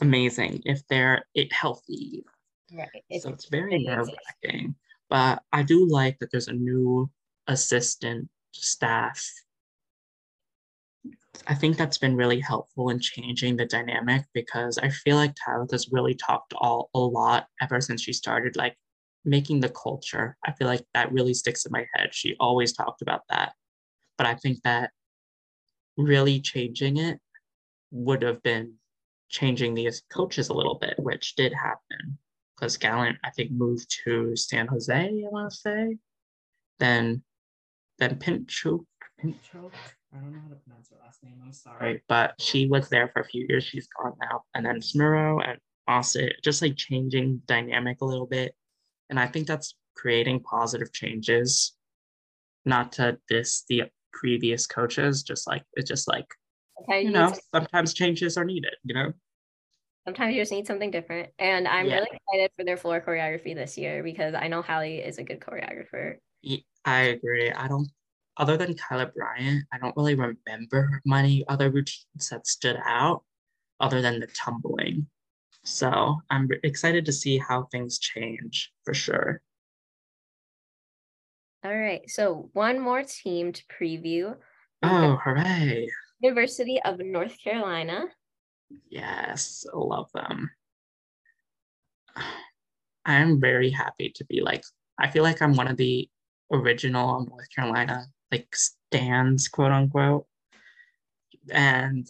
amazing 0.00 0.60
if 0.64 0.82
they're 0.88 1.24
it 1.34 1.52
healthy 1.52 2.24
Right. 2.72 3.04
It's, 3.10 3.24
so 3.24 3.30
it's 3.30 3.48
very 3.48 3.82
nerve 3.82 4.08
wracking 4.42 4.74
but 5.08 5.42
i 5.52 5.62
do 5.62 5.86
like 5.88 6.18
that 6.18 6.30
there's 6.30 6.48
a 6.48 6.52
new 6.52 7.10
assistant 7.48 8.28
staff 8.52 9.24
I 11.46 11.54
think 11.54 11.76
that's 11.76 11.98
been 11.98 12.16
really 12.16 12.40
helpful 12.40 12.90
in 12.90 13.00
changing 13.00 13.56
the 13.56 13.66
dynamic 13.66 14.24
because 14.34 14.78
I 14.78 14.88
feel 14.88 15.16
like 15.16 15.34
has 15.46 15.88
really 15.90 16.14
talked 16.14 16.52
all 16.54 16.90
a 16.94 16.98
lot 16.98 17.46
ever 17.60 17.80
since 17.80 18.02
she 18.02 18.12
started 18.12 18.56
like 18.56 18.76
making 19.24 19.60
the 19.60 19.68
culture. 19.68 20.36
I 20.44 20.52
feel 20.52 20.66
like 20.66 20.84
that 20.94 21.12
really 21.12 21.34
sticks 21.34 21.64
in 21.66 21.72
my 21.72 21.86
head. 21.94 22.10
She 22.12 22.36
always 22.40 22.72
talked 22.72 23.02
about 23.02 23.22
that. 23.30 23.52
But 24.18 24.26
I 24.26 24.34
think 24.34 24.62
that 24.62 24.90
really 25.96 26.40
changing 26.40 26.98
it 26.98 27.18
would 27.90 28.22
have 28.22 28.42
been 28.42 28.74
changing 29.28 29.74
these 29.74 30.02
coaches 30.10 30.48
a 30.48 30.54
little 30.54 30.76
bit, 30.76 30.94
which 30.98 31.36
did 31.36 31.52
happen 31.52 32.18
because 32.60 32.76
Gallant, 32.76 33.18
I 33.24 33.30
think, 33.30 33.50
moved 33.50 33.90
to 34.04 34.36
San 34.36 34.66
Jose, 34.66 34.94
I 34.94 35.28
want 35.30 35.50
to 35.50 35.56
say. 35.56 35.96
Then, 36.78 37.22
then 37.98 38.16
Pinchuk, 38.16 38.84
Pinchuk, 39.22 39.72
I 40.12 40.18
don't 40.18 40.32
know 40.32 40.40
how 40.40 40.48
to 40.48 40.56
pronounce 40.56 40.90
her 40.90 40.96
last 41.02 41.22
name. 41.22 41.40
I'm 41.44 41.52
sorry, 41.52 42.02
but 42.08 42.34
she 42.40 42.66
was 42.66 42.88
there 42.88 43.08
for 43.08 43.20
a 43.20 43.24
few 43.24 43.46
years. 43.48 43.64
She's 43.64 43.88
gone 44.00 44.14
now, 44.20 44.42
and 44.54 44.64
then 44.66 44.80
Smurro 44.80 45.40
and 45.46 45.58
Ossett, 45.86 46.42
just 46.42 46.62
like 46.62 46.76
changing 46.76 47.42
dynamic 47.46 48.00
a 48.00 48.04
little 48.04 48.26
bit, 48.26 48.54
and 49.08 49.20
I 49.20 49.26
think 49.26 49.46
that's 49.46 49.74
creating 49.94 50.40
positive 50.40 50.92
changes. 50.92 51.76
Not 52.64 52.92
to 52.92 53.18
diss 53.28 53.64
the 53.68 53.84
previous 54.12 54.66
coaches, 54.66 55.22
just 55.22 55.46
like 55.46 55.62
it's 55.74 55.88
just 55.88 56.08
like 56.08 56.26
okay, 56.82 57.02
you 57.02 57.10
know, 57.10 57.32
sometimes 57.54 57.94
changes 57.94 58.36
are 58.36 58.44
needed. 58.44 58.74
You 58.84 58.94
know 58.94 59.12
sometimes 60.04 60.34
you 60.34 60.40
just 60.40 60.52
need 60.52 60.66
something 60.66 60.90
different. 60.90 61.30
And 61.38 61.68
I'm 61.68 61.86
yeah. 61.86 61.96
really 61.96 62.08
excited 62.12 62.50
for 62.56 62.64
their 62.64 62.76
floor 62.76 63.00
choreography 63.00 63.54
this 63.54 63.76
year 63.76 64.02
because 64.02 64.34
I 64.34 64.48
know 64.48 64.62
Hallie 64.62 64.98
is 64.98 65.18
a 65.18 65.22
good 65.22 65.40
choreographer. 65.40 66.16
I 66.84 67.00
agree. 67.00 67.52
I 67.52 67.68
don't, 67.68 67.88
other 68.40 68.56
than 68.56 68.74
Kyla 68.74 69.06
Bryant, 69.14 69.64
I 69.70 69.78
don't 69.78 69.94
really 69.96 70.14
remember 70.14 71.02
many 71.04 71.44
other 71.46 71.70
routines 71.70 72.30
that 72.30 72.46
stood 72.46 72.78
out 72.86 73.22
other 73.78 74.00
than 74.00 74.18
the 74.18 74.28
tumbling. 74.28 75.06
So 75.62 76.16
I'm 76.30 76.48
excited 76.64 77.04
to 77.04 77.12
see 77.12 77.36
how 77.36 77.64
things 77.64 77.98
change 77.98 78.72
for 78.84 78.94
sure. 78.94 79.42
All 81.62 81.76
right. 81.76 82.00
So 82.08 82.48
one 82.54 82.80
more 82.80 83.02
team 83.02 83.52
to 83.52 83.62
preview. 83.66 84.34
Oh, 84.82 85.18
hooray. 85.22 85.86
University 86.20 86.80
of 86.82 86.98
North 86.98 87.36
Carolina. 87.44 88.06
Yes, 88.88 89.66
love 89.74 90.08
them. 90.14 90.50
I'm 93.04 93.38
very 93.38 93.68
happy 93.68 94.12
to 94.16 94.24
be 94.24 94.40
like, 94.40 94.62
I 94.98 95.10
feel 95.10 95.24
like 95.24 95.42
I'm 95.42 95.56
one 95.56 95.68
of 95.68 95.76
the 95.76 96.08
original 96.50 97.26
North 97.26 97.48
Carolina 97.54 98.06
like 98.30 98.54
stands, 98.54 99.48
quote 99.48 99.72
unquote. 99.72 100.26
And 101.50 102.06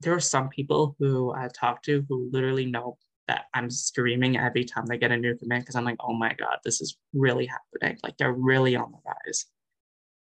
there 0.00 0.14
are 0.14 0.20
some 0.20 0.48
people 0.48 0.96
who 0.98 1.32
I 1.32 1.48
talk 1.48 1.82
to 1.84 2.04
who 2.08 2.30
literally 2.32 2.66
know 2.66 2.98
that 3.26 3.44
I'm 3.52 3.70
screaming 3.70 4.38
every 4.38 4.64
time 4.64 4.86
they 4.86 4.96
get 4.96 5.12
a 5.12 5.16
new 5.16 5.36
command 5.36 5.62
because 5.62 5.76
I'm 5.76 5.84
like, 5.84 5.98
oh 6.00 6.14
my 6.14 6.32
God, 6.34 6.58
this 6.64 6.80
is 6.80 6.96
really 7.12 7.46
happening. 7.46 7.98
Like 8.02 8.16
they're 8.16 8.32
really 8.32 8.74
on 8.76 8.90
the 8.90 8.98
rise. 9.04 9.46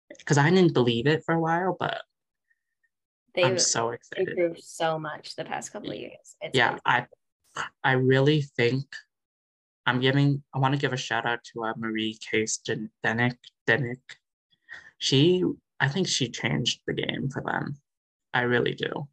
Because 0.10 0.38
I 0.38 0.50
didn't 0.50 0.74
believe 0.74 1.08
it 1.08 1.24
for 1.26 1.36
a 1.36 1.40
while, 1.40 1.76
but 1.80 2.02
They've 3.38 3.46
I'm 3.46 3.60
so 3.60 3.92
excited. 3.92 4.26
They 4.26 4.32
improved 4.32 4.64
so 4.64 4.98
much 4.98 5.36
the 5.36 5.46
past 5.46 5.72
couple 5.72 5.92
of 5.92 5.96
years. 5.96 6.36
It's 6.42 6.58
yeah, 6.58 6.80
I 6.86 7.06
I 7.84 7.92
really 7.92 8.42
think 8.42 8.86
I'm 9.86 10.00
giving 10.00 10.42
I 10.56 10.58
want 10.58 10.74
to 10.74 10.80
give 10.80 10.92
a 10.92 10.98
shout 10.98 11.28
out 11.28 11.44
to 11.54 11.66
uh, 11.66 11.74
Marie 11.78 12.18
Case 12.32 12.60
Denick 12.68 13.38
Denick. 13.68 14.02
She 14.98 15.44
I 15.80 15.88
think 15.88 16.08
she 16.08 16.30
changed 16.30 16.82
the 16.88 16.94
game 16.94 17.30
for 17.30 17.44
them. 17.44 17.76
I 18.34 18.42
really 18.42 18.74
do. 18.74 19.08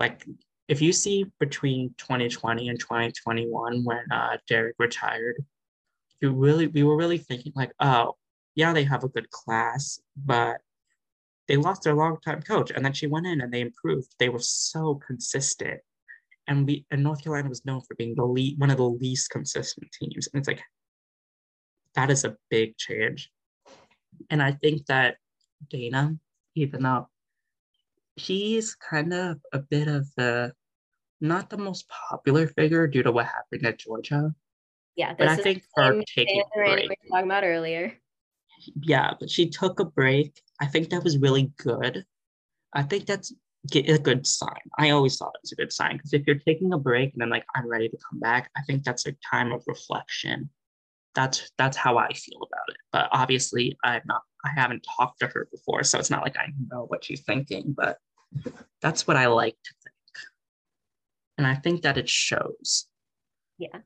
Like 0.00 0.24
if 0.68 0.82
you 0.82 0.92
see 0.92 1.26
between 1.40 1.94
2020 1.96 2.68
and 2.68 2.78
2021 2.78 3.84
when 3.84 4.12
uh, 4.12 4.36
Derek 4.48 4.76
retired, 4.78 5.44
you 6.20 6.32
really 6.32 6.66
we 6.66 6.82
were 6.82 6.96
really 6.96 7.18
thinking 7.18 7.52
like, 7.56 7.72
oh, 7.80 8.16
yeah, 8.54 8.72
they 8.72 8.84
have 8.84 9.04
a 9.04 9.08
good 9.08 9.30
class, 9.30 10.00
but 10.16 10.60
they 11.46 11.56
lost 11.56 11.82
their 11.82 11.94
longtime 11.94 12.42
coach, 12.42 12.70
and 12.70 12.84
then 12.84 12.92
she 12.92 13.06
went 13.06 13.26
in 13.26 13.40
and 13.40 13.52
they 13.52 13.62
improved. 13.62 14.14
They 14.18 14.28
were 14.28 14.40
so 14.40 14.96
consistent, 14.96 15.80
and 16.46 16.66
we 16.66 16.84
and 16.90 17.02
North 17.02 17.22
Carolina 17.22 17.48
was 17.48 17.64
known 17.64 17.80
for 17.80 17.94
being 17.94 18.14
the 18.14 18.24
lead, 18.24 18.58
one 18.58 18.70
of 18.70 18.76
the 18.76 18.88
least 18.88 19.30
consistent 19.30 19.90
teams. 19.92 20.28
And 20.32 20.40
it's 20.40 20.48
like 20.48 20.62
that 21.94 22.10
is 22.10 22.24
a 22.24 22.36
big 22.50 22.76
change, 22.76 23.30
and 24.30 24.42
I 24.42 24.52
think 24.52 24.86
that 24.86 25.16
Danna, 25.72 26.18
even 26.54 26.82
though 26.82 27.08
she's 28.16 28.74
kind 28.74 29.12
of 29.12 29.38
a 29.52 29.58
bit 29.58 29.88
of 29.88 30.08
the 30.16 30.52
not 31.20 31.50
the 31.50 31.58
most 31.58 31.86
popular 31.88 32.46
figure 32.46 32.86
due 32.86 33.02
to 33.02 33.12
what 33.12 33.26
happened 33.26 33.66
at 33.66 33.78
Georgia. 33.78 34.34
Yeah, 34.96 35.14
but 35.18 35.28
I 35.28 35.36
think 35.36 35.64
for 35.74 36.00
taking 36.14 36.40
a 36.40 36.56
break, 36.56 36.82
we 36.82 36.88
were 36.88 37.10
talking 37.10 37.30
about 37.30 37.44
earlier. 37.44 37.92
Yeah, 38.82 39.14
but 39.18 39.30
she 39.30 39.48
took 39.48 39.78
a 39.78 39.84
break 39.84 40.40
I 40.60 40.66
think 40.66 40.90
that 40.90 41.04
was 41.04 41.18
really 41.18 41.52
good. 41.58 42.04
I 42.74 42.82
think 42.82 43.06
that's 43.06 43.32
a 43.74 43.98
good 43.98 44.26
sign. 44.26 44.60
I 44.78 44.90
always 44.90 45.16
thought 45.16 45.34
it 45.34 45.40
was 45.42 45.52
a 45.52 45.56
good 45.56 45.72
sign 45.72 45.96
because 45.96 46.12
if 46.12 46.26
you're 46.26 46.38
taking 46.38 46.72
a 46.72 46.78
break 46.78 47.12
and 47.12 47.22
then 47.22 47.30
like 47.30 47.44
I'm 47.54 47.68
ready 47.68 47.88
to 47.88 47.98
come 48.08 48.20
back, 48.20 48.50
I 48.56 48.62
think 48.62 48.84
that's 48.84 49.06
a 49.06 49.14
time 49.30 49.52
of 49.52 49.64
reflection. 49.66 50.50
That's 51.18 51.50
that's 51.58 51.76
how 51.76 51.98
I 51.98 52.12
feel 52.12 52.38
about 52.38 52.68
it. 52.68 52.76
But 52.92 53.08
obviously, 53.10 53.76
I'm 53.82 54.02
not. 54.06 54.22
I 54.44 54.50
haven't 54.54 54.86
talked 54.96 55.18
to 55.18 55.26
her 55.26 55.48
before, 55.50 55.82
so 55.82 55.98
it's 55.98 56.10
not 56.10 56.22
like 56.22 56.36
I 56.36 56.46
know 56.70 56.84
what 56.86 57.04
she's 57.04 57.22
thinking. 57.22 57.74
But 57.76 57.98
that's 58.80 59.06
what 59.08 59.16
I 59.16 59.26
like 59.26 59.56
to 59.64 59.74
think, 59.82 60.26
and 61.36 61.46
I 61.46 61.56
think 61.56 61.82
that 61.82 61.98
it 61.98 62.08
shows. 62.08 62.86
Yeah, 63.58 63.80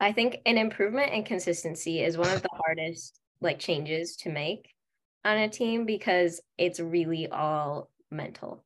I 0.00 0.10
think 0.10 0.38
an 0.44 0.58
improvement 0.58 1.12
in 1.12 1.22
consistency 1.22 2.02
is 2.02 2.18
one 2.18 2.32
of 2.32 2.42
the 2.42 2.48
hardest 2.52 3.20
like 3.40 3.60
changes 3.60 4.16
to 4.16 4.30
make 4.30 4.68
on 5.24 5.38
a 5.38 5.48
team 5.48 5.86
because 5.86 6.40
it's 6.58 6.80
really 6.80 7.28
all 7.28 7.90
mental. 8.10 8.64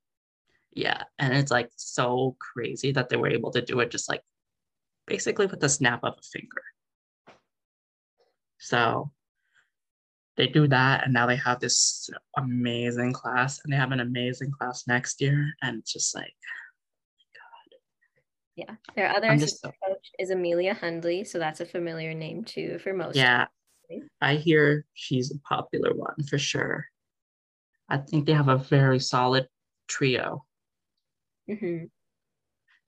Yeah. 0.72 1.04
And 1.18 1.34
it's 1.34 1.50
like 1.50 1.70
so 1.76 2.36
crazy 2.38 2.92
that 2.92 3.08
they 3.08 3.16
were 3.16 3.30
able 3.30 3.50
to 3.52 3.62
do 3.62 3.80
it 3.80 3.90
just 3.90 4.08
like 4.08 4.22
basically 5.06 5.46
with 5.46 5.60
the 5.60 5.68
snap 5.68 6.00
of 6.02 6.14
a 6.18 6.22
finger. 6.22 6.62
So 8.58 9.10
they 10.36 10.46
do 10.46 10.68
that 10.68 11.04
and 11.04 11.14
now 11.14 11.26
they 11.26 11.36
have 11.36 11.60
this 11.60 12.10
amazing 12.36 13.12
class 13.12 13.60
and 13.64 13.72
they 13.72 13.76
have 13.76 13.92
an 13.92 14.00
amazing 14.00 14.50
class 14.50 14.84
next 14.86 15.20
year. 15.20 15.54
And 15.62 15.78
it's 15.78 15.92
just 15.92 16.14
like, 16.14 16.34
God. 17.34 17.78
Yeah. 18.54 18.74
Their 18.94 19.10
other 19.10 19.28
assistant 19.28 19.74
so- 19.82 19.88
coach 19.88 20.10
is 20.18 20.30
Amelia 20.30 20.74
Hundley. 20.74 21.24
So 21.24 21.38
that's 21.38 21.60
a 21.60 21.66
familiar 21.66 22.14
name 22.14 22.44
too 22.44 22.78
for 22.78 22.92
most. 22.92 23.16
Yeah. 23.16 23.46
I 24.20 24.34
hear 24.34 24.84
she's 24.94 25.30
a 25.30 25.38
popular 25.40 25.94
one 25.94 26.22
for 26.28 26.38
sure. 26.38 26.86
I 27.88 27.98
think 27.98 28.26
they 28.26 28.32
have 28.32 28.48
a 28.48 28.56
very 28.56 28.98
solid 28.98 29.46
trio. 29.88 30.44
Mm-hmm. 31.48 31.84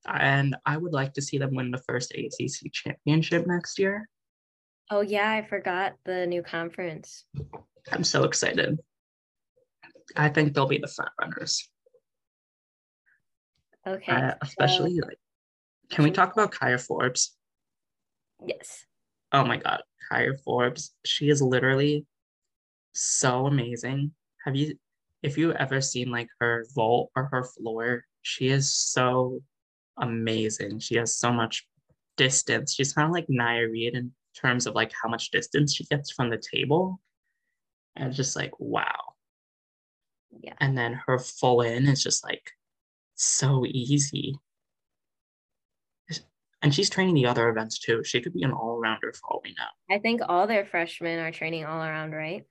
And 0.07 0.57
I 0.67 0.77
would 0.77 0.93
like 0.93 1.15
to 1.15 1.23
see 1.23 1.39
them 1.39 1.55
win 1.55 1.71
the 1.71 1.83
first 1.87 2.13
ACC 2.13 2.73
championship 2.73 3.47
next 3.47 3.79
year. 3.79 4.09
Oh, 4.91 5.03
yeah, 5.03 5.31
I 5.31 5.47
forgot 5.47 5.95
the 6.05 6.27
new 6.27 6.43
conference. 6.43 7.25
I'm 7.93 8.05
so 8.05 8.25
excited. 8.25 8.79
I 10.17 10.31
think 10.31 10.55
they'll 10.55 10.67
be 10.67 10.79
the 10.79 10.89
front 10.89 11.11
runners. 11.21 11.69
Okay. 13.87 14.13
Uh, 14.13 14.35
especially 14.43 14.97
so, 14.97 15.07
like, 15.07 15.19
can 15.91 16.05
we 16.05 16.11
talk 16.11 16.33
about 16.33 16.53
Kaya 16.53 16.79
Forbes? 16.79 17.37
Yes. 18.45 18.85
Oh 19.33 19.45
my 19.45 19.59
God. 19.59 19.83
Kaya 20.11 20.33
Forbes. 20.45 20.95
She 21.05 21.29
is 21.29 21.43
literally 21.43 22.07
so 22.93 23.47
amazing. 23.47 24.13
Have 24.45 24.57
you, 24.57 24.79
if 25.23 25.37
you 25.37 25.53
ever 25.53 25.81
seen 25.81 26.11
like 26.11 26.29
her 26.41 26.65
vault 26.75 27.11
or 27.15 27.29
her 27.33 27.45
floor, 27.45 28.05
she 28.23 28.49
is 28.49 28.71
so 28.75 29.43
amazing. 29.99 30.79
She 30.79 30.97
has 30.97 31.17
so 31.17 31.33
much 31.33 31.67
distance. 32.17 32.75
She's 32.75 32.93
kind 32.93 33.07
of 33.07 33.13
like 33.13 33.27
Naya 33.29 33.69
Reid 33.69 33.95
in 33.95 34.13
terms 34.41 34.67
of 34.67 34.75
like 34.75 34.93
how 35.03 35.09
much 35.09 35.31
distance 35.31 35.75
she 35.75 35.85
gets 35.85 36.11
from 36.11 36.31
the 36.31 36.39
table. 36.39 37.01
And 37.97 38.13
just 38.13 38.37
like, 38.37 38.53
wow. 38.59 39.15
Yeah. 40.41 40.55
And 40.61 40.77
then 40.77 41.01
her 41.07 41.19
full 41.19 41.63
in 41.63 41.87
is 41.87 42.03
just 42.03 42.25
like 42.25 42.51
so 43.15 43.65
easy 43.67 44.39
and 46.63 46.75
she's 46.75 46.91
training 46.91 47.15
the 47.15 47.27
other 47.27 47.49
events 47.49 47.79
too. 47.79 48.03
She 48.05 48.21
could 48.21 48.35
be 48.35 48.43
an 48.43 48.53
all 48.53 48.79
rounder 48.79 49.13
for 49.13 49.31
all 49.31 49.41
we 49.45 49.51
know. 49.51 49.95
I 49.95 49.99
think 49.99 50.21
all 50.29 50.47
their 50.47 50.65
freshmen 50.65 51.19
are 51.19 51.31
training 51.31 51.65
all 51.65 51.83
around, 51.83 52.13
right? 52.13 52.45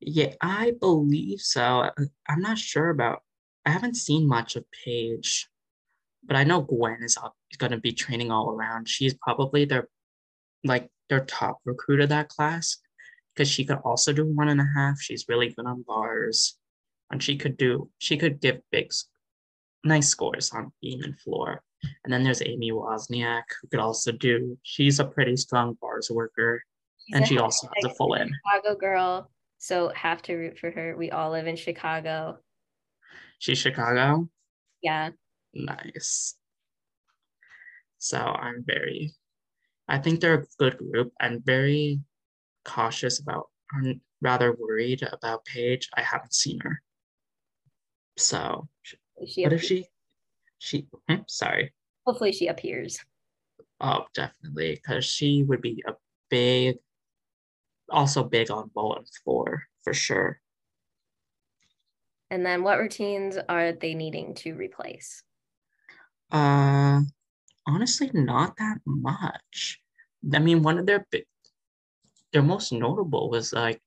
Yeah, 0.00 0.34
I 0.40 0.72
believe 0.80 1.40
so. 1.40 1.90
I'm 2.28 2.40
not 2.40 2.58
sure 2.58 2.90
about. 2.90 3.22
I 3.64 3.70
haven't 3.70 3.96
seen 3.96 4.26
much 4.26 4.56
of 4.56 4.64
Paige, 4.84 5.48
but 6.24 6.36
I 6.36 6.44
know 6.44 6.62
Gwen 6.62 6.98
is, 7.02 7.16
going 7.56 7.72
to 7.72 7.78
be 7.78 7.92
training 7.92 8.30
all 8.30 8.50
around. 8.50 8.88
She's 8.88 9.14
probably 9.14 9.64
their 9.64 9.88
like 10.64 10.88
their 11.08 11.24
top 11.24 11.58
recruit 11.64 12.00
of 12.00 12.08
that 12.10 12.28
class 12.28 12.78
because 13.34 13.48
she 13.48 13.64
could 13.64 13.78
also 13.84 14.12
do 14.12 14.24
one 14.24 14.48
and 14.48 14.60
a 14.60 14.68
half. 14.76 15.00
She's 15.00 15.26
really 15.28 15.50
good 15.50 15.66
on 15.66 15.82
bars. 15.86 16.56
and 17.10 17.22
she 17.22 17.36
could 17.36 17.56
do 17.56 17.90
she 17.98 18.16
could 18.16 18.40
give 18.40 18.60
big 18.70 18.90
nice 19.84 20.08
scores 20.08 20.50
on 20.52 20.72
beam 20.80 21.02
and 21.02 21.18
floor. 21.20 21.62
And 22.04 22.12
then 22.12 22.24
there's 22.24 22.42
Amy 22.42 22.72
Wozniak, 22.72 23.42
who 23.60 23.68
could 23.68 23.80
also 23.80 24.10
do, 24.12 24.58
she's 24.62 25.00
a 25.00 25.04
pretty 25.04 25.36
strong 25.36 25.76
bars 25.80 26.10
worker. 26.10 26.62
She's 27.06 27.16
and 27.16 27.26
she 27.28 27.38
also 27.38 27.68
has 27.74 27.92
a 27.92 27.94
full 27.94 28.14
in. 28.14 28.30
Chicago 28.46 28.78
girl. 28.78 29.30
So 29.58 29.92
have 29.94 30.22
to 30.22 30.34
root 30.34 30.58
for 30.58 30.70
her. 30.70 30.96
We 30.96 31.10
all 31.10 31.30
live 31.30 31.46
in 31.46 31.56
Chicago. 31.56 32.38
She's 33.38 33.58
Chicago? 33.58 34.28
Yeah. 34.82 35.10
Nice. 35.52 36.36
So 37.98 38.18
I'm 38.18 38.64
very, 38.66 39.12
I 39.88 39.98
think 39.98 40.20
they're 40.20 40.40
a 40.40 40.46
good 40.58 40.78
group. 40.78 41.12
I'm 41.20 41.42
very 41.44 42.00
cautious 42.64 43.20
about, 43.20 43.48
I'm 43.72 44.00
rather 44.20 44.54
worried 44.54 45.06
about 45.12 45.44
Paige. 45.44 45.90
I 45.94 46.02
haven't 46.02 46.34
seen 46.34 46.60
her. 46.60 46.82
So, 48.16 48.68
she 49.26 49.42
what 49.42 49.52
if 49.52 49.62
she, 49.62 49.86
she, 50.58 50.86
hmm, 51.08 51.22
sorry. 51.26 51.74
Hopefully 52.06 52.32
she 52.32 52.46
appears. 52.46 52.98
Oh, 53.80 54.04
definitely. 54.14 54.74
Because 54.74 55.04
she 55.04 55.42
would 55.42 55.60
be 55.60 55.82
a 55.86 55.92
big, 56.30 56.76
also 57.90 58.24
big 58.24 58.50
on 58.50 58.70
ball 58.74 58.96
and 58.96 59.06
floor 59.22 59.64
for 59.82 59.92
sure. 59.92 60.40
And 62.30 62.44
then 62.44 62.62
what 62.62 62.78
routines 62.78 63.36
are 63.48 63.72
they 63.72 63.94
needing 63.94 64.34
to 64.36 64.54
replace? 64.54 65.22
Uh, 66.32 67.02
honestly, 67.66 68.10
not 68.12 68.56
that 68.58 68.78
much. 68.86 69.80
I 70.32 70.38
mean, 70.38 70.62
one 70.62 70.78
of 70.78 70.86
their 70.86 71.06
big, 71.10 71.24
their 72.32 72.42
most 72.42 72.72
notable 72.72 73.30
was 73.30 73.52
like 73.52 73.80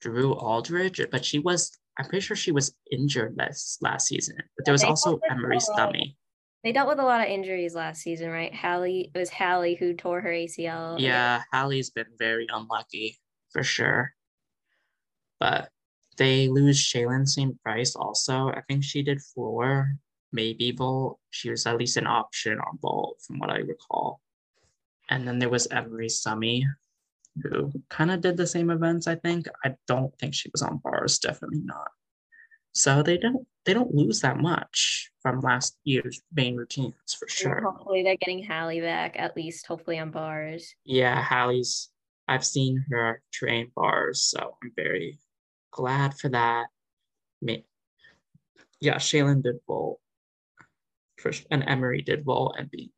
Drew 0.00 0.32
Aldridge, 0.34 1.00
but 1.10 1.24
she 1.24 1.38
was, 1.38 1.70
I'm 1.98 2.06
pretty 2.06 2.20
sure 2.20 2.36
she 2.36 2.52
was 2.52 2.74
injured 2.90 3.36
last 3.36 3.82
last 3.82 4.06
season. 4.06 4.36
But 4.56 4.64
there 4.64 4.72
was 4.72 4.82
they 4.82 4.88
also 4.88 5.18
Emery 5.30 5.58
Stummy. 5.58 6.16
They 6.62 6.72
dealt 6.72 6.88
with 6.88 6.98
a 6.98 7.04
lot 7.04 7.20
of 7.20 7.28
injuries 7.28 7.74
last 7.74 8.02
season, 8.02 8.30
right? 8.30 8.54
Hallie, 8.54 9.10
it 9.14 9.18
was 9.18 9.30
Hallie 9.30 9.76
who 9.76 9.94
tore 9.94 10.20
her 10.20 10.30
ACL. 10.30 10.98
Yeah, 10.98 11.42
Hallie's 11.52 11.90
been 11.90 12.06
very 12.18 12.46
unlucky 12.52 13.18
for 13.50 13.62
sure. 13.62 14.12
But 15.38 15.70
they 16.16 16.48
lose 16.48 16.78
Shaylin 16.78 17.28
St. 17.28 17.62
Price 17.62 17.94
also. 17.94 18.48
I 18.48 18.62
think 18.68 18.82
she 18.82 19.02
did 19.02 19.22
floor, 19.22 19.92
maybe 20.36 20.70
vault. 20.70 21.18
She 21.30 21.50
was 21.50 21.66
at 21.66 21.78
least 21.78 21.96
an 21.96 22.06
option 22.06 22.60
on 22.60 22.78
vault 22.80 23.16
from 23.26 23.38
what 23.40 23.50
I 23.50 23.58
recall. 23.58 24.20
And 25.08 25.26
then 25.26 25.38
there 25.38 25.48
was 25.48 25.66
Emery 25.68 26.08
Summy, 26.08 26.62
who 27.42 27.72
kind 27.88 28.10
of 28.10 28.20
did 28.20 28.36
the 28.36 28.46
same 28.46 28.70
events, 28.70 29.06
I 29.06 29.16
think. 29.16 29.46
I 29.64 29.74
don't 29.88 30.16
think 30.18 30.34
she 30.34 30.50
was 30.52 30.62
on 30.62 30.80
bars, 30.84 31.18
definitely 31.18 31.62
not. 31.64 31.88
So 32.72 33.02
they 33.02 33.16
don't 33.16 33.46
they 33.64 33.72
don't 33.72 33.94
lose 33.94 34.20
that 34.20 34.38
much 34.38 35.10
from 35.22 35.40
last 35.40 35.76
year's 35.84 36.20
main 36.34 36.56
routines 36.56 37.16
for 37.18 37.26
sure. 37.26 37.62
Hopefully 37.62 38.02
they're 38.02 38.16
getting 38.16 38.44
Hallie 38.44 38.82
back, 38.82 39.18
at 39.18 39.34
least 39.34 39.66
hopefully 39.66 39.98
on 39.98 40.10
bars. 40.10 40.74
Yeah, 40.84 41.20
Hallie's 41.22 41.88
I've 42.28 42.44
seen 42.44 42.84
her 42.90 43.22
train 43.32 43.72
bars, 43.74 44.20
so 44.22 44.56
I'm 44.62 44.72
very 44.76 45.18
glad 45.70 46.18
for 46.18 46.28
that. 46.28 46.66
Me, 47.40 47.64
yeah, 48.80 48.96
Shaylin 48.96 49.42
did 49.42 49.56
vault, 51.18 51.46
and 51.50 51.64
Emery 51.66 52.02
did 52.02 52.24
vault 52.24 52.56
and 52.58 52.70
beam. 52.70 52.90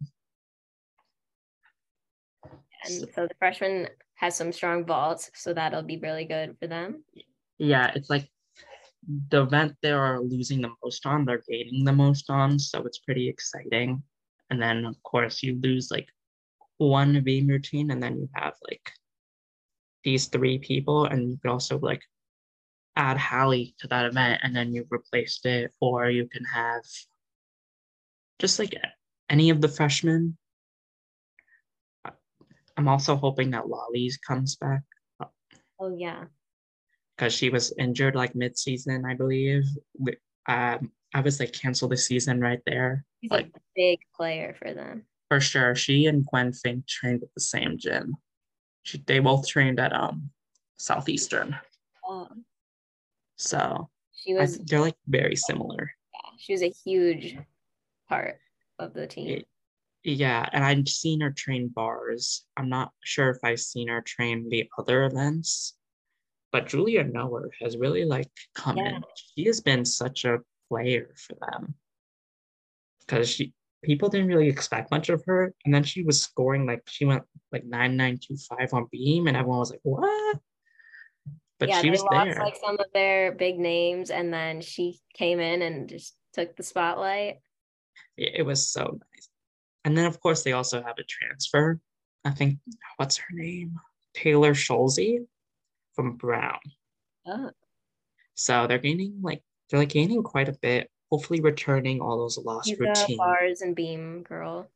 And 2.85 3.09
so 3.15 3.27
the 3.27 3.35
freshman 3.39 3.89
has 4.15 4.37
some 4.37 4.53
strong 4.53 4.85
vaults, 4.85 5.31
so 5.35 5.53
that'll 5.53 5.83
be 5.83 5.99
really 5.99 6.25
good 6.25 6.57
for 6.61 6.67
them. 6.67 7.03
Yeah, 7.59 7.93
it's 7.95 8.11
like 8.11 8.29
the 9.31 9.43
event 9.43 9.77
they 9.83 9.93
are 9.93 10.21
losing 10.21 10.61
the 10.61 10.71
most 10.83 11.07
on, 11.07 11.25
they're 11.25 11.43
gaining 11.49 11.85
the 11.85 11.93
most 11.93 12.31
on, 12.31 12.59
so 12.59 12.85
it's 12.85 12.99
pretty 12.99 13.29
exciting. 13.29 14.03
And 14.51 14.61
then 14.61 14.85
of 14.85 15.01
course 15.03 15.43
you 15.43 15.59
lose 15.61 15.91
like 15.91 16.09
one 16.79 17.21
beam 17.23 17.47
routine, 17.49 17.91
and 17.91 18.03
then 18.03 18.17
you 18.17 18.29
have 18.35 18.55
like 18.69 18.93
these 20.05 20.27
three 20.27 20.59
people, 20.59 21.05
and 21.07 21.31
you 21.31 21.39
could 21.43 21.51
also 21.51 21.79
like 21.79 22.03
add 22.97 23.17
Hallie 23.17 23.75
to 23.79 23.87
that 23.89 24.07
event 24.07 24.41
and 24.43 24.55
then 24.55 24.73
you 24.73 24.85
replaced 24.91 25.47
it, 25.47 25.73
or 25.81 26.11
you 26.11 26.27
can 26.29 26.45
have 26.45 26.83
just 28.39 28.59
like 28.59 28.75
any 29.29 29.51
of 29.51 29.61
the 29.61 29.69
freshmen. 29.69 30.37
I'm 32.77 32.89
also 32.89 33.17
hoping 33.17 33.51
that 33.51 33.69
Lolly's 33.69 34.17
comes 34.19 34.57
back. 34.57 34.83
Oh 35.81 35.97
yeah. 35.97 36.25
Because 37.17 37.35
she 37.35 37.51
was 37.51 37.73
injured 37.79 38.15
like 38.15 38.37
mid-season, 38.37 39.05
I 39.05 39.15
believe. 39.15 39.65
Um, 40.47 40.93
I 41.13 41.21
was 41.21 41.41
like 41.41 41.53
cancel 41.53 41.89
the 41.89 41.97
season 41.97 42.41
right 42.41 42.61
there. 42.67 43.05
She's 43.21 43.31
like, 43.31 43.47
a 43.47 43.61
big 43.75 43.99
player 44.15 44.55
for 44.57 44.73
them. 44.73 45.05
For 45.29 45.41
sure. 45.41 45.75
She 45.75 46.07
and 46.07 46.25
Gwen 46.25 46.53
Fink 46.53 46.87
trained 46.87 47.23
at 47.25 47.35
the 47.35 47.41
same 47.41 47.79
gym. 47.79 48.17
She, 48.85 49.03
they 49.07 49.19
both 49.19 49.49
trained 49.49 49.81
at 49.81 49.93
um 49.93 50.31
Southeastern. 50.79 51.57
Oh. 52.07 52.29
So 53.37 53.91
she 54.13 54.35
was. 54.35 54.59
I, 54.59 54.63
they're 54.65 54.81
like 54.81 54.97
very 55.09 55.35
similar. 55.35 55.91
Yeah, 56.15 56.31
she 56.39 56.53
was 56.53 56.63
a 56.63 56.71
huge 56.71 57.37
part 58.09 58.39
of 58.79 58.95
the 58.95 59.07
team. 59.07 59.43
Yeah, 60.05 60.49
and 60.53 60.65
I've 60.65 60.89
seen 60.89 61.21
her 61.21 61.31
train 61.31 61.69
bars. 61.69 62.45
I'm 62.57 62.69
not 62.69 62.93
sure 63.05 63.31
if 63.31 63.39
I've 63.43 63.61
seen 63.61 63.89
her 63.89 64.01
train 64.01 64.49
the 64.49 64.69
other 64.79 65.05
events, 65.05 65.77
but 66.53 66.69
Julia 66.69 67.05
Noer 67.05 67.51
has 67.61 67.77
really 67.77 68.05
like 68.05 68.31
come 68.55 68.77
yeah. 68.77 68.97
in. 68.97 69.03
She 69.35 69.45
has 69.47 69.61
been 69.61 69.85
such 69.85 70.25
a 70.25 70.39
player 70.69 71.15
for 71.17 71.37
them 71.41 71.75
because 73.01 73.29
she 73.29 73.53
people 73.83 74.09
didn't 74.09 74.29
really 74.29 74.49
expect 74.49 74.91
much 74.91 75.09
of 75.09 75.23
her, 75.27 75.53
and 75.65 75.75
then 75.75 75.83
she 75.83 76.03
was 76.03 76.23
scoring 76.23 76.65
like 76.65 76.83
she 76.87 77.05
went 77.05 77.25
like 77.53 77.65
nine 77.65 77.97
nine 77.97 78.19
two 78.23 78.37
five 78.37 78.73
on 78.73 78.87
beam, 78.91 79.27
and 79.27 79.37
everyone 79.37 79.59
was 79.59 79.71
like, 79.73 79.81
"What?" 79.83 80.39
but 81.59 81.69
yeah, 81.69 81.81
she 81.81 81.91
was 81.91 82.03
lost, 82.03 82.27
there. 82.27 82.39
Like 82.39 82.57
some 82.65 82.79
of 82.79 82.87
their 82.95 83.33
big 83.33 83.59
names, 83.59 84.11
and 84.11 84.33
then 84.33 84.61
she 84.61 85.01
came 85.15 85.41
in 85.41 85.63
and 85.63 85.89
just 85.89 86.17
took 86.33 86.57
the 86.57 86.63
spotlight. 86.63 87.41
It 88.19 88.45
was 88.45 88.69
so 88.69 88.83
nice. 88.83 89.29
And 89.85 89.97
then, 89.97 90.07
of 90.07 90.21
course, 90.21 90.43
they 90.43 90.53
also 90.53 90.83
have 90.83 90.99
a 90.99 91.05
transfer. 91.05 91.81
I 92.25 92.31
think 92.31 92.59
what's 92.97 93.17
her 93.17 93.33
name, 93.33 93.77
Taylor 94.13 94.55
Schulze 94.55 95.21
from 95.95 96.17
Brown. 96.17 96.59
Oh. 97.27 97.51
So 98.35 98.67
they're 98.67 98.79
gaining 98.79 99.21
like 99.23 99.43
they're 99.71 99.81
like 99.81 99.89
gaining 99.89 100.23
quite 100.23 100.49
a 100.49 100.57
bit. 100.61 100.91
Hopefully, 101.11 101.41
returning 101.41 102.01
all 102.01 102.19
those 102.19 102.39
lost 102.39 102.69
She's 102.69 102.79
routines. 102.79 103.19
bars 103.19 103.61
and 103.63 103.75
beam 103.75 104.23
girl. 104.23 104.69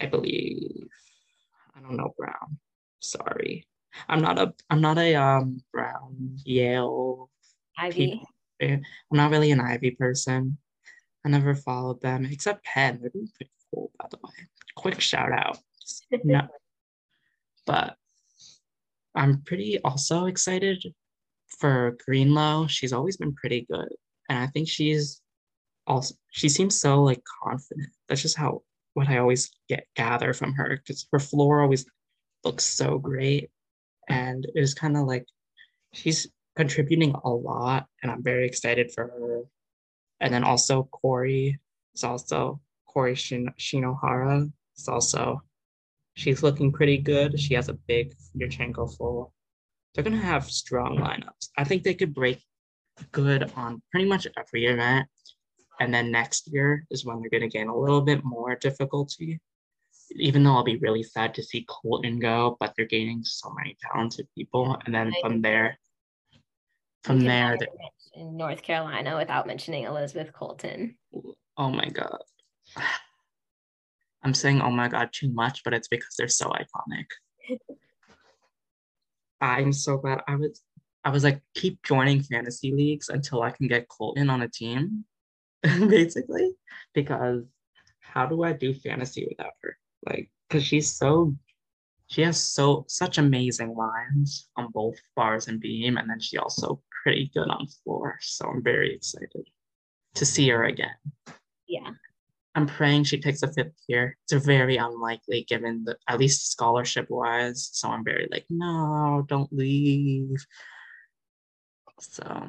I 0.00 0.06
believe. 0.06 0.88
I 1.76 1.80
don't 1.80 1.96
know 1.96 2.14
Brown. 2.16 2.58
Sorry. 3.00 3.66
I'm 4.08 4.22
not 4.22 4.38
a 4.38 4.54
I'm 4.70 4.80
not 4.80 4.98
a 4.98 5.14
um 5.16 5.60
Brown 5.72 6.38
Yale 6.44 7.28
Ivy. 7.76 8.22
I'm 8.62 8.82
not 9.10 9.30
really 9.30 9.50
an 9.50 9.60
Ivy 9.60 9.92
person. 9.92 10.58
I 11.24 11.28
never 11.28 11.54
followed 11.54 12.00
them 12.00 12.26
except 12.26 12.64
Penn. 12.64 12.98
They're 13.00 13.10
doing 13.10 13.28
pretty 13.36 13.52
cool, 13.72 13.90
by 13.98 14.06
the 14.10 14.18
way. 14.22 14.30
Quick 14.76 15.00
shout 15.00 15.32
out. 15.32 15.58
no, 16.24 16.42
but 17.66 17.96
I'm 19.14 19.42
pretty 19.42 19.80
also 19.80 20.26
excited 20.26 20.82
for 21.58 21.96
Greenlow. 22.08 22.68
She's 22.68 22.92
always 22.92 23.16
been 23.16 23.34
pretty 23.34 23.66
good, 23.70 23.88
and 24.28 24.38
I 24.38 24.46
think 24.46 24.68
she's 24.68 25.20
also 25.86 26.14
she 26.30 26.48
seems 26.48 26.80
so 26.80 27.02
like 27.02 27.22
confident. 27.42 27.90
That's 28.08 28.22
just 28.22 28.36
how 28.36 28.62
what 28.94 29.08
I 29.08 29.18
always 29.18 29.50
get 29.68 29.86
gather 29.96 30.32
from 30.32 30.54
her 30.54 30.76
because 30.76 31.06
her 31.12 31.18
floor 31.18 31.60
always 31.60 31.84
looks 32.44 32.64
so 32.64 32.98
great 32.98 33.50
and 34.08 34.46
it 34.54 34.60
was 34.60 34.74
kind 34.74 34.96
of 34.96 35.06
like 35.06 35.26
she's 35.92 36.28
contributing 36.56 37.14
a 37.24 37.30
lot 37.30 37.86
and 38.02 38.10
i'm 38.10 38.22
very 38.22 38.46
excited 38.46 38.90
for 38.92 39.04
her 39.04 39.42
and 40.20 40.32
then 40.32 40.44
also 40.44 40.84
corey 40.84 41.58
is 41.94 42.04
also 42.04 42.60
corey 42.86 43.14
Shin- 43.14 43.54
shinohara 43.58 44.50
is 44.76 44.88
also 44.88 45.42
she's 46.14 46.42
looking 46.42 46.72
pretty 46.72 46.98
good. 46.98 47.38
She 47.38 47.54
has 47.54 47.68
a 47.68 47.74
big 47.74 48.14
Yurchenko 48.36 48.96
full. 48.96 49.32
They're 49.94 50.04
going 50.04 50.18
to 50.18 50.24
have 50.24 50.44
strong 50.50 50.98
lineups. 50.98 51.48
I 51.56 51.64
think 51.64 51.82
they 51.82 51.94
could 51.94 52.14
break 52.14 52.42
good 53.12 53.50
on 53.56 53.82
pretty 53.90 54.06
much 54.06 54.26
every 54.36 54.66
event 54.66 55.08
and 55.80 55.92
then 55.92 56.10
next 56.10 56.52
year 56.52 56.84
is 56.90 57.04
when 57.04 57.20
they're 57.20 57.30
going 57.30 57.48
to 57.48 57.58
gain 57.58 57.68
a 57.68 57.76
little 57.76 58.02
bit 58.02 58.22
more 58.22 58.54
difficulty. 58.54 59.40
Even 60.12 60.44
though 60.44 60.52
I'll 60.52 60.64
be 60.64 60.76
really 60.76 61.02
sad 61.02 61.34
to 61.34 61.42
see 61.42 61.64
Colton 61.68 62.18
go, 62.18 62.56
but 62.60 62.74
they're 62.76 62.84
gaining 62.84 63.24
so 63.24 63.50
many 63.56 63.76
talented 63.80 64.28
people. 64.36 64.76
And 64.84 64.94
then 64.94 65.12
from 65.22 65.40
there, 65.40 65.78
from 67.04 67.20
there, 67.20 67.56
in 68.14 68.36
North 68.36 68.62
Carolina 68.62 69.16
without 69.16 69.46
mentioning 69.46 69.84
Elizabeth 69.84 70.32
Colton. 70.32 70.96
Oh 71.56 71.70
my 71.70 71.88
God. 71.88 72.18
I'm 74.22 74.34
saying 74.34 74.60
oh 74.60 74.70
my 74.70 74.88
God 74.88 75.10
too 75.12 75.32
much, 75.32 75.62
but 75.64 75.74
it's 75.74 75.88
because 75.88 76.14
they're 76.16 76.28
so 76.28 76.50
iconic. 76.50 77.06
I'm 79.40 79.72
so 79.72 79.96
glad 79.96 80.20
I 80.28 80.36
was 80.36 80.60
I 81.04 81.10
was 81.10 81.24
like, 81.24 81.40
keep 81.54 81.82
joining 81.82 82.22
fantasy 82.22 82.72
leagues 82.72 83.08
until 83.08 83.42
I 83.42 83.50
can 83.50 83.68
get 83.68 83.88
Colton 83.88 84.28
on 84.28 84.42
a 84.42 84.48
team, 84.48 85.04
basically, 85.62 86.50
because 86.94 87.44
how 88.00 88.26
do 88.26 88.42
I 88.42 88.52
do 88.52 88.74
fantasy 88.74 89.26
without 89.28 89.52
her? 89.62 89.78
Like, 90.06 90.30
because 90.48 90.64
she's 90.64 90.94
so, 90.94 91.34
she 92.08 92.22
has 92.22 92.38
so 92.42 92.84
such 92.88 93.18
amazing 93.18 93.74
lines 93.74 94.48
on 94.56 94.70
both 94.72 94.96
bars 95.16 95.48
and 95.48 95.60
beam, 95.60 95.96
and 95.96 96.10
then 96.10 96.20
she 96.20 96.36
also 96.36 96.82
pretty 97.02 97.30
good 97.34 97.48
on 97.48 97.66
floor. 97.82 98.16
So 98.20 98.46
I'm 98.46 98.62
very 98.62 98.94
excited 98.94 99.46
to 100.14 100.26
see 100.26 100.48
her 100.48 100.64
again. 100.64 100.96
Yeah. 101.68 101.90
I'm 102.54 102.66
praying 102.66 103.04
she 103.04 103.20
takes 103.20 103.42
a 103.42 103.52
fifth 103.52 103.80
year. 103.86 104.16
It's 104.28 104.44
very 104.44 104.76
unlikely 104.76 105.46
given 105.48 105.84
the 105.84 105.96
at 106.08 106.18
least 106.18 106.50
scholarship 106.50 107.06
wise. 107.08 107.70
So 107.72 107.88
I'm 107.88 108.04
very 108.04 108.28
like, 108.30 108.44
no, 108.50 109.24
don't 109.28 109.52
leave. 109.52 110.44
So 112.00 112.48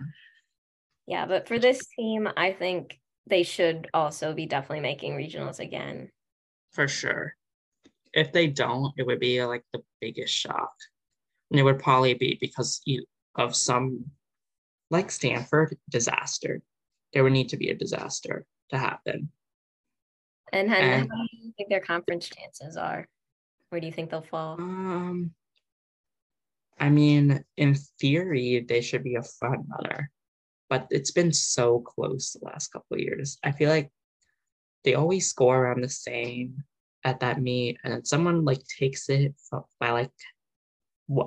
yeah, 1.07 1.25
but 1.25 1.47
for 1.47 1.59
this 1.59 1.85
team, 1.97 2.27
I 2.35 2.53
think 2.53 2.99
they 3.27 3.43
should 3.43 3.89
also 3.93 4.33
be 4.33 4.45
definitely 4.45 4.81
making 4.81 5.13
regionals 5.13 5.59
again. 5.59 6.09
For 6.71 6.87
sure. 6.87 7.35
If 8.13 8.31
they 8.31 8.47
don't, 8.47 8.93
it 8.97 9.05
would 9.05 9.19
be 9.19 9.43
like 9.43 9.63
the 9.73 9.81
biggest 9.99 10.33
shock. 10.33 10.73
And 11.49 11.59
it 11.59 11.63
would 11.63 11.79
probably 11.79 12.13
be 12.13 12.37
because 12.39 12.81
of 13.35 13.55
some 13.55 14.05
like 14.91 15.09
Stanford 15.09 15.77
disaster. 15.89 16.61
There 17.13 17.23
would 17.23 17.33
need 17.33 17.49
to 17.49 17.57
be 17.57 17.69
a 17.69 17.75
disaster 17.75 18.45
to 18.69 18.77
happen. 18.77 19.31
And, 20.53 20.69
how, 20.69 20.75
and 20.75 21.09
how 21.09 21.17
do 21.17 21.37
you 21.41 21.53
think 21.57 21.69
their 21.69 21.79
conference 21.79 22.29
chances 22.29 22.77
are? 22.77 23.07
Where 23.69 23.81
do 23.81 23.87
you 23.87 23.93
think 23.93 24.11
they'll 24.11 24.21
fall? 24.21 24.57
Um, 24.59 25.31
I 26.79 26.89
mean, 26.89 27.43
in 27.57 27.75
theory, 27.99 28.65
they 28.67 28.81
should 28.81 29.03
be 29.03 29.15
a 29.15 29.23
front 29.23 29.65
runner, 29.69 30.11
but 30.69 30.87
it's 30.89 31.11
been 31.11 31.31
so 31.31 31.79
close 31.79 32.33
the 32.33 32.45
last 32.45 32.67
couple 32.67 32.95
of 32.95 32.99
years. 32.99 33.37
I 33.43 33.51
feel 33.51 33.69
like 33.69 33.91
they 34.83 34.95
always 34.95 35.29
score 35.29 35.57
around 35.57 35.83
the 35.83 35.89
same 35.89 36.63
at 37.03 37.21
that 37.21 37.41
meet, 37.41 37.77
and 37.83 37.93
then 37.93 38.03
someone 38.03 38.43
like 38.43 38.61
takes 38.65 39.09
it 39.09 39.33
by 39.79 39.91
like, 39.91 40.11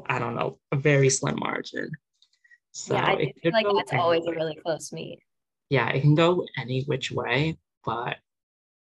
I 0.07 0.19
don't 0.19 0.35
know, 0.35 0.59
a 0.73 0.77
very 0.77 1.09
slim 1.09 1.37
margin. 1.39 1.91
So 2.75 2.95
yeah, 2.95 3.05
I 3.07 3.33
feel 3.41 3.53
like 3.53 3.67
that's 3.77 3.93
always 3.93 4.27
a 4.27 4.33
really 4.33 4.57
close 4.57 4.93
meet. 4.93 5.21
Yeah, 5.71 5.89
it 5.91 6.01
can 6.01 6.17
go 6.17 6.45
any 6.59 6.83
which 6.83 7.13
way, 7.13 7.57
but 7.87 8.17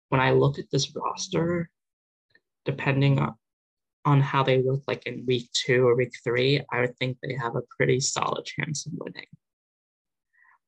when 0.08 0.20
I 0.20 0.32
look 0.32 0.58
at 0.58 0.70
this 0.72 0.92
roster, 0.94 1.70
depending 2.64 3.20
on, 3.20 3.36
on 4.04 4.20
how 4.20 4.42
they 4.42 4.60
look 4.60 4.82
like 4.88 5.06
in 5.06 5.24
week 5.24 5.48
two 5.52 5.86
or 5.86 5.94
week 5.94 6.12
three, 6.24 6.60
I 6.72 6.80
would 6.80 6.96
think 6.98 7.18
they 7.22 7.36
have 7.40 7.54
a 7.54 7.62
pretty 7.76 8.00
solid 8.00 8.44
chance 8.44 8.86
of 8.86 8.92
winning. 8.96 9.28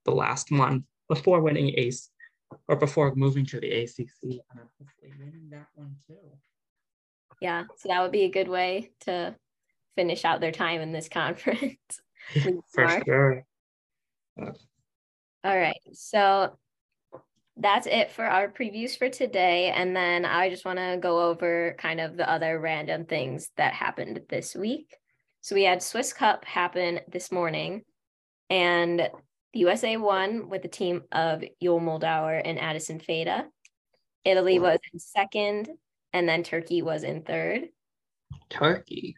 The 0.05 0.13
last 0.13 0.53
one 0.53 0.85
before 1.09 1.41
winning 1.41 1.75
ACE 1.77 2.11
or 2.69 2.77
before 2.77 3.17
moving 3.17 3.45
to 3.47 3.61
the 3.61 3.83
ACC 3.83 4.09
and 4.23 4.61
hopefully 4.79 5.13
winning 5.19 5.49
that 5.51 5.67
one 5.75 5.97
too. 6.07 6.15
Yeah, 7.43 7.65
so 7.79 7.89
that 7.89 8.01
would 8.01 8.13
be 8.13 8.23
a 8.23 8.31
good 8.31 8.49
way 8.49 8.93
to 9.01 9.35
finish 9.97 10.25
out 10.25 10.41
their 10.41 10.53
time 10.53 10.81
in 10.81 10.93
this 10.93 11.09
conference. 11.13 12.01
For 12.75 13.03
sure. 13.05 13.45
All 15.45 15.57
right. 15.57 15.81
So 15.93 16.57
that's 17.57 17.87
it 17.87 18.11
for 18.13 18.25
our 18.25 18.49
previews 18.49 18.97
for 18.97 19.09
today. 19.09 19.71
And 19.71 19.95
then 19.95 20.25
I 20.25 20.49
just 20.49 20.65
want 20.65 20.79
to 20.79 20.99
go 21.01 21.29
over 21.29 21.75
kind 21.79 22.01
of 22.01 22.17
the 22.17 22.31
other 22.31 22.59
random 22.61 23.05
things 23.05 23.51
that 23.57 23.75
happened 23.75 24.21
this 24.29 24.55
week. 24.55 24.97
So 25.41 25.55
we 25.55 25.65
had 25.65 25.83
Swiss 25.83 26.13
Cup 26.13 26.45
happen 26.45 27.01
this 27.11 27.31
morning, 27.33 27.83
and 28.51 28.99
the 28.99 29.61
USA 29.61 29.97
won 29.97 30.49
with 30.49 30.65
a 30.65 30.69
team 30.69 31.03
of 31.13 31.43
Yul 31.63 31.81
Moldauer 31.81 32.41
and 32.45 32.59
Addison 32.59 33.01
Fatta. 33.01 33.47
Italy 34.25 34.59
was 34.59 34.79
in 34.93 34.99
second, 34.99 35.69
and 36.13 36.29
then 36.29 36.43
Turkey 36.43 36.83
was 36.83 37.03
in 37.03 37.23
third. 37.23 37.69
Turkey. 38.51 39.15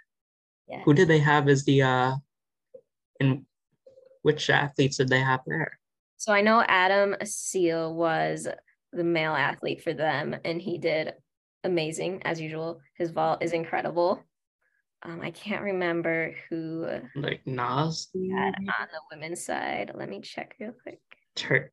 Yeah. 0.68 0.82
Who 0.84 0.94
did 0.94 1.08
they 1.08 1.18
have 1.18 1.48
as 1.48 1.64
the 1.64 1.82
uh 1.82 2.12
in 3.20 3.44
which 4.22 4.50
athletes 4.50 4.96
did 4.96 5.08
they 5.08 5.20
have 5.20 5.40
there? 5.46 5.78
So 6.16 6.32
I 6.32 6.40
know 6.40 6.64
Adem 6.68 7.20
Asil 7.22 7.94
was 7.94 8.48
the 8.92 9.04
male 9.04 9.34
athlete 9.34 9.82
for 9.82 9.94
them, 9.94 10.36
and 10.44 10.60
he 10.60 10.78
did 10.78 11.14
amazing 11.64 12.22
as 12.24 12.40
usual. 12.40 12.80
His 12.96 13.10
vault 13.10 13.42
is 13.42 13.52
incredible. 13.52 14.22
Um, 15.02 15.20
I 15.22 15.30
can't 15.30 15.62
remember 15.62 16.34
who 16.48 16.86
like 17.14 17.40
Nas 17.46 18.08
had 18.14 18.54
on 18.58 18.88
the 18.92 19.00
women's 19.10 19.42
side. 19.42 19.92
Let 19.94 20.10
me 20.10 20.20
check 20.20 20.56
real 20.60 20.74
quick. 20.82 21.00
Tur- 21.36 21.72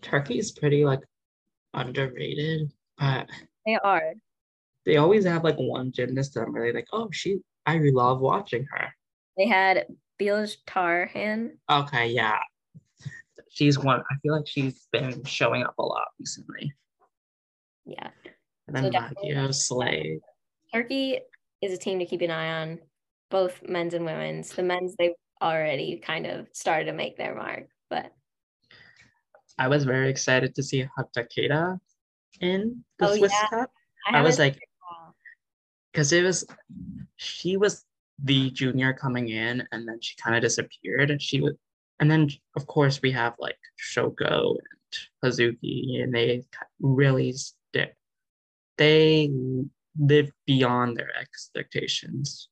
Turkey 0.00 0.38
is 0.38 0.52
pretty 0.52 0.84
like 0.84 1.00
underrated, 1.74 2.72
but 2.98 3.28
they 3.66 3.76
are. 3.84 4.14
They 4.86 4.96
always 4.96 5.26
have 5.26 5.44
like 5.44 5.56
one 5.56 5.92
gymnast 5.92 6.34
that 6.34 6.42
I'm 6.42 6.54
really 6.54 6.72
like, 6.72 6.88
oh, 6.92 7.08
she. 7.12 7.38
I 7.66 7.78
love 7.82 8.20
watching 8.20 8.66
her. 8.70 8.88
They 9.36 9.46
had 9.46 9.86
Bilge 10.18 10.56
Tarhan. 10.66 11.52
Okay, 11.70 12.08
yeah, 12.08 12.38
she's 13.48 13.78
one. 13.78 14.00
I 14.10 14.14
feel 14.22 14.34
like 14.34 14.46
she's 14.46 14.86
been 14.92 15.24
showing 15.24 15.62
up 15.64 15.74
a 15.78 15.82
lot 15.82 16.08
recently. 16.18 16.72
Yeah. 17.84 18.10
And 18.66 18.76
then 18.76 18.84
so 18.84 18.90
Maggio 18.90 19.50
Slade. 19.50 20.20
Turkey 20.72 21.20
is 21.62 21.72
a 21.72 21.76
team 21.78 21.98
to 21.98 22.06
keep 22.06 22.22
an 22.22 22.30
eye 22.30 22.62
on, 22.62 22.78
both 23.30 23.60
men's 23.68 23.94
and 23.94 24.04
women's. 24.04 24.50
The 24.50 24.62
men's 24.62 24.96
they've 24.98 25.12
already 25.42 25.98
kind 25.98 26.26
of 26.26 26.46
started 26.52 26.86
to 26.86 26.92
make 26.92 27.16
their 27.16 27.34
mark, 27.34 27.68
but 27.90 28.12
I 29.58 29.68
was 29.68 29.84
very 29.84 30.10
excited 30.10 30.54
to 30.54 30.62
see 30.62 30.86
Hatakeda 30.98 31.78
in 32.40 32.84
the 32.98 33.08
oh, 33.08 33.16
Swiss 33.16 33.32
yeah. 33.32 33.48
Cup. 33.48 33.70
I, 34.08 34.18
I 34.18 34.22
was 34.22 34.38
like, 34.38 34.58
because 35.92 36.12
it 36.12 36.22
was, 36.22 36.44
she 37.16 37.56
was 37.56 37.84
the 38.22 38.50
junior 38.50 38.92
coming 38.92 39.28
in, 39.28 39.66
and 39.72 39.86
then 39.88 39.98
she 40.00 40.14
kind 40.16 40.36
of 40.36 40.42
disappeared. 40.42 41.10
And 41.10 41.20
she 41.20 41.40
would 41.40 41.56
and 42.00 42.10
then 42.10 42.28
of 42.56 42.66
course 42.66 43.00
we 43.02 43.10
have 43.12 43.34
like 43.38 43.58
Shoko 43.78 44.56
and 44.56 45.32
Hazuki, 45.32 46.02
and 46.02 46.14
they 46.14 46.44
really 46.80 47.32
stick. 47.32 47.96
They 48.78 49.30
lived 49.98 50.32
beyond 50.46 50.96
their 50.96 51.10
expectations. 51.18 52.48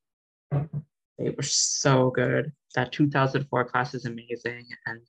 They 0.51 1.31
were 1.31 1.43
so 1.43 2.11
good. 2.11 2.53
That 2.75 2.93
2004 2.93 3.65
class 3.65 3.95
is 3.95 4.07
amazing, 4.07 4.67
and 4.87 5.01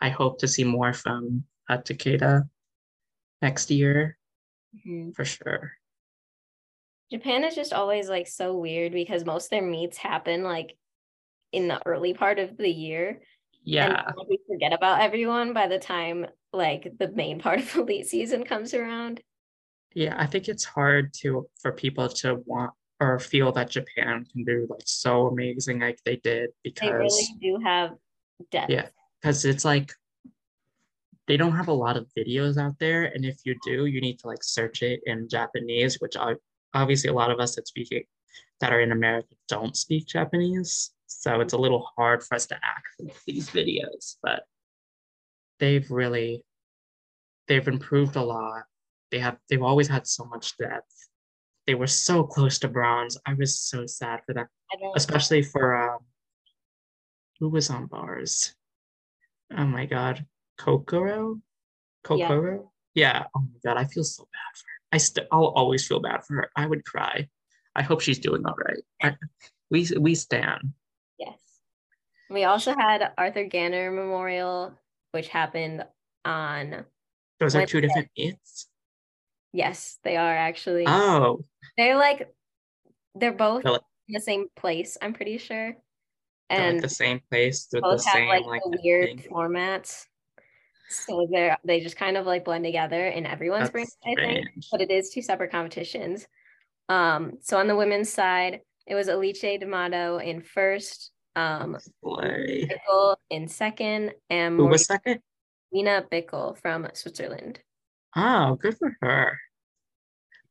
I 0.00 0.10
hope 0.10 0.38
to 0.40 0.48
see 0.48 0.64
more 0.64 0.92
from 0.92 1.44
uh, 1.68 1.78
Takeda 1.78 2.48
next 3.40 3.70
year 3.70 4.18
mm-hmm. 4.76 5.12
for 5.12 5.24
sure. 5.24 5.72
Japan 7.10 7.44
is 7.44 7.54
just 7.54 7.72
always 7.72 8.08
like 8.08 8.26
so 8.26 8.56
weird 8.56 8.92
because 8.92 9.24
most 9.24 9.46
of 9.46 9.50
their 9.50 9.62
meets 9.62 9.96
happen 9.96 10.42
like 10.42 10.76
in 11.52 11.68
the 11.68 11.80
early 11.86 12.14
part 12.14 12.38
of 12.38 12.56
the 12.56 12.68
year 12.68 13.20
yeah. 13.66 14.04
And 14.06 14.28
we 14.28 14.38
forget 14.48 14.72
about 14.72 15.00
everyone 15.00 15.52
by 15.52 15.66
the 15.66 15.78
time 15.78 16.26
like 16.52 16.92
the 16.98 17.08
main 17.08 17.40
part 17.40 17.58
of 17.58 17.72
the 17.72 17.82
late 17.82 18.06
season 18.06 18.44
comes 18.44 18.72
around. 18.72 19.20
Yeah, 19.92 20.14
I 20.16 20.26
think 20.26 20.48
it's 20.48 20.64
hard 20.64 21.12
to 21.14 21.48
for 21.60 21.72
people 21.72 22.08
to 22.08 22.42
want 22.46 22.72
or 23.00 23.18
feel 23.18 23.52
that 23.52 23.70
Japan 23.70 24.24
can 24.32 24.44
do 24.44 24.66
like 24.70 24.82
so 24.86 25.26
amazing 25.26 25.80
like 25.80 25.98
they 26.04 26.16
did 26.16 26.50
because 26.62 26.88
they 26.88 26.94
really 26.94 27.36
do 27.40 27.58
have 27.64 27.90
depth. 28.52 28.70
Yeah, 28.70 28.86
because 29.20 29.44
it's 29.44 29.64
like 29.64 29.92
they 31.26 31.36
don't 31.36 31.56
have 31.56 31.68
a 31.68 31.72
lot 31.72 31.96
of 31.96 32.06
videos 32.16 32.56
out 32.56 32.78
there, 32.78 33.04
and 33.04 33.24
if 33.24 33.38
you 33.44 33.56
do, 33.64 33.86
you 33.86 34.00
need 34.00 34.20
to 34.20 34.28
like 34.28 34.44
search 34.44 34.82
it 34.82 35.00
in 35.06 35.28
Japanese, 35.28 35.96
which 36.00 36.16
I, 36.16 36.34
obviously 36.74 37.10
a 37.10 37.14
lot 37.14 37.30
of 37.30 37.40
us 37.40 37.56
that 37.56 37.68
speak 37.68 38.06
that 38.60 38.72
are 38.72 38.80
in 38.80 38.92
America 38.92 39.34
don't 39.48 39.76
speak 39.76 40.06
Japanese. 40.06 40.92
So 41.06 41.40
it's 41.40 41.52
a 41.52 41.58
little 41.58 41.88
hard 41.96 42.22
for 42.22 42.34
us 42.34 42.46
to 42.46 42.56
access 42.56 43.22
these 43.26 43.50
videos, 43.50 44.16
but 44.22 44.44
they've 45.58 45.88
really 45.90 46.42
they've 47.48 47.66
improved 47.68 48.16
a 48.16 48.22
lot. 48.22 48.64
They 49.10 49.18
have 49.18 49.38
they've 49.48 49.62
always 49.62 49.88
had 49.88 50.06
so 50.06 50.24
much 50.24 50.56
depth. 50.56 51.08
They 51.66 51.74
were 51.74 51.86
so 51.86 52.22
close 52.22 52.58
to 52.60 52.68
bronze. 52.68 53.18
I 53.26 53.34
was 53.34 53.58
so 53.58 53.86
sad 53.86 54.20
for 54.24 54.34
them, 54.34 54.46
especially 54.94 55.42
for 55.42 55.76
um, 55.76 55.98
who 57.40 57.48
was 57.48 57.70
on 57.70 57.86
bars. 57.86 58.54
Oh 59.56 59.66
my 59.66 59.86
god, 59.86 60.26
Kokoro, 60.58 61.40
Kokoro. 62.04 62.72
Yeah. 62.94 63.18
yeah. 63.20 63.24
Oh 63.34 63.40
my 63.40 63.60
god, 63.64 63.80
I 63.80 63.84
feel 63.84 64.04
so 64.04 64.24
bad 64.24 64.58
for 64.58 64.66
her. 64.66 64.75
I 64.92 64.98
still 64.98 65.24
I'll 65.32 65.46
always 65.46 65.86
feel 65.86 66.00
bad 66.00 66.24
for 66.24 66.34
her. 66.34 66.50
I 66.56 66.66
would 66.66 66.84
cry. 66.84 67.28
I 67.74 67.82
hope 67.82 68.00
she's 68.00 68.18
doing 68.18 68.44
all 68.46 68.54
right. 68.56 68.82
I, 69.02 69.16
we 69.70 69.88
we 69.98 70.14
stand. 70.14 70.72
Yes. 71.18 71.38
We 72.30 72.44
also 72.44 72.74
had 72.74 73.12
Arthur 73.18 73.44
Gander 73.44 73.90
Memorial, 73.90 74.72
which 75.12 75.28
happened 75.28 75.84
on. 76.24 76.84
Those 77.38 77.54
are 77.54 77.66
two 77.66 77.80
different 77.80 78.08
meets. 78.16 78.68
Yes, 79.52 79.98
they 80.04 80.16
are 80.16 80.36
actually. 80.36 80.84
Oh. 80.86 81.44
They're 81.76 81.96
like, 81.96 82.32
they're 83.14 83.32
both 83.32 83.64
in 83.64 83.78
the 84.08 84.20
same 84.20 84.46
place. 84.56 84.96
I'm 85.00 85.12
pretty 85.12 85.38
sure. 85.38 85.76
They're, 86.48 86.60
and 86.60 86.76
like 86.76 86.82
the 86.82 86.88
same 86.88 87.20
place 87.30 87.68
with 87.72 87.82
the 87.82 87.88
both 87.88 88.04
have 88.04 88.14
same 88.14 88.28
like, 88.28 88.44
like 88.44 88.62
the 88.64 88.78
weird 88.82 89.18
formats. 89.18 90.06
So 90.88 91.26
they're 91.30 91.58
they 91.64 91.80
just 91.80 91.96
kind 91.96 92.16
of 92.16 92.26
like 92.26 92.44
blend 92.44 92.64
together 92.64 93.06
in 93.08 93.26
everyone's 93.26 93.70
brain, 93.70 93.86
I 94.06 94.14
think. 94.14 94.46
But 94.70 94.80
it 94.80 94.90
is 94.90 95.10
two 95.10 95.22
separate 95.22 95.50
competitions. 95.50 96.26
Um, 96.88 97.38
so 97.42 97.58
on 97.58 97.66
the 97.66 97.74
women's 97.76 98.08
side, 98.12 98.60
it 98.86 98.94
was 98.94 99.08
Alice 99.08 99.40
D'Amato 99.40 100.18
in 100.18 100.42
first, 100.42 101.10
um, 101.34 101.76
Slay. 102.02 102.68
Bickel 102.70 103.16
in 103.30 103.48
second, 103.48 104.12
and 104.30 104.56
Who 104.56 104.66
was 104.66 104.84
second? 104.86 105.20
Morgana 105.72 106.06
Bickel 106.10 106.56
from 106.58 106.86
Switzerland, 106.94 107.60
Oh, 108.14 108.54
good 108.54 108.78
for 108.78 108.96
her. 109.02 109.38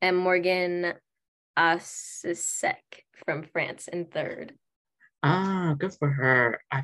and 0.02 0.18
Morgane 0.18 0.94
Osyssek 1.58 2.76
from 3.26 3.44
France 3.44 3.88
in 3.88 4.06
third. 4.06 4.54
Ah, 5.24 5.74
good 5.80 5.94
for 5.94 6.10
her. 6.10 6.62
I 6.72 6.84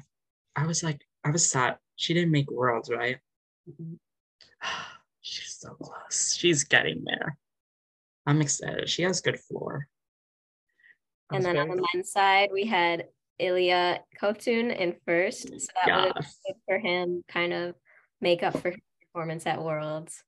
I 0.55 0.65
was 0.65 0.81
like, 0.83 1.01
I 1.25 1.29
was 1.31 1.49
sad. 1.49 1.77
She 1.97 2.13
didn't 2.13 2.31
make 2.31 2.49
worlds, 2.49 2.89
right? 2.89 3.17
She's 5.21 5.57
so 5.59 5.71
close. 5.75 6.35
She's 6.37 6.63
getting 6.63 7.03
there. 7.05 7.37
I'm 8.25 8.41
excited. 8.41 8.89
She 8.89 9.03
has 9.03 9.21
good 9.21 9.39
floor. 9.39 9.87
I 11.29 11.35
And 11.37 11.45
then 11.45 11.57
on 11.57 11.69
the 11.69 11.85
men's 11.93 12.11
side, 12.11 12.49
we 12.51 12.65
had 12.65 13.05
Illia 13.39 13.99
Kovtun 14.21 14.75
in 14.75 14.95
first. 15.05 15.47
So 15.47 15.67
that 15.85 16.03
would 16.05 16.13
yes, 16.15 16.39
good 16.45 16.55
for 16.67 16.79
him 16.79 17.23
kind 17.27 17.53
of 17.53 17.75
make 18.19 18.43
up 18.43 18.57
for 18.59 18.71
his 18.71 18.79
performance 19.01 19.45
at 19.47 19.63
Worlds. 19.63 20.23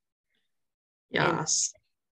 yes. 1.11 1.73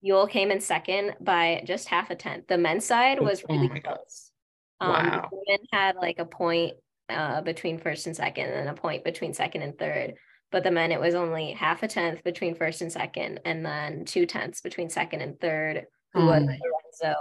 Yul 0.05 0.29
came 0.29 0.51
in 0.51 0.61
second 0.61 1.15
by 1.19 1.63
just 1.65 1.87
half 1.87 2.11
a 2.11 2.15
tenth. 2.15 2.45
The 2.47 2.59
men's 2.59 2.85
side 2.85 3.19
was 3.19 3.43
Oh 3.49 3.55
really 3.55 3.79
God. 3.79 3.95
close. 3.95 4.31
Um, 4.79 4.91
Wow. 4.91 5.29
the 5.31 5.37
women 5.47 5.65
had 5.73 5.95
like 5.95 6.19
a 6.19 6.25
point 6.25 6.73
uh, 7.09 7.41
between 7.41 7.79
first 7.79 8.05
and 8.05 8.15
second, 8.15 8.49
and 8.51 8.69
a 8.69 8.73
point 8.73 9.03
between 9.03 9.33
second 9.33 9.63
and 9.63 9.77
third. 9.79 10.13
But 10.51 10.63
the 10.63 10.71
men, 10.71 10.91
it 10.91 10.99
was 10.99 11.15
only 11.15 11.51
half 11.51 11.83
a 11.83 11.87
tenth 11.87 12.23
between 12.23 12.55
first 12.55 12.81
and 12.81 12.91
second, 12.91 13.41
and 13.45 13.65
then 13.65 14.05
two 14.05 14.25
tenths 14.25 14.61
between 14.61 14.89
second 14.89 15.21
and 15.21 15.39
third, 15.39 15.85
who 16.13 16.21
Oh 16.21 16.25
was 16.27 16.43
Lorenzo 16.43 17.15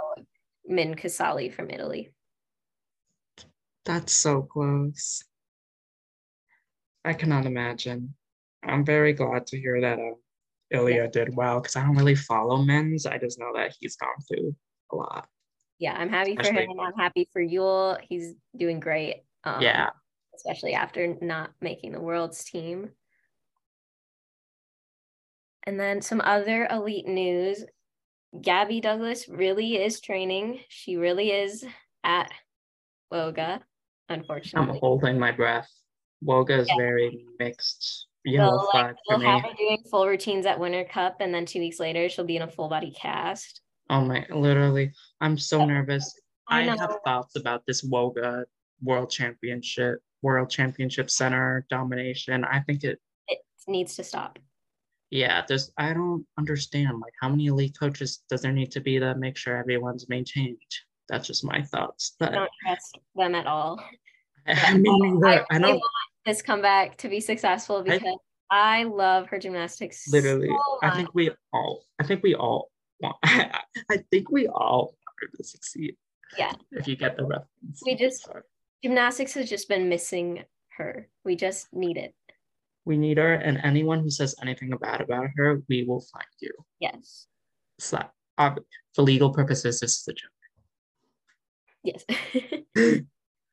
Minh 0.71 0.97
Casali 0.99 1.53
from 1.53 1.69
Italy. 1.69 2.11
That's 3.83 4.13
so 4.13 4.41
close. 4.43 5.23
I 7.03 7.13
cannot 7.13 7.45
imagine. 7.45 8.15
I'm 8.63 8.83
very 8.85 9.13
glad 9.13 9.45
to 9.47 9.59
hear 9.59 9.81
that 9.81 9.99
uh, 9.99 10.15
Ilya 10.71 11.09
did 11.09 11.35
well 11.35 11.59
because 11.59 11.75
I 11.75 11.83
don't 11.83 11.95
really 11.97 12.15
follow 12.15 12.57
men's. 12.63 13.05
I 13.05 13.17
just 13.19 13.37
know 13.39 13.51
that 13.55 13.75
he's 13.79 13.95
gone 13.95 14.09
through 14.27 14.55
a 14.91 14.95
lot. 14.95 15.27
Yeah, 15.77 15.93
I'm 15.93 16.09
happy 16.09 16.35
for 16.35 16.41
Especially- 16.41 16.63
him. 16.65 16.79
I'm 16.79 16.93
happy 16.97 17.29
for 17.31 17.41
Yul. 17.43 17.99
He's 18.07 18.33
doing 18.57 18.79
great. 18.79 19.23
Um, 19.43 19.61
yeah. 19.61 19.89
especially 20.35 20.73
after 20.73 21.15
not 21.21 21.51
making 21.61 21.91
the 21.91 21.99
world's 21.99 22.43
team. 22.43 22.89
And 25.65 25.79
then 25.79 26.01
some 26.01 26.21
other 26.21 26.67
elite 26.69 27.07
news. 27.07 27.63
Gabby 28.41 28.81
Douglas 28.81 29.27
really 29.29 29.81
is 29.81 30.01
training. 30.01 30.59
She 30.69 30.97
really 30.97 31.31
is 31.31 31.65
at 32.03 32.29
Woga, 33.11 33.61
unfortunately. 34.09 34.73
I'm 34.73 34.79
holding 34.79 35.17
my 35.17 35.31
breath. 35.31 35.69
Woga 36.23 36.59
is 36.59 36.67
Yeah. 36.69 36.75
very 36.77 37.25
mixed. 37.39 38.07
so, 38.25 38.31
know, 38.31 38.69
like, 38.73 38.95
we'll 39.07 39.19
me. 39.19 39.25
have 39.25 39.43
her 39.43 39.53
doing 39.57 39.83
full 39.89 40.07
routines 40.07 40.45
at 40.47 40.59
Winter 40.59 40.83
Cup, 40.83 41.17
and 41.19 41.33
then 41.33 41.45
two 41.45 41.59
weeks 41.59 41.79
later, 41.79 42.09
she'll 42.09 42.25
be 42.25 42.35
in 42.37 42.41
a 42.41 42.49
full 42.49 42.67
body 42.67 42.91
cast. 42.91 43.61
Oh 43.89 44.01
my, 44.01 44.25
literally, 44.31 44.91
I'm 45.21 45.37
so 45.37 45.63
nervous. 45.63 46.19
I, 46.47 46.61
I 46.69 46.75
have 46.75 46.97
thoughts 47.05 47.35
about 47.35 47.63
this 47.67 47.83
Woga 47.83 48.45
World 48.81 49.11
Championship, 49.11 49.99
World 50.23 50.49
Championship 50.49 51.09
Center 51.11 51.65
domination. 51.69 52.43
I 52.43 52.61
think 52.61 52.83
it, 52.83 52.99
It 53.27 53.39
needs 53.67 53.95
to 53.97 54.03
stop. 54.03 54.39
Yeah, 55.11 55.43
there's, 55.47 55.71
I 55.77 55.93
don't 55.93 56.25
understand, 56.37 56.99
like, 56.99 57.13
how 57.21 57.29
many 57.29 57.47
elite 57.47 57.77
coaches 57.79 58.23
does 58.29 58.41
there 58.41 58.51
need 58.51 58.71
to 58.71 58.81
be 58.81 58.99
to 58.99 59.15
make 59.15 59.37
sure 59.37 59.57
everyone's 59.57 60.09
maintained? 60.09 60.57
That's 61.09 61.27
just 61.27 61.43
my 61.45 61.61
thoughts. 61.61 62.15
But 62.19 62.33
Don't 62.33 62.49
trust 62.63 62.97
them 63.15 63.35
at 63.35 63.45
all. 63.47 63.83
I 64.47 64.77
mean, 64.77 65.23
I 65.23 65.37
I, 65.37 65.45
I 65.51 65.59
don't 65.59 65.75
want 65.75 65.83
this 66.25 66.41
comeback 66.41 66.97
to 66.97 67.09
be 67.09 67.19
successful 67.19 67.83
because 67.83 68.17
I, 68.51 68.83
love 68.83 69.27
her 69.27 69.39
gymnastics. 69.39 70.07
literally, 70.07 70.49
so 70.49 70.79
I 70.83 70.95
think 70.95 71.13
we 71.13 71.31
all, 71.51 71.83
I 71.99 72.03
think 72.03 72.23
we 72.23 72.35
all 72.35 72.71
want, 72.99 73.15
I 73.23 73.61
think 74.11 74.29
we 74.31 74.47
all 74.47 74.95
want 74.95 75.15
her 75.19 75.37
to 75.37 75.43
succeed. 75.43 75.95
Yeah. 76.37 76.53
If 76.71 76.87
you 76.87 76.95
get 76.95 77.17
the 77.17 77.25
reference. 77.25 77.81
We 77.85 77.95
just- 77.95 78.23
Sorry. 78.23 78.41
gymnastics 78.83 79.33
has 79.33 79.49
just 79.49 79.67
been 79.69 79.89
missing 79.89 80.43
her. 80.77 81.07
We 81.23 81.35
just 81.35 81.73
need 81.73 81.97
it. 81.97 82.13
We 82.85 82.97
need 82.97 83.17
her, 83.17 83.33
and 83.33 83.59
anyone 83.63 83.99
who 84.01 84.09
says 84.11 84.35
anything 84.41 84.69
bad 84.79 85.01
about 85.01 85.27
her, 85.35 85.61
we 85.67 85.83
will 85.83 86.01
find 86.01 86.27
you. 86.39 86.51
Yes. 86.79 87.25
Slap. 87.79 88.13
Uh, 88.37 88.55
for 88.93 89.01
legal 89.01 89.31
purposes, 89.33 89.79
this 89.79 89.97
is 90.01 90.07
a 90.07 90.13
joke. 90.13 90.31
Yes. 91.83 92.03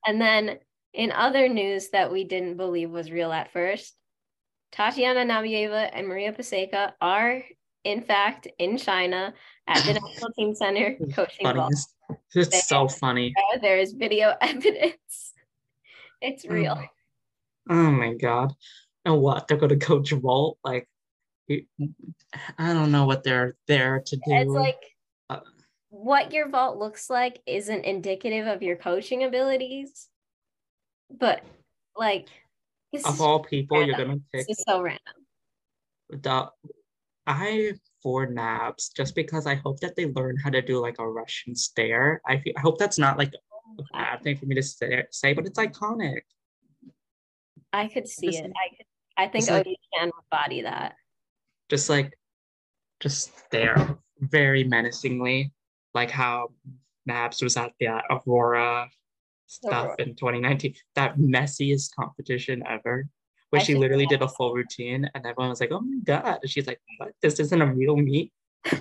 and 0.07 0.21
then 0.21 0.59
in 0.93 1.13
other 1.13 1.49
news 1.49 1.89
that 1.91 2.13
we 2.13 2.25
didn't 2.25 2.57
believe 2.57 2.91
was 2.91 3.11
real 3.11 3.33
at 3.33 3.53
first, 3.53 3.95
Tatiana 4.73 5.21
Nabieva 5.25 5.91
and 5.93 6.09
Maria 6.09 6.33
Paseka 6.33 6.93
are 7.01 7.43
in 7.85 8.03
fact 8.03 8.49
in 8.59 8.77
China 8.79 9.33
at 9.67 9.83
the 9.85 9.93
National 10.01 10.31
Team 10.33 10.55
Center 10.55 10.97
coaching 11.15 11.45
ball. 11.45 11.55
Funniest. 11.71 11.95
It's 12.35 12.69
so 12.69 12.89
funny. 12.89 13.33
There 13.61 13.79
is 13.79 13.93
video 13.93 14.35
evidence. 14.41 15.33
It's 16.21 16.45
Oh 16.49 16.53
real. 16.53 16.75
my- 16.77 16.89
Oh 17.71 17.91
my 17.93 18.15
god. 18.15 18.53
And 19.05 19.21
what? 19.21 19.49
They're 19.49 19.57
gonna 19.57 19.77
coach 19.77 20.11
vault? 20.13 20.59
Like 20.65 20.89
I 22.59 22.73
don't 22.73 22.93
know 22.93 23.05
what 23.05 23.25
they're 23.25 23.57
there 23.67 24.03
to 24.07 24.17
do. 24.17 24.23
It's 24.27 24.51
like 24.51 24.81
Uh, 25.29 25.41
what 25.91 26.33
your 26.33 26.49
vault 26.49 26.79
looks 26.79 27.11
like 27.11 27.41
isn't 27.47 27.85
indicative 27.85 28.47
of 28.47 28.63
your 28.63 28.77
coaching 28.77 29.25
abilities, 29.25 30.09
but 31.11 31.43
like 31.97 32.29
of 33.05 33.21
all 33.21 33.41
people, 33.41 33.85
you're 33.85 33.97
gonna 33.97 34.21
this 34.33 34.47
pick 34.47 34.51
is 34.51 34.65
so 34.67 34.81
random. 34.81 35.01
the 36.11 36.51
I 37.27 37.75
for 38.03 38.27
nabs 38.27 38.89
just 38.89 39.15
because 39.15 39.47
I 39.47 39.55
hope 39.55 39.81
that 39.81 39.95
they 39.95 40.07
learn 40.07 40.37
how 40.37 40.51
to 40.51 40.61
do 40.61 40.81
like 40.81 40.99
a 40.99 41.09
Russian 41.09 41.55
stare. 41.55 42.21
I 42.27 42.39
feel, 42.39 42.53
I 42.57 42.61
hope 42.61 42.79
that's 42.79 42.99
not 42.99 43.17
like 43.17 43.33
a 43.79 43.83
bad 43.93 44.23
thing 44.23 44.37
for 44.37 44.47
me 44.47 44.57
to 44.57 44.63
say, 44.63 45.05
say 45.11 45.33
but 45.33 45.47
it's 45.47 45.59
iconic. 45.59 46.23
I 47.73 47.89
could 47.89 48.09
see 48.09 48.37
it. 48.37 48.45
I 48.45 48.77
could. 48.77 48.87
I 49.23 49.29
think 49.29 49.49
like- 49.49 49.67
Odie 49.67 49.77
can 49.97 50.11
embody 50.23 50.63
that. 50.63 50.97
Just 51.69 51.89
like 51.89 52.13
just 53.01 53.31
there, 53.51 53.97
very 54.19 54.65
menacingly, 54.65 55.53
like 55.95 56.11
how 56.11 56.49
Nabs 57.07 57.41
was 57.43 57.57
at 57.57 57.73
the 57.81 57.89
Aurora 58.11 58.89
stuff 59.47 59.87
Aurora. 59.87 59.97
in 60.01 60.15
2019. 60.17 60.75
That 60.97 61.19
messiest 61.19 61.95
competition 61.95 62.63
ever. 62.69 63.07
Where 63.51 63.61
I 63.61 63.65
she 63.65 63.75
literally 63.75 64.07
did 64.07 64.23
a 64.23 64.29
full 64.29 64.55
routine 64.55 65.09
and 65.15 65.27
everyone 65.27 65.51
was 65.51 65.61
like, 65.61 65.73
oh 65.73 65.81
my 65.81 65.99
god. 66.05 66.39
And 66.43 66.51
she's 66.51 66.67
like, 66.67 66.81
what? 66.99 67.13
This 67.23 67.39
isn't 67.39 67.63
a 67.63 67.67
real 67.67 67.97
meet. 67.97 68.33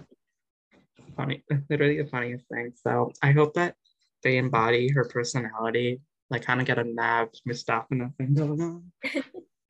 Funny, 1.17 1.43
literally 1.69 2.01
the 2.01 2.07
funniest 2.07 2.45
thing. 2.47 2.71
So 2.75 3.11
I 3.21 3.31
hope 3.31 3.53
that 3.55 3.75
they 4.23 4.37
embody 4.37 4.89
her 4.91 5.05
personality, 5.05 6.01
like 6.29 6.43
kind 6.43 6.61
of 6.61 6.67
get 6.67 6.79
a 6.79 6.83
Nabs 6.85 7.41
Mustafa 7.45 8.11
thing 8.17 8.33
going 8.33 8.61
on. 8.61 8.91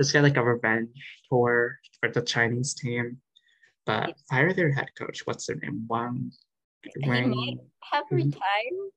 Just 0.02 0.14
get 0.14 0.24
like 0.24 0.38
a 0.38 0.44
revenge 0.44 0.90
tour 1.30 1.78
for 2.00 2.10
the 2.10 2.24
Chinese 2.24 2.74
team. 2.74 3.22
But 3.86 4.08
Yes. 4.10 4.24
fire 4.28 4.52
their 4.52 4.72
head 4.72 4.90
coach. 4.98 5.28
What's 5.28 5.46
their 5.46 5.58
name? 5.58 5.86
Wang. 5.88 6.32
He 6.82 7.08
might 7.08 7.28
Wang. 7.28 7.70
have 7.92 8.06
Mhm. 8.06 8.16
retired. 8.16 8.92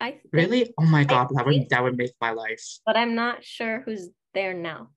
I 0.00 0.10
think, 0.10 0.32
Really? 0.32 0.74
Oh 0.76 0.84
my 0.84 1.04
god, 1.04 1.28
that 1.34 1.46
would 1.46 1.68
that 1.68 1.80
would 1.82 1.96
make 1.96 2.10
my 2.20 2.30
life. 2.30 2.60
but 2.84 2.96
I'm 2.96 3.14
not 3.14 3.44
sure 3.44 3.82
who's 3.82 4.10
there 4.34 4.52
now. 4.52 4.90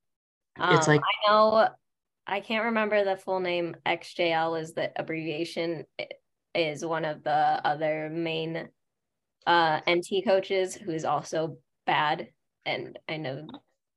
It's 0.57 0.88
Um, 0.88 0.95
like 0.95 1.01
I 1.01 1.30
know 1.32 1.70
I 2.26 2.39
can't 2.39 2.66
remember 2.66 3.03
the 3.03 3.18
full 3.18 3.39
name. 3.39 3.76
XJL 3.86 4.59
is 4.59 4.74
the 4.74 4.91
abbreviation. 4.95 5.86
It 5.99 6.14
is 6.55 6.84
one 6.84 7.05
of 7.05 7.24
the 7.24 7.62
other 7.64 8.09
main 8.09 8.70
uh 9.45 9.82
NT 9.88 10.24
coaches 10.24 10.74
who 10.74 10.91
is 10.91 11.05
also 11.05 11.59
bad, 11.86 12.30
and 12.66 12.97
I 13.07 13.18
know 13.18 13.47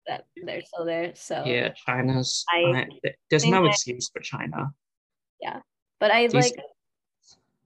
that 0.06 0.26
they're 0.44 0.62
still 0.62 0.84
there. 0.84 1.12
So 1.14 1.44
yeah, 1.44 1.70
China's. 1.86 2.44
I 2.50 2.86
there's 3.30 3.46
no 3.46 3.66
excuse 3.66 4.08
for 4.10 4.20
China. 4.20 4.72
Yeah, 5.40 5.60
but 6.00 6.10
I 6.10 6.26
These- 6.26 6.34
like 6.34 6.56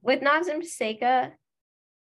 with 0.01 0.21
Nazim 0.21 0.61
Seika, 0.61 1.31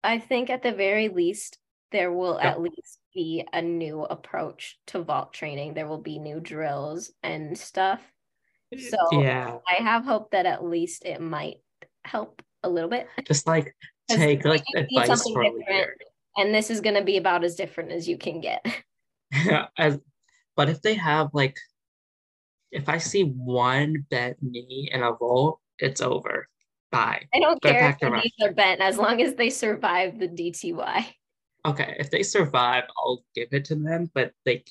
I 0.04 0.20
think 0.20 0.50
at 0.50 0.64
the 0.64 0.72
very 0.74 1.10
least 1.10 1.58
there 1.92 2.12
will 2.12 2.38
Yeah. 2.42 2.52
at 2.52 2.62
least 2.62 3.00
be 3.14 3.46
a 3.52 3.62
new 3.62 4.04
approach 4.04 4.78
to 4.88 5.02
vault 5.02 5.34
training. 5.34 5.74
There 5.74 5.88
will 5.88 6.02
be 6.02 6.20
new 6.20 6.40
drills 6.40 7.12
and 7.24 7.58
stuff. 7.58 8.02
So 8.78 8.98
yeah, 9.22 9.58
I 9.68 9.82
have 9.82 10.06
hope 10.06 10.32
that 10.32 10.46
at 10.46 10.64
least 10.64 11.04
it 11.06 11.20
might 11.20 11.58
help 12.06 12.42
a 12.64 12.70
little 12.70 12.90
bit. 12.90 13.08
just 13.26 13.48
like 13.48 13.76
take 14.10 14.46
like 14.46 14.64
advice 14.76 15.08
something 15.08 15.34
for 15.34 15.42
a 15.44 15.50
different. 15.50 16.02
And 16.38 16.54
this 16.54 16.70
is 16.70 16.80
going 16.80 16.96
to 16.96 17.04
be 17.04 17.18
about 17.18 17.44
as 17.44 17.56
different 17.56 17.92
as 17.92 18.08
you 18.08 18.18
can 18.18 18.40
get. 18.42 18.64
As, 19.78 20.00
but 20.56 20.70
if 20.70 20.82
they 20.82 20.96
have 20.96 21.30
like, 21.34 21.58
if 22.72 22.88
I 22.90 22.98
see 22.98 23.24
one 23.24 24.06
bent 24.10 24.38
knee 24.42 24.90
in 24.92 25.02
a 25.02 25.14
vault, 25.14 25.60
it's 25.80 26.02
over. 26.02 26.48
Bye. 26.92 27.24
I 27.34 27.40
don't 27.40 27.62
Go 27.62 27.72
care 27.72 27.90
if 27.90 28.00
the 28.00 28.10
knees 28.10 28.34
are 28.42 28.54
bent 28.54 28.82
as 28.82 28.98
long 28.98 29.22
as 29.22 29.36
they 29.36 29.50
survive 29.50 30.20
the 30.20 30.28
DTY. 30.28 31.06
Okay, 31.66 31.96
if 32.00 32.10
they 32.10 32.24
survive, 32.24 32.84
I'll 32.98 33.24
give 33.36 33.50
it 33.52 33.66
to 33.66 33.76
them. 33.76 34.10
But 34.14 34.32
like, 34.46 34.70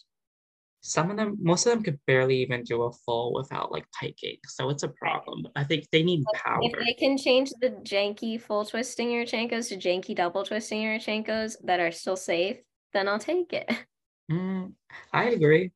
some 0.80 1.10
of 1.10 1.16
them, 1.16 1.36
most 1.40 1.66
of 1.66 1.72
them 1.72 1.82
could 1.82 1.98
barely 2.06 2.36
even 2.36 2.62
do 2.62 2.82
a 2.84 2.92
full 2.92 3.34
without 3.34 3.72
like 3.72 3.86
piking, 3.98 4.38
so 4.46 4.70
it's 4.70 4.84
a 4.84 4.88
problem. 4.88 5.46
I 5.56 5.64
think 5.64 5.88
they 5.90 6.02
need 6.02 6.24
power. 6.34 6.60
If 6.62 6.78
they 6.78 6.94
can 6.94 7.18
change 7.18 7.50
the 7.60 7.70
janky 7.82 8.40
full 8.40 8.64
twisting 8.64 9.08
Yurchenkos 9.08 9.68
to 9.68 9.76
janky 9.76 10.14
double 10.14 10.44
twisting 10.44 10.82
Yurchenkos 10.82 11.56
that 11.64 11.80
are 11.80 11.90
still 11.90 12.16
safe, 12.16 12.58
then 12.92 13.08
I'll 13.08 13.18
take 13.18 13.52
it. 13.52 13.68
Mm, 14.30 14.72
I 15.12 15.24
agree. 15.30 15.72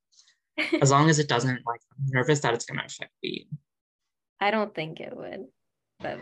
As 0.81 0.91
long 0.91 1.09
as 1.09 1.19
it 1.19 1.29
doesn't 1.29 1.67
like, 1.67 1.81
I'm 1.99 2.07
nervous 2.09 2.41
that 2.41 2.55
it's 2.55 2.67
gonna 2.67 2.85
affect 2.85 3.13
me. 3.23 3.49
I 4.41 4.51
don't 4.51 4.75
think 4.75 5.01
it 5.01 5.17
would, 5.17 5.47
but 6.01 6.19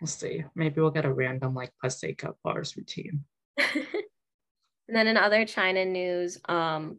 We'll 0.00 0.08
see. 0.08 0.44
Maybe 0.54 0.80
we'll 0.80 0.90
get 0.90 1.06
a 1.06 1.12
random 1.12 1.54
like 1.54 1.72
Paseka 1.82 2.34
bars 2.44 2.76
routine. 2.76 3.24
and 3.56 3.66
then 4.88 5.06
in 5.06 5.16
other 5.16 5.46
China 5.46 5.84
news, 5.84 6.38
um, 6.48 6.98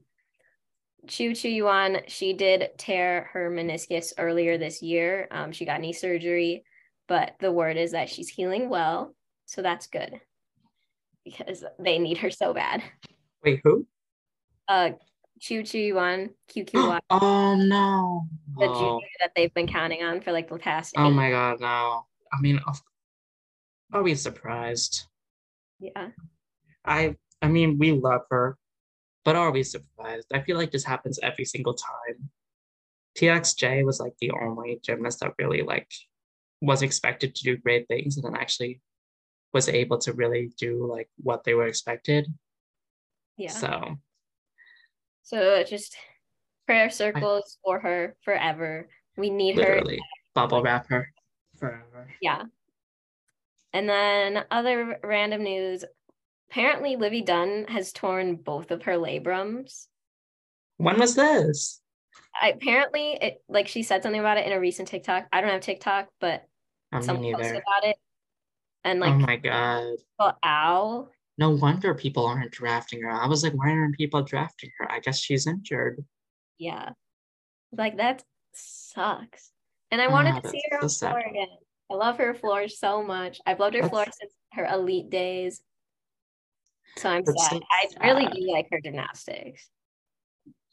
Qiu 1.05 1.31
Qiyuan, 1.31 2.03
she 2.07 2.33
did 2.33 2.71
tear 2.77 3.29
her 3.33 3.51
meniscus 3.51 4.13
earlier 4.17 4.57
this 4.57 4.81
year. 4.81 5.27
Um, 5.31 5.51
she 5.51 5.65
got 5.65 5.79
knee 5.79 5.93
surgery, 5.93 6.63
but 7.07 7.35
the 7.39 7.51
word 7.51 7.77
is 7.77 7.91
that 7.91 8.09
she's 8.09 8.29
healing 8.29 8.67
well, 8.67 9.15
so 9.45 9.61
that's 9.61 9.87
good 9.87 10.19
because 11.23 11.63
they 11.79 11.99
need 11.99 12.17
her 12.17 12.31
so 12.31 12.53
bad. 12.53 12.81
Wait, 13.43 13.61
who? 13.63 13.85
Uh, 14.67 14.91
Qiu 15.41 15.61
Qiyuan, 15.61 16.31
QQY, 16.51 16.99
oh 17.11 17.55
no. 17.59 18.27
the 18.57 18.65
Oh, 18.67 18.73
junior 18.73 19.07
that 19.19 19.31
they've 19.35 19.53
been 19.53 19.67
counting 19.67 20.03
on 20.03 20.19
for 20.21 20.31
like 20.31 20.49
the 20.49 20.57
past. 20.57 20.95
oh 20.97 21.07
eight- 21.07 21.13
my 21.13 21.29
god, 21.29 21.59
no. 21.59 22.05
I 22.33 22.41
mean, 22.41 22.59
of- 22.67 22.81
are 23.93 24.03
we 24.03 24.15
surprised? 24.15 25.05
Yeah, 25.79 26.09
I 26.83 27.15
I 27.41 27.47
mean, 27.47 27.77
we 27.77 27.91
love 27.91 28.21
her, 28.31 28.57
but 29.23 29.35
are 29.35 29.51
we 29.51 29.61
surprised? 29.63 30.27
I 30.33 30.41
feel 30.41 30.57
like 30.57 30.71
this 30.71 30.83
happens 30.83 31.19
every 31.21 31.45
single 31.45 31.75
time. 31.75 32.29
TXJ 33.17 33.85
was 33.85 33.99
like 33.99 34.15
the 34.19 34.31
only 34.31 34.79
gymnast 34.83 35.19
that 35.21 35.33
really 35.37 35.61
like 35.61 35.87
was 36.61 36.81
expected 36.81 37.35
to 37.35 37.43
do 37.43 37.57
great 37.57 37.87
things 37.87 38.17
and 38.17 38.25
then 38.25 38.35
actually 38.35 38.81
was 39.53 39.69
able 39.69 39.99
to 39.99 40.13
really 40.13 40.51
do 40.57 40.85
like 40.91 41.09
what 41.21 41.43
they 41.43 41.53
were 41.53 41.67
expected. 41.67 42.27
Yeah. 43.37 43.51
So, 43.51 43.97
So 45.23 45.63
just 45.63 45.95
prayer 46.65 46.89
circles 46.89 47.57
for 47.63 47.79
her 47.79 48.15
forever. 48.23 48.89
We 49.15 49.29
need 49.29 49.55
her 49.55 49.75
literally 49.75 50.01
bubble 50.33 50.61
wrap 50.61 50.87
her 50.89 51.11
forever. 51.57 52.07
Yeah. 52.21 52.43
And 53.73 53.89
then 53.89 54.43
other 54.51 54.99
random 55.03 55.43
news. 55.43 55.83
Apparently, 56.49 56.95
Livvy 56.95 57.21
Dunne 57.21 57.65
has 57.67 57.91
torn 57.91 58.35
both 58.35 58.71
of 58.71 58.83
her 58.83 58.93
labrums. 58.93 59.87
When 60.77 60.99
was 60.99 61.15
this? 61.15 61.81
I, 62.39 62.49
apparently, 62.49 63.17
it 63.21 63.41
like 63.49 63.67
she 63.67 63.83
said 63.83 64.03
something 64.03 64.19
about 64.19 64.37
it 64.37 64.45
in 64.45 64.53
a 64.53 64.59
recent 64.59 64.87
TikTok. 64.87 65.27
I 65.31 65.41
don't 65.41 65.49
have 65.49 65.61
TikTok, 65.61 66.07
but 66.19 66.47
um, 66.93 67.01
I 67.01 67.05
someone 67.05 67.33
posted 67.33 67.57
about 67.57 67.83
it. 67.83 67.97
And 68.83 68.99
like, 68.99 69.13
oh 69.13 69.19
my 69.19 69.35
god. 69.37 69.95
well, 70.17 70.37
ow. 70.45 71.09
No 71.37 71.51
wonder 71.51 71.93
people 71.93 72.25
aren't 72.25 72.51
drafting 72.51 73.01
her. 73.03 73.11
I 73.11 73.27
was 73.27 73.43
like, 73.43 73.53
why 73.53 73.69
aren't 73.69 73.95
people 73.95 74.23
drafting 74.23 74.71
her? 74.79 74.91
I 74.91 74.99
guess 74.99 75.19
she's 75.19 75.45
injured. 75.45 76.03
Yeah. 76.57 76.89
Like 77.71 77.97
that 77.97 78.23
sucks. 78.53 79.51
And 79.91 80.01
I 80.01 80.07
wanted 80.07 80.35
Ah, 80.35 80.39
to 80.39 80.49
see 80.49 80.61
her 80.71 80.77
on 80.77 80.81
so 80.83 80.87
sad. 80.87 81.11
floor 81.11 81.23
again. 81.29 81.47
I 81.89 81.93
love 81.93 82.17
her 82.17 82.33
floor 82.33 82.67
so 82.67 83.03
much. 83.03 83.39
I've 83.45 83.59
loved 83.59 83.75
her 83.75 83.81
That's- 83.81 83.91
floor 83.91 84.05
since 84.19 84.33
her 84.53 84.65
elite 84.65 85.09
days. 85.09 85.61
So 86.97 87.09
I'm 87.09 87.23
sad. 87.25 87.35
so 87.51 87.59
I 88.01 88.07
really 88.07 88.25
sad. 88.25 88.33
do 88.33 88.51
like 88.51 88.67
her 88.71 88.81
gymnastics. 88.81 89.69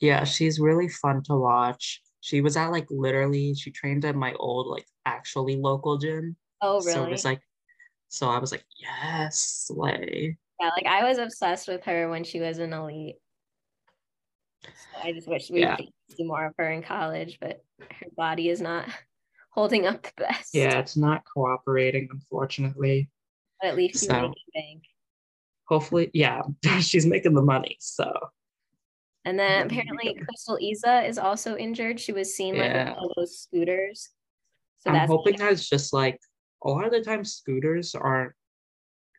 Yeah, 0.01 0.25
she's 0.25 0.59
really 0.59 0.89
fun 0.89 1.23
to 1.25 1.37
watch. 1.37 2.01
She 2.21 2.41
was 2.41 2.57
at 2.57 2.69
like 2.73 2.87
literally, 2.91 3.55
she 3.55 3.71
trained 3.71 4.05
at 4.07 4.17
my 4.17 4.33
old 4.35 4.67
like 4.69 4.87
actually 5.05 5.57
local 5.57 5.99
gym. 5.99 6.37
Oh, 6.63 6.81
So 6.81 6.91
it 6.91 6.97
really? 7.01 7.13
was 7.13 7.25
like, 7.27 7.43
so 8.09 8.31
I 8.31 8.39
was 8.39 8.51
like, 8.51 8.65
yes, 8.81 9.67
slay. 9.67 10.39
Yeah, 10.61 10.71
like 10.77 10.87
I 10.87 11.09
was 11.09 11.19
obsessed 11.19 11.69
with 11.69 11.85
her 11.85 12.09
when 12.09 12.25
she 12.25 12.41
was 12.41 12.59
an 12.59 12.73
elite. 12.73 13.17
So 14.65 14.71
I 15.03 15.13
just 15.13 15.29
wish 15.29 15.51
we 15.51 15.61
Yeah. 15.61 15.77
could 15.77 15.89
see 16.11 16.25
more 16.25 16.47
of 16.47 16.55
her 16.59 16.71
in 16.71 16.83
college, 16.83 17.39
but 17.41 17.63
her 17.81 18.07
body 18.17 18.49
is 18.49 18.61
not 18.61 18.89
holding 19.51 19.87
up 19.87 20.03
the 20.03 20.13
best. 20.19 20.55
Yeah, 20.55 20.79
it's 20.79 20.97
not 20.97 21.23
cooperating, 21.33 22.09
unfortunately. 22.11 23.11
But 23.61 23.69
at 23.71 23.77
least 23.77 24.01
she's 24.01 24.09
So- 24.09 24.15
making 24.29 24.35
bank. 24.55 24.83
Hopefully, 25.67 26.11
yeah, 26.13 26.43
she's 26.81 27.07
making 27.07 27.33
the 27.35 27.43
money. 27.43 27.77
So 27.81 28.13
And 29.25 29.39
then 29.39 29.67
apparently. 29.67 30.15
Crystal 30.15 30.59
Isa 30.61 31.05
is 31.07 31.17
also 31.19 31.57
injured. 31.57 31.99
She 31.99 32.13
was 32.13 32.35
seen 32.37 32.57
like 32.59 32.71
Yeah. 32.71 32.95
with 33.01 33.13
those 33.17 33.39
scooters. 33.41 34.11
So 34.81 34.91
I'm 34.91 34.97
that's 34.97 35.11
hoping 35.11 35.37
that 35.39 35.53
it's 35.53 35.67
just 35.69 35.95
like 35.95 36.21
a 36.63 36.69
lot 36.69 36.85
of 36.85 36.93
the 36.93 37.01
time 37.03 37.25
scooters 37.25 37.95
aren't 37.95 38.35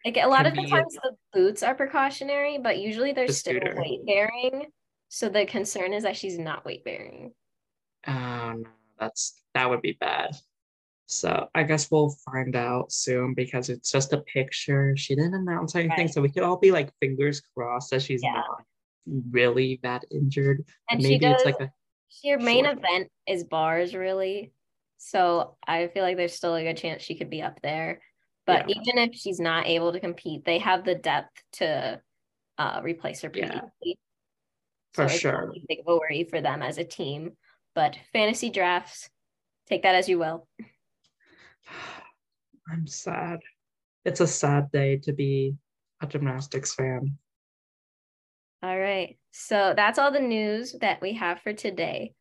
like 0.06 0.18
a 0.18 0.28
lot 0.28 0.46
of 0.46 0.54
the 0.54 0.66
times 0.68 0.94
the 0.94 1.16
boots 1.34 1.64
are 1.64 1.74
precautionary, 1.74 2.60
but 2.60 2.78
usually 2.78 3.12
they're 3.12 3.28
The 3.28 3.34
still 3.34 3.60
weight 3.76 4.06
bearing. 4.06 4.68
So 5.10 5.30
the 5.30 5.46
concern 5.46 5.94
is 5.94 6.04
that 6.04 6.16
she's 6.16 6.38
not 6.38 6.64
weight 6.64 6.84
bearing. 6.86 7.34
Oh 8.08 8.54
no, 8.56 8.70
that's 9.00 9.42
that 9.56 9.70
would 9.70 9.82
be 9.82 9.94
bad. 9.94 10.36
So 11.08 11.48
I 11.56 11.64
guess 11.64 11.90
we'll 11.92 12.16
find 12.32 12.56
out 12.56 12.92
soon 12.92 13.34
because 13.34 13.70
it's 13.70 13.92
just 13.92 14.14
a 14.14 14.22
picture. 14.22 14.96
She 14.96 15.16
didn't 15.16 15.34
announce 15.36 15.76
anything, 15.76 16.06
Right. 16.06 16.10
so 16.10 16.22
we 16.22 16.30
could 16.30 16.44
all 16.44 16.58
be 16.58 16.72
like 16.72 16.92
fingers 17.00 17.42
crossed 17.42 17.92
that 17.92 18.02
she's 18.02 18.24
Yeah. 18.24 18.34
not 18.34 18.64
really 19.32 19.80
that 19.84 20.04
injured. 20.12 20.66
And 20.90 21.02
Maybe 21.02 21.20
does 21.20 21.36
it's 21.42 21.46
like 21.46 21.60
a 21.60 21.72
Her 22.30 22.40
main 22.40 22.66
event 22.66 23.12
is 23.28 23.44
bars, 23.44 23.94
really. 23.96 24.52
So 24.98 25.58
I 25.68 25.88
feel 25.88 26.04
like 26.04 26.18
there's 26.18 26.34
still 26.34 26.56
a 26.56 26.64
good 26.64 26.78
chance 26.78 27.04
she 27.04 27.16
could 27.16 27.30
be 27.30 27.42
up 27.42 27.62
there. 27.62 28.02
But 28.46 28.70
Yeah. 28.70 28.76
even 28.82 28.98
if 29.10 29.16
she's 29.16 29.40
not 29.40 29.66
able 29.68 29.92
to 29.94 30.00
compete, 30.00 30.46
they 30.46 30.60
have 30.60 30.84
the 30.86 30.96
depth 30.96 31.42
to 31.54 32.02
uh, 32.58 32.82
replace 32.84 33.22
her 33.22 33.30
pretty 33.30 33.48
Yeah. 33.48 33.62
easily. 33.82 34.00
For 34.94 35.04
not 35.04 35.12
sure. 35.12 35.54
a 35.56 35.60
big 35.68 35.80
of 35.80 35.88
a 35.88 35.98
worry 35.98 36.24
for 36.24 36.42
them 36.42 36.62
as 36.62 36.78
a 36.78 36.84
team. 36.86 37.38
But 37.74 37.98
fantasy 38.14 38.50
drafts, 38.50 39.10
take 39.68 39.84
that 39.84 39.96
as 39.96 40.08
you 40.08 40.20
will. 40.20 40.48
I'm 42.72 42.88
sad. 42.88 43.40
It's 44.06 44.22
a 44.22 44.28
sad 44.28 44.72
day 44.72 44.98
to 44.98 45.14
be 45.14 45.56
a 46.02 46.08
gymnastics 46.08 46.74
fan. 46.74 47.18
All 48.64 48.80
right. 48.80 49.18
So 49.32 49.74
that's 49.76 50.00
all 50.00 50.12
the 50.12 50.20
news 50.20 50.74
that 50.82 51.02
we 51.02 51.14
have 51.14 51.42
for 51.42 51.54
today. 51.54 52.14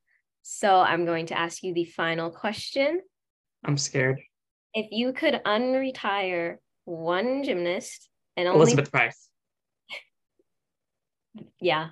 So 0.43 0.81
I'm 0.81 1.07
going 1.07 1.27
to 1.27 1.39
ask 1.39 1.62
you 1.62 1.72
the 1.72 1.85
final 1.85 2.31
question. 2.31 3.01
I'm 3.64 3.79
scared. 3.79 4.20
If 4.75 4.89
you 4.91 5.12
could 5.12 5.41
unretire 5.47 6.57
one 6.85 7.45
gymnast 7.45 8.09
and 8.37 8.49
only 8.49 8.61
Elizabeth 8.62 8.91
Price. 8.91 9.29
yeah, 11.61 11.91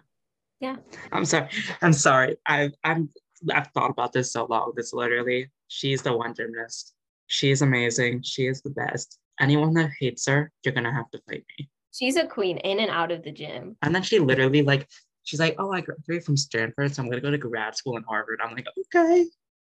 Yeah. 0.61 0.76
I'm 1.12 1.24
sorry. 1.24 1.49
I'm 1.80 1.93
sorry. 1.93 2.37
I've 2.47 2.72
I'm 2.85 3.11
I've 3.53 3.68
thought 3.68 3.91
about 3.91 4.12
this 4.12 4.33
so 4.33 4.47
long. 4.47 4.72
This 4.76 4.93
literally, 4.93 5.51
she's 5.68 6.03
the 6.03 6.16
one 6.16 6.35
gymnast. 6.35 6.95
She 7.26 7.51
is 7.51 7.62
amazing. 7.62 8.22
She 8.22 8.47
is 8.47 8.62
the 8.62 8.70
best. 8.70 9.18
Anyone 9.41 9.74
that 9.74 9.91
hates 9.99 10.26
her, 10.26 10.51
you're 10.64 10.74
gonna 10.74 10.93
have 10.93 11.11
to 11.12 11.20
fight 11.28 11.45
me. 11.59 11.68
she's 11.93 12.16
a 12.16 12.26
queen 12.26 12.59
in 12.59 12.80
and 12.80 12.91
out 12.91 13.11
of 13.11 13.22
the 13.22 13.33
gym. 13.33 13.76
And 13.83 13.95
then 13.95 14.03
she 14.03 14.18
literally 14.18 14.62
like 14.62 14.89
she's 15.24 15.41
like, 15.41 15.57
oh, 15.59 15.72
I 15.72 15.80
graduated 15.80 16.24
from 16.24 16.37
Stanford, 16.37 16.95
so 16.95 17.03
I'm 17.03 17.09
gonna 17.09 17.22
go 17.22 17.30
to 17.30 17.39
grad 17.39 17.76
school 17.76 17.97
in 17.97 18.03
Harvard. 18.05 18.41
I'm 18.43 18.55
like, 18.55 18.66
okay. 18.95 19.26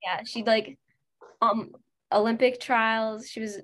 Yeah, 0.03 0.22
she 0.26 0.43
like 0.43 0.78
um 1.41 1.72
Olympic 2.16 2.59
trials, 2.59 3.28
she 3.28 3.41
was 3.41 3.59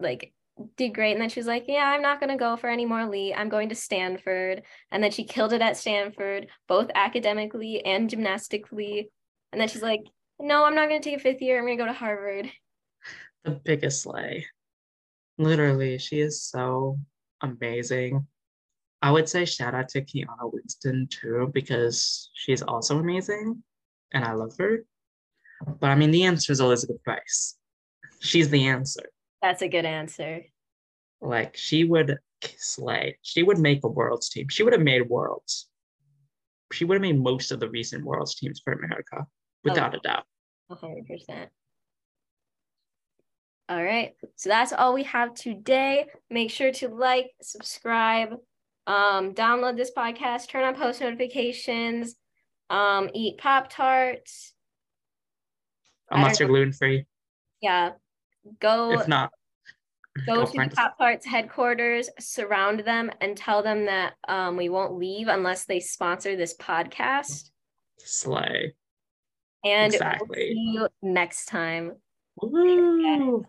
like 0.00 0.32
did 0.76 0.94
great 0.94 1.12
and 1.12 1.20
then 1.20 1.28
she 1.28 1.40
was 1.40 1.46
like, 1.46 1.64
"Yeah, 1.68 1.84
I'm 1.84 2.02
not 2.02 2.20
going 2.20 2.30
to 2.30 2.36
go 2.36 2.56
for 2.56 2.68
any 2.68 2.84
more 2.84 3.06
lee 3.06 3.34
I'm 3.34 3.48
going 3.48 3.68
to 3.70 3.74
Stanford." 3.74 4.62
And 4.90 5.02
then 5.02 5.10
she 5.10 5.24
killed 5.24 5.52
it 5.52 5.62
at 5.62 5.76
Stanford, 5.76 6.48
both 6.68 6.90
academically 6.94 7.84
and 7.84 8.10
gymnastically. 8.10 9.10
And 9.52 9.60
then 9.60 9.68
she's 9.68 9.82
like, 9.82 10.02
"No, 10.38 10.64
I'm 10.64 10.74
not 10.74 10.88
going 10.88 11.00
to 11.00 11.08
take 11.08 11.18
a 11.18 11.22
fifth 11.22 11.42
year. 11.42 11.58
I'm 11.58 11.66
going 11.66 11.78
to 11.78 11.84
go 11.84 11.88
to 11.88 11.94
Harvard." 11.94 12.50
The 13.42 13.52
biggest 13.52 14.02
slay. 14.02 14.44
Literally, 15.38 15.96
she 15.96 16.20
is 16.20 16.42
so 16.42 16.98
amazing. 17.40 18.26
I 19.00 19.10
would 19.10 19.30
say 19.30 19.46
shout 19.46 19.74
out 19.74 19.88
to 19.90 20.02
Kiana 20.02 20.52
Winston 20.52 21.08
too, 21.10 21.50
because 21.54 22.30
she's 22.34 22.60
also 22.60 22.98
amazing 22.98 23.62
and 24.12 24.24
I 24.24 24.32
love 24.32 24.52
her. 24.58 24.84
But 25.80 25.88
I 25.88 25.94
mean, 25.94 26.10
the 26.10 26.24
answer 26.24 26.52
is 26.52 26.60
Elizabeth 26.60 27.02
Price. 27.02 27.56
She's 28.20 28.48
the 28.50 28.66
answer. 28.68 29.02
That's 29.42 29.62
a 29.62 29.68
good 29.68 29.84
answer. 29.84 30.42
Like, 31.20 31.56
she 31.56 31.84
would 31.84 32.18
slay. 32.58 33.18
She 33.22 33.42
would 33.42 33.58
make 33.58 33.84
a 33.84 33.88
world's 33.88 34.28
team. 34.28 34.48
She 34.48 34.62
would 34.62 34.72
have 34.72 34.82
made 34.82 35.08
worlds. 35.08 35.66
she 36.72 36.84
would 36.84 36.94
have 36.94 37.02
made 37.02 37.18
most 37.18 37.50
of 37.50 37.58
the 37.58 37.68
recent 37.68 38.04
Worlds 38.04 38.36
teams 38.36 38.60
for 38.62 38.72
America, 38.72 39.26
without 39.64 39.92
Oh. 39.92 39.98
a 39.98 40.00
doubt. 40.02 40.24
100%. 40.68 41.50
All 43.68 43.82
right. 43.82 44.14
So 44.36 44.48
that's 44.50 44.72
all 44.72 44.94
we 44.94 45.02
have 45.04 45.34
today. 45.34 46.06
Make 46.30 46.50
sure 46.52 46.70
to 46.74 46.88
like, 46.88 47.32
subscribe, 47.42 48.34
um, 48.86 49.34
download 49.34 49.76
this 49.76 49.90
podcast, 49.96 50.48
turn 50.48 50.62
on 50.64 50.76
post 50.76 51.00
notifications, 51.00 52.14
um, 52.68 53.10
eat 53.14 53.38
Pop 53.38 53.68
Tarts. 53.70 54.52
Unless 56.10 56.38
you're 56.40 56.48
gluten 56.48 56.72
free. 56.72 57.04
Yeah. 57.60 57.92
Go 58.60 58.92
If 58.98 59.08
not, 59.08 59.30
go 60.26 60.44
to 60.44 60.46
find 60.46 60.70
the 60.70 60.74
us. 60.74 60.78
Pop 60.78 60.98
Tarts 60.98 61.26
headquarters, 61.26 62.08
surround 62.18 62.80
them, 62.80 63.10
and 63.20 63.36
tell 63.36 63.62
them 63.62 63.86
that 63.86 64.14
um, 64.28 64.56
we 64.56 64.68
won't 64.68 64.98
leave 64.98 65.28
unless 65.28 65.64
they 65.64 65.80
sponsor 65.80 66.36
this 66.36 66.56
podcast. 66.56 67.50
Slay. 67.98 68.74
And 69.64 69.94
we'll 70.00 70.34
see 70.34 70.72
you 70.74 70.88
next 71.02 71.46
time. 71.46 71.92
Woo! 72.40 73.46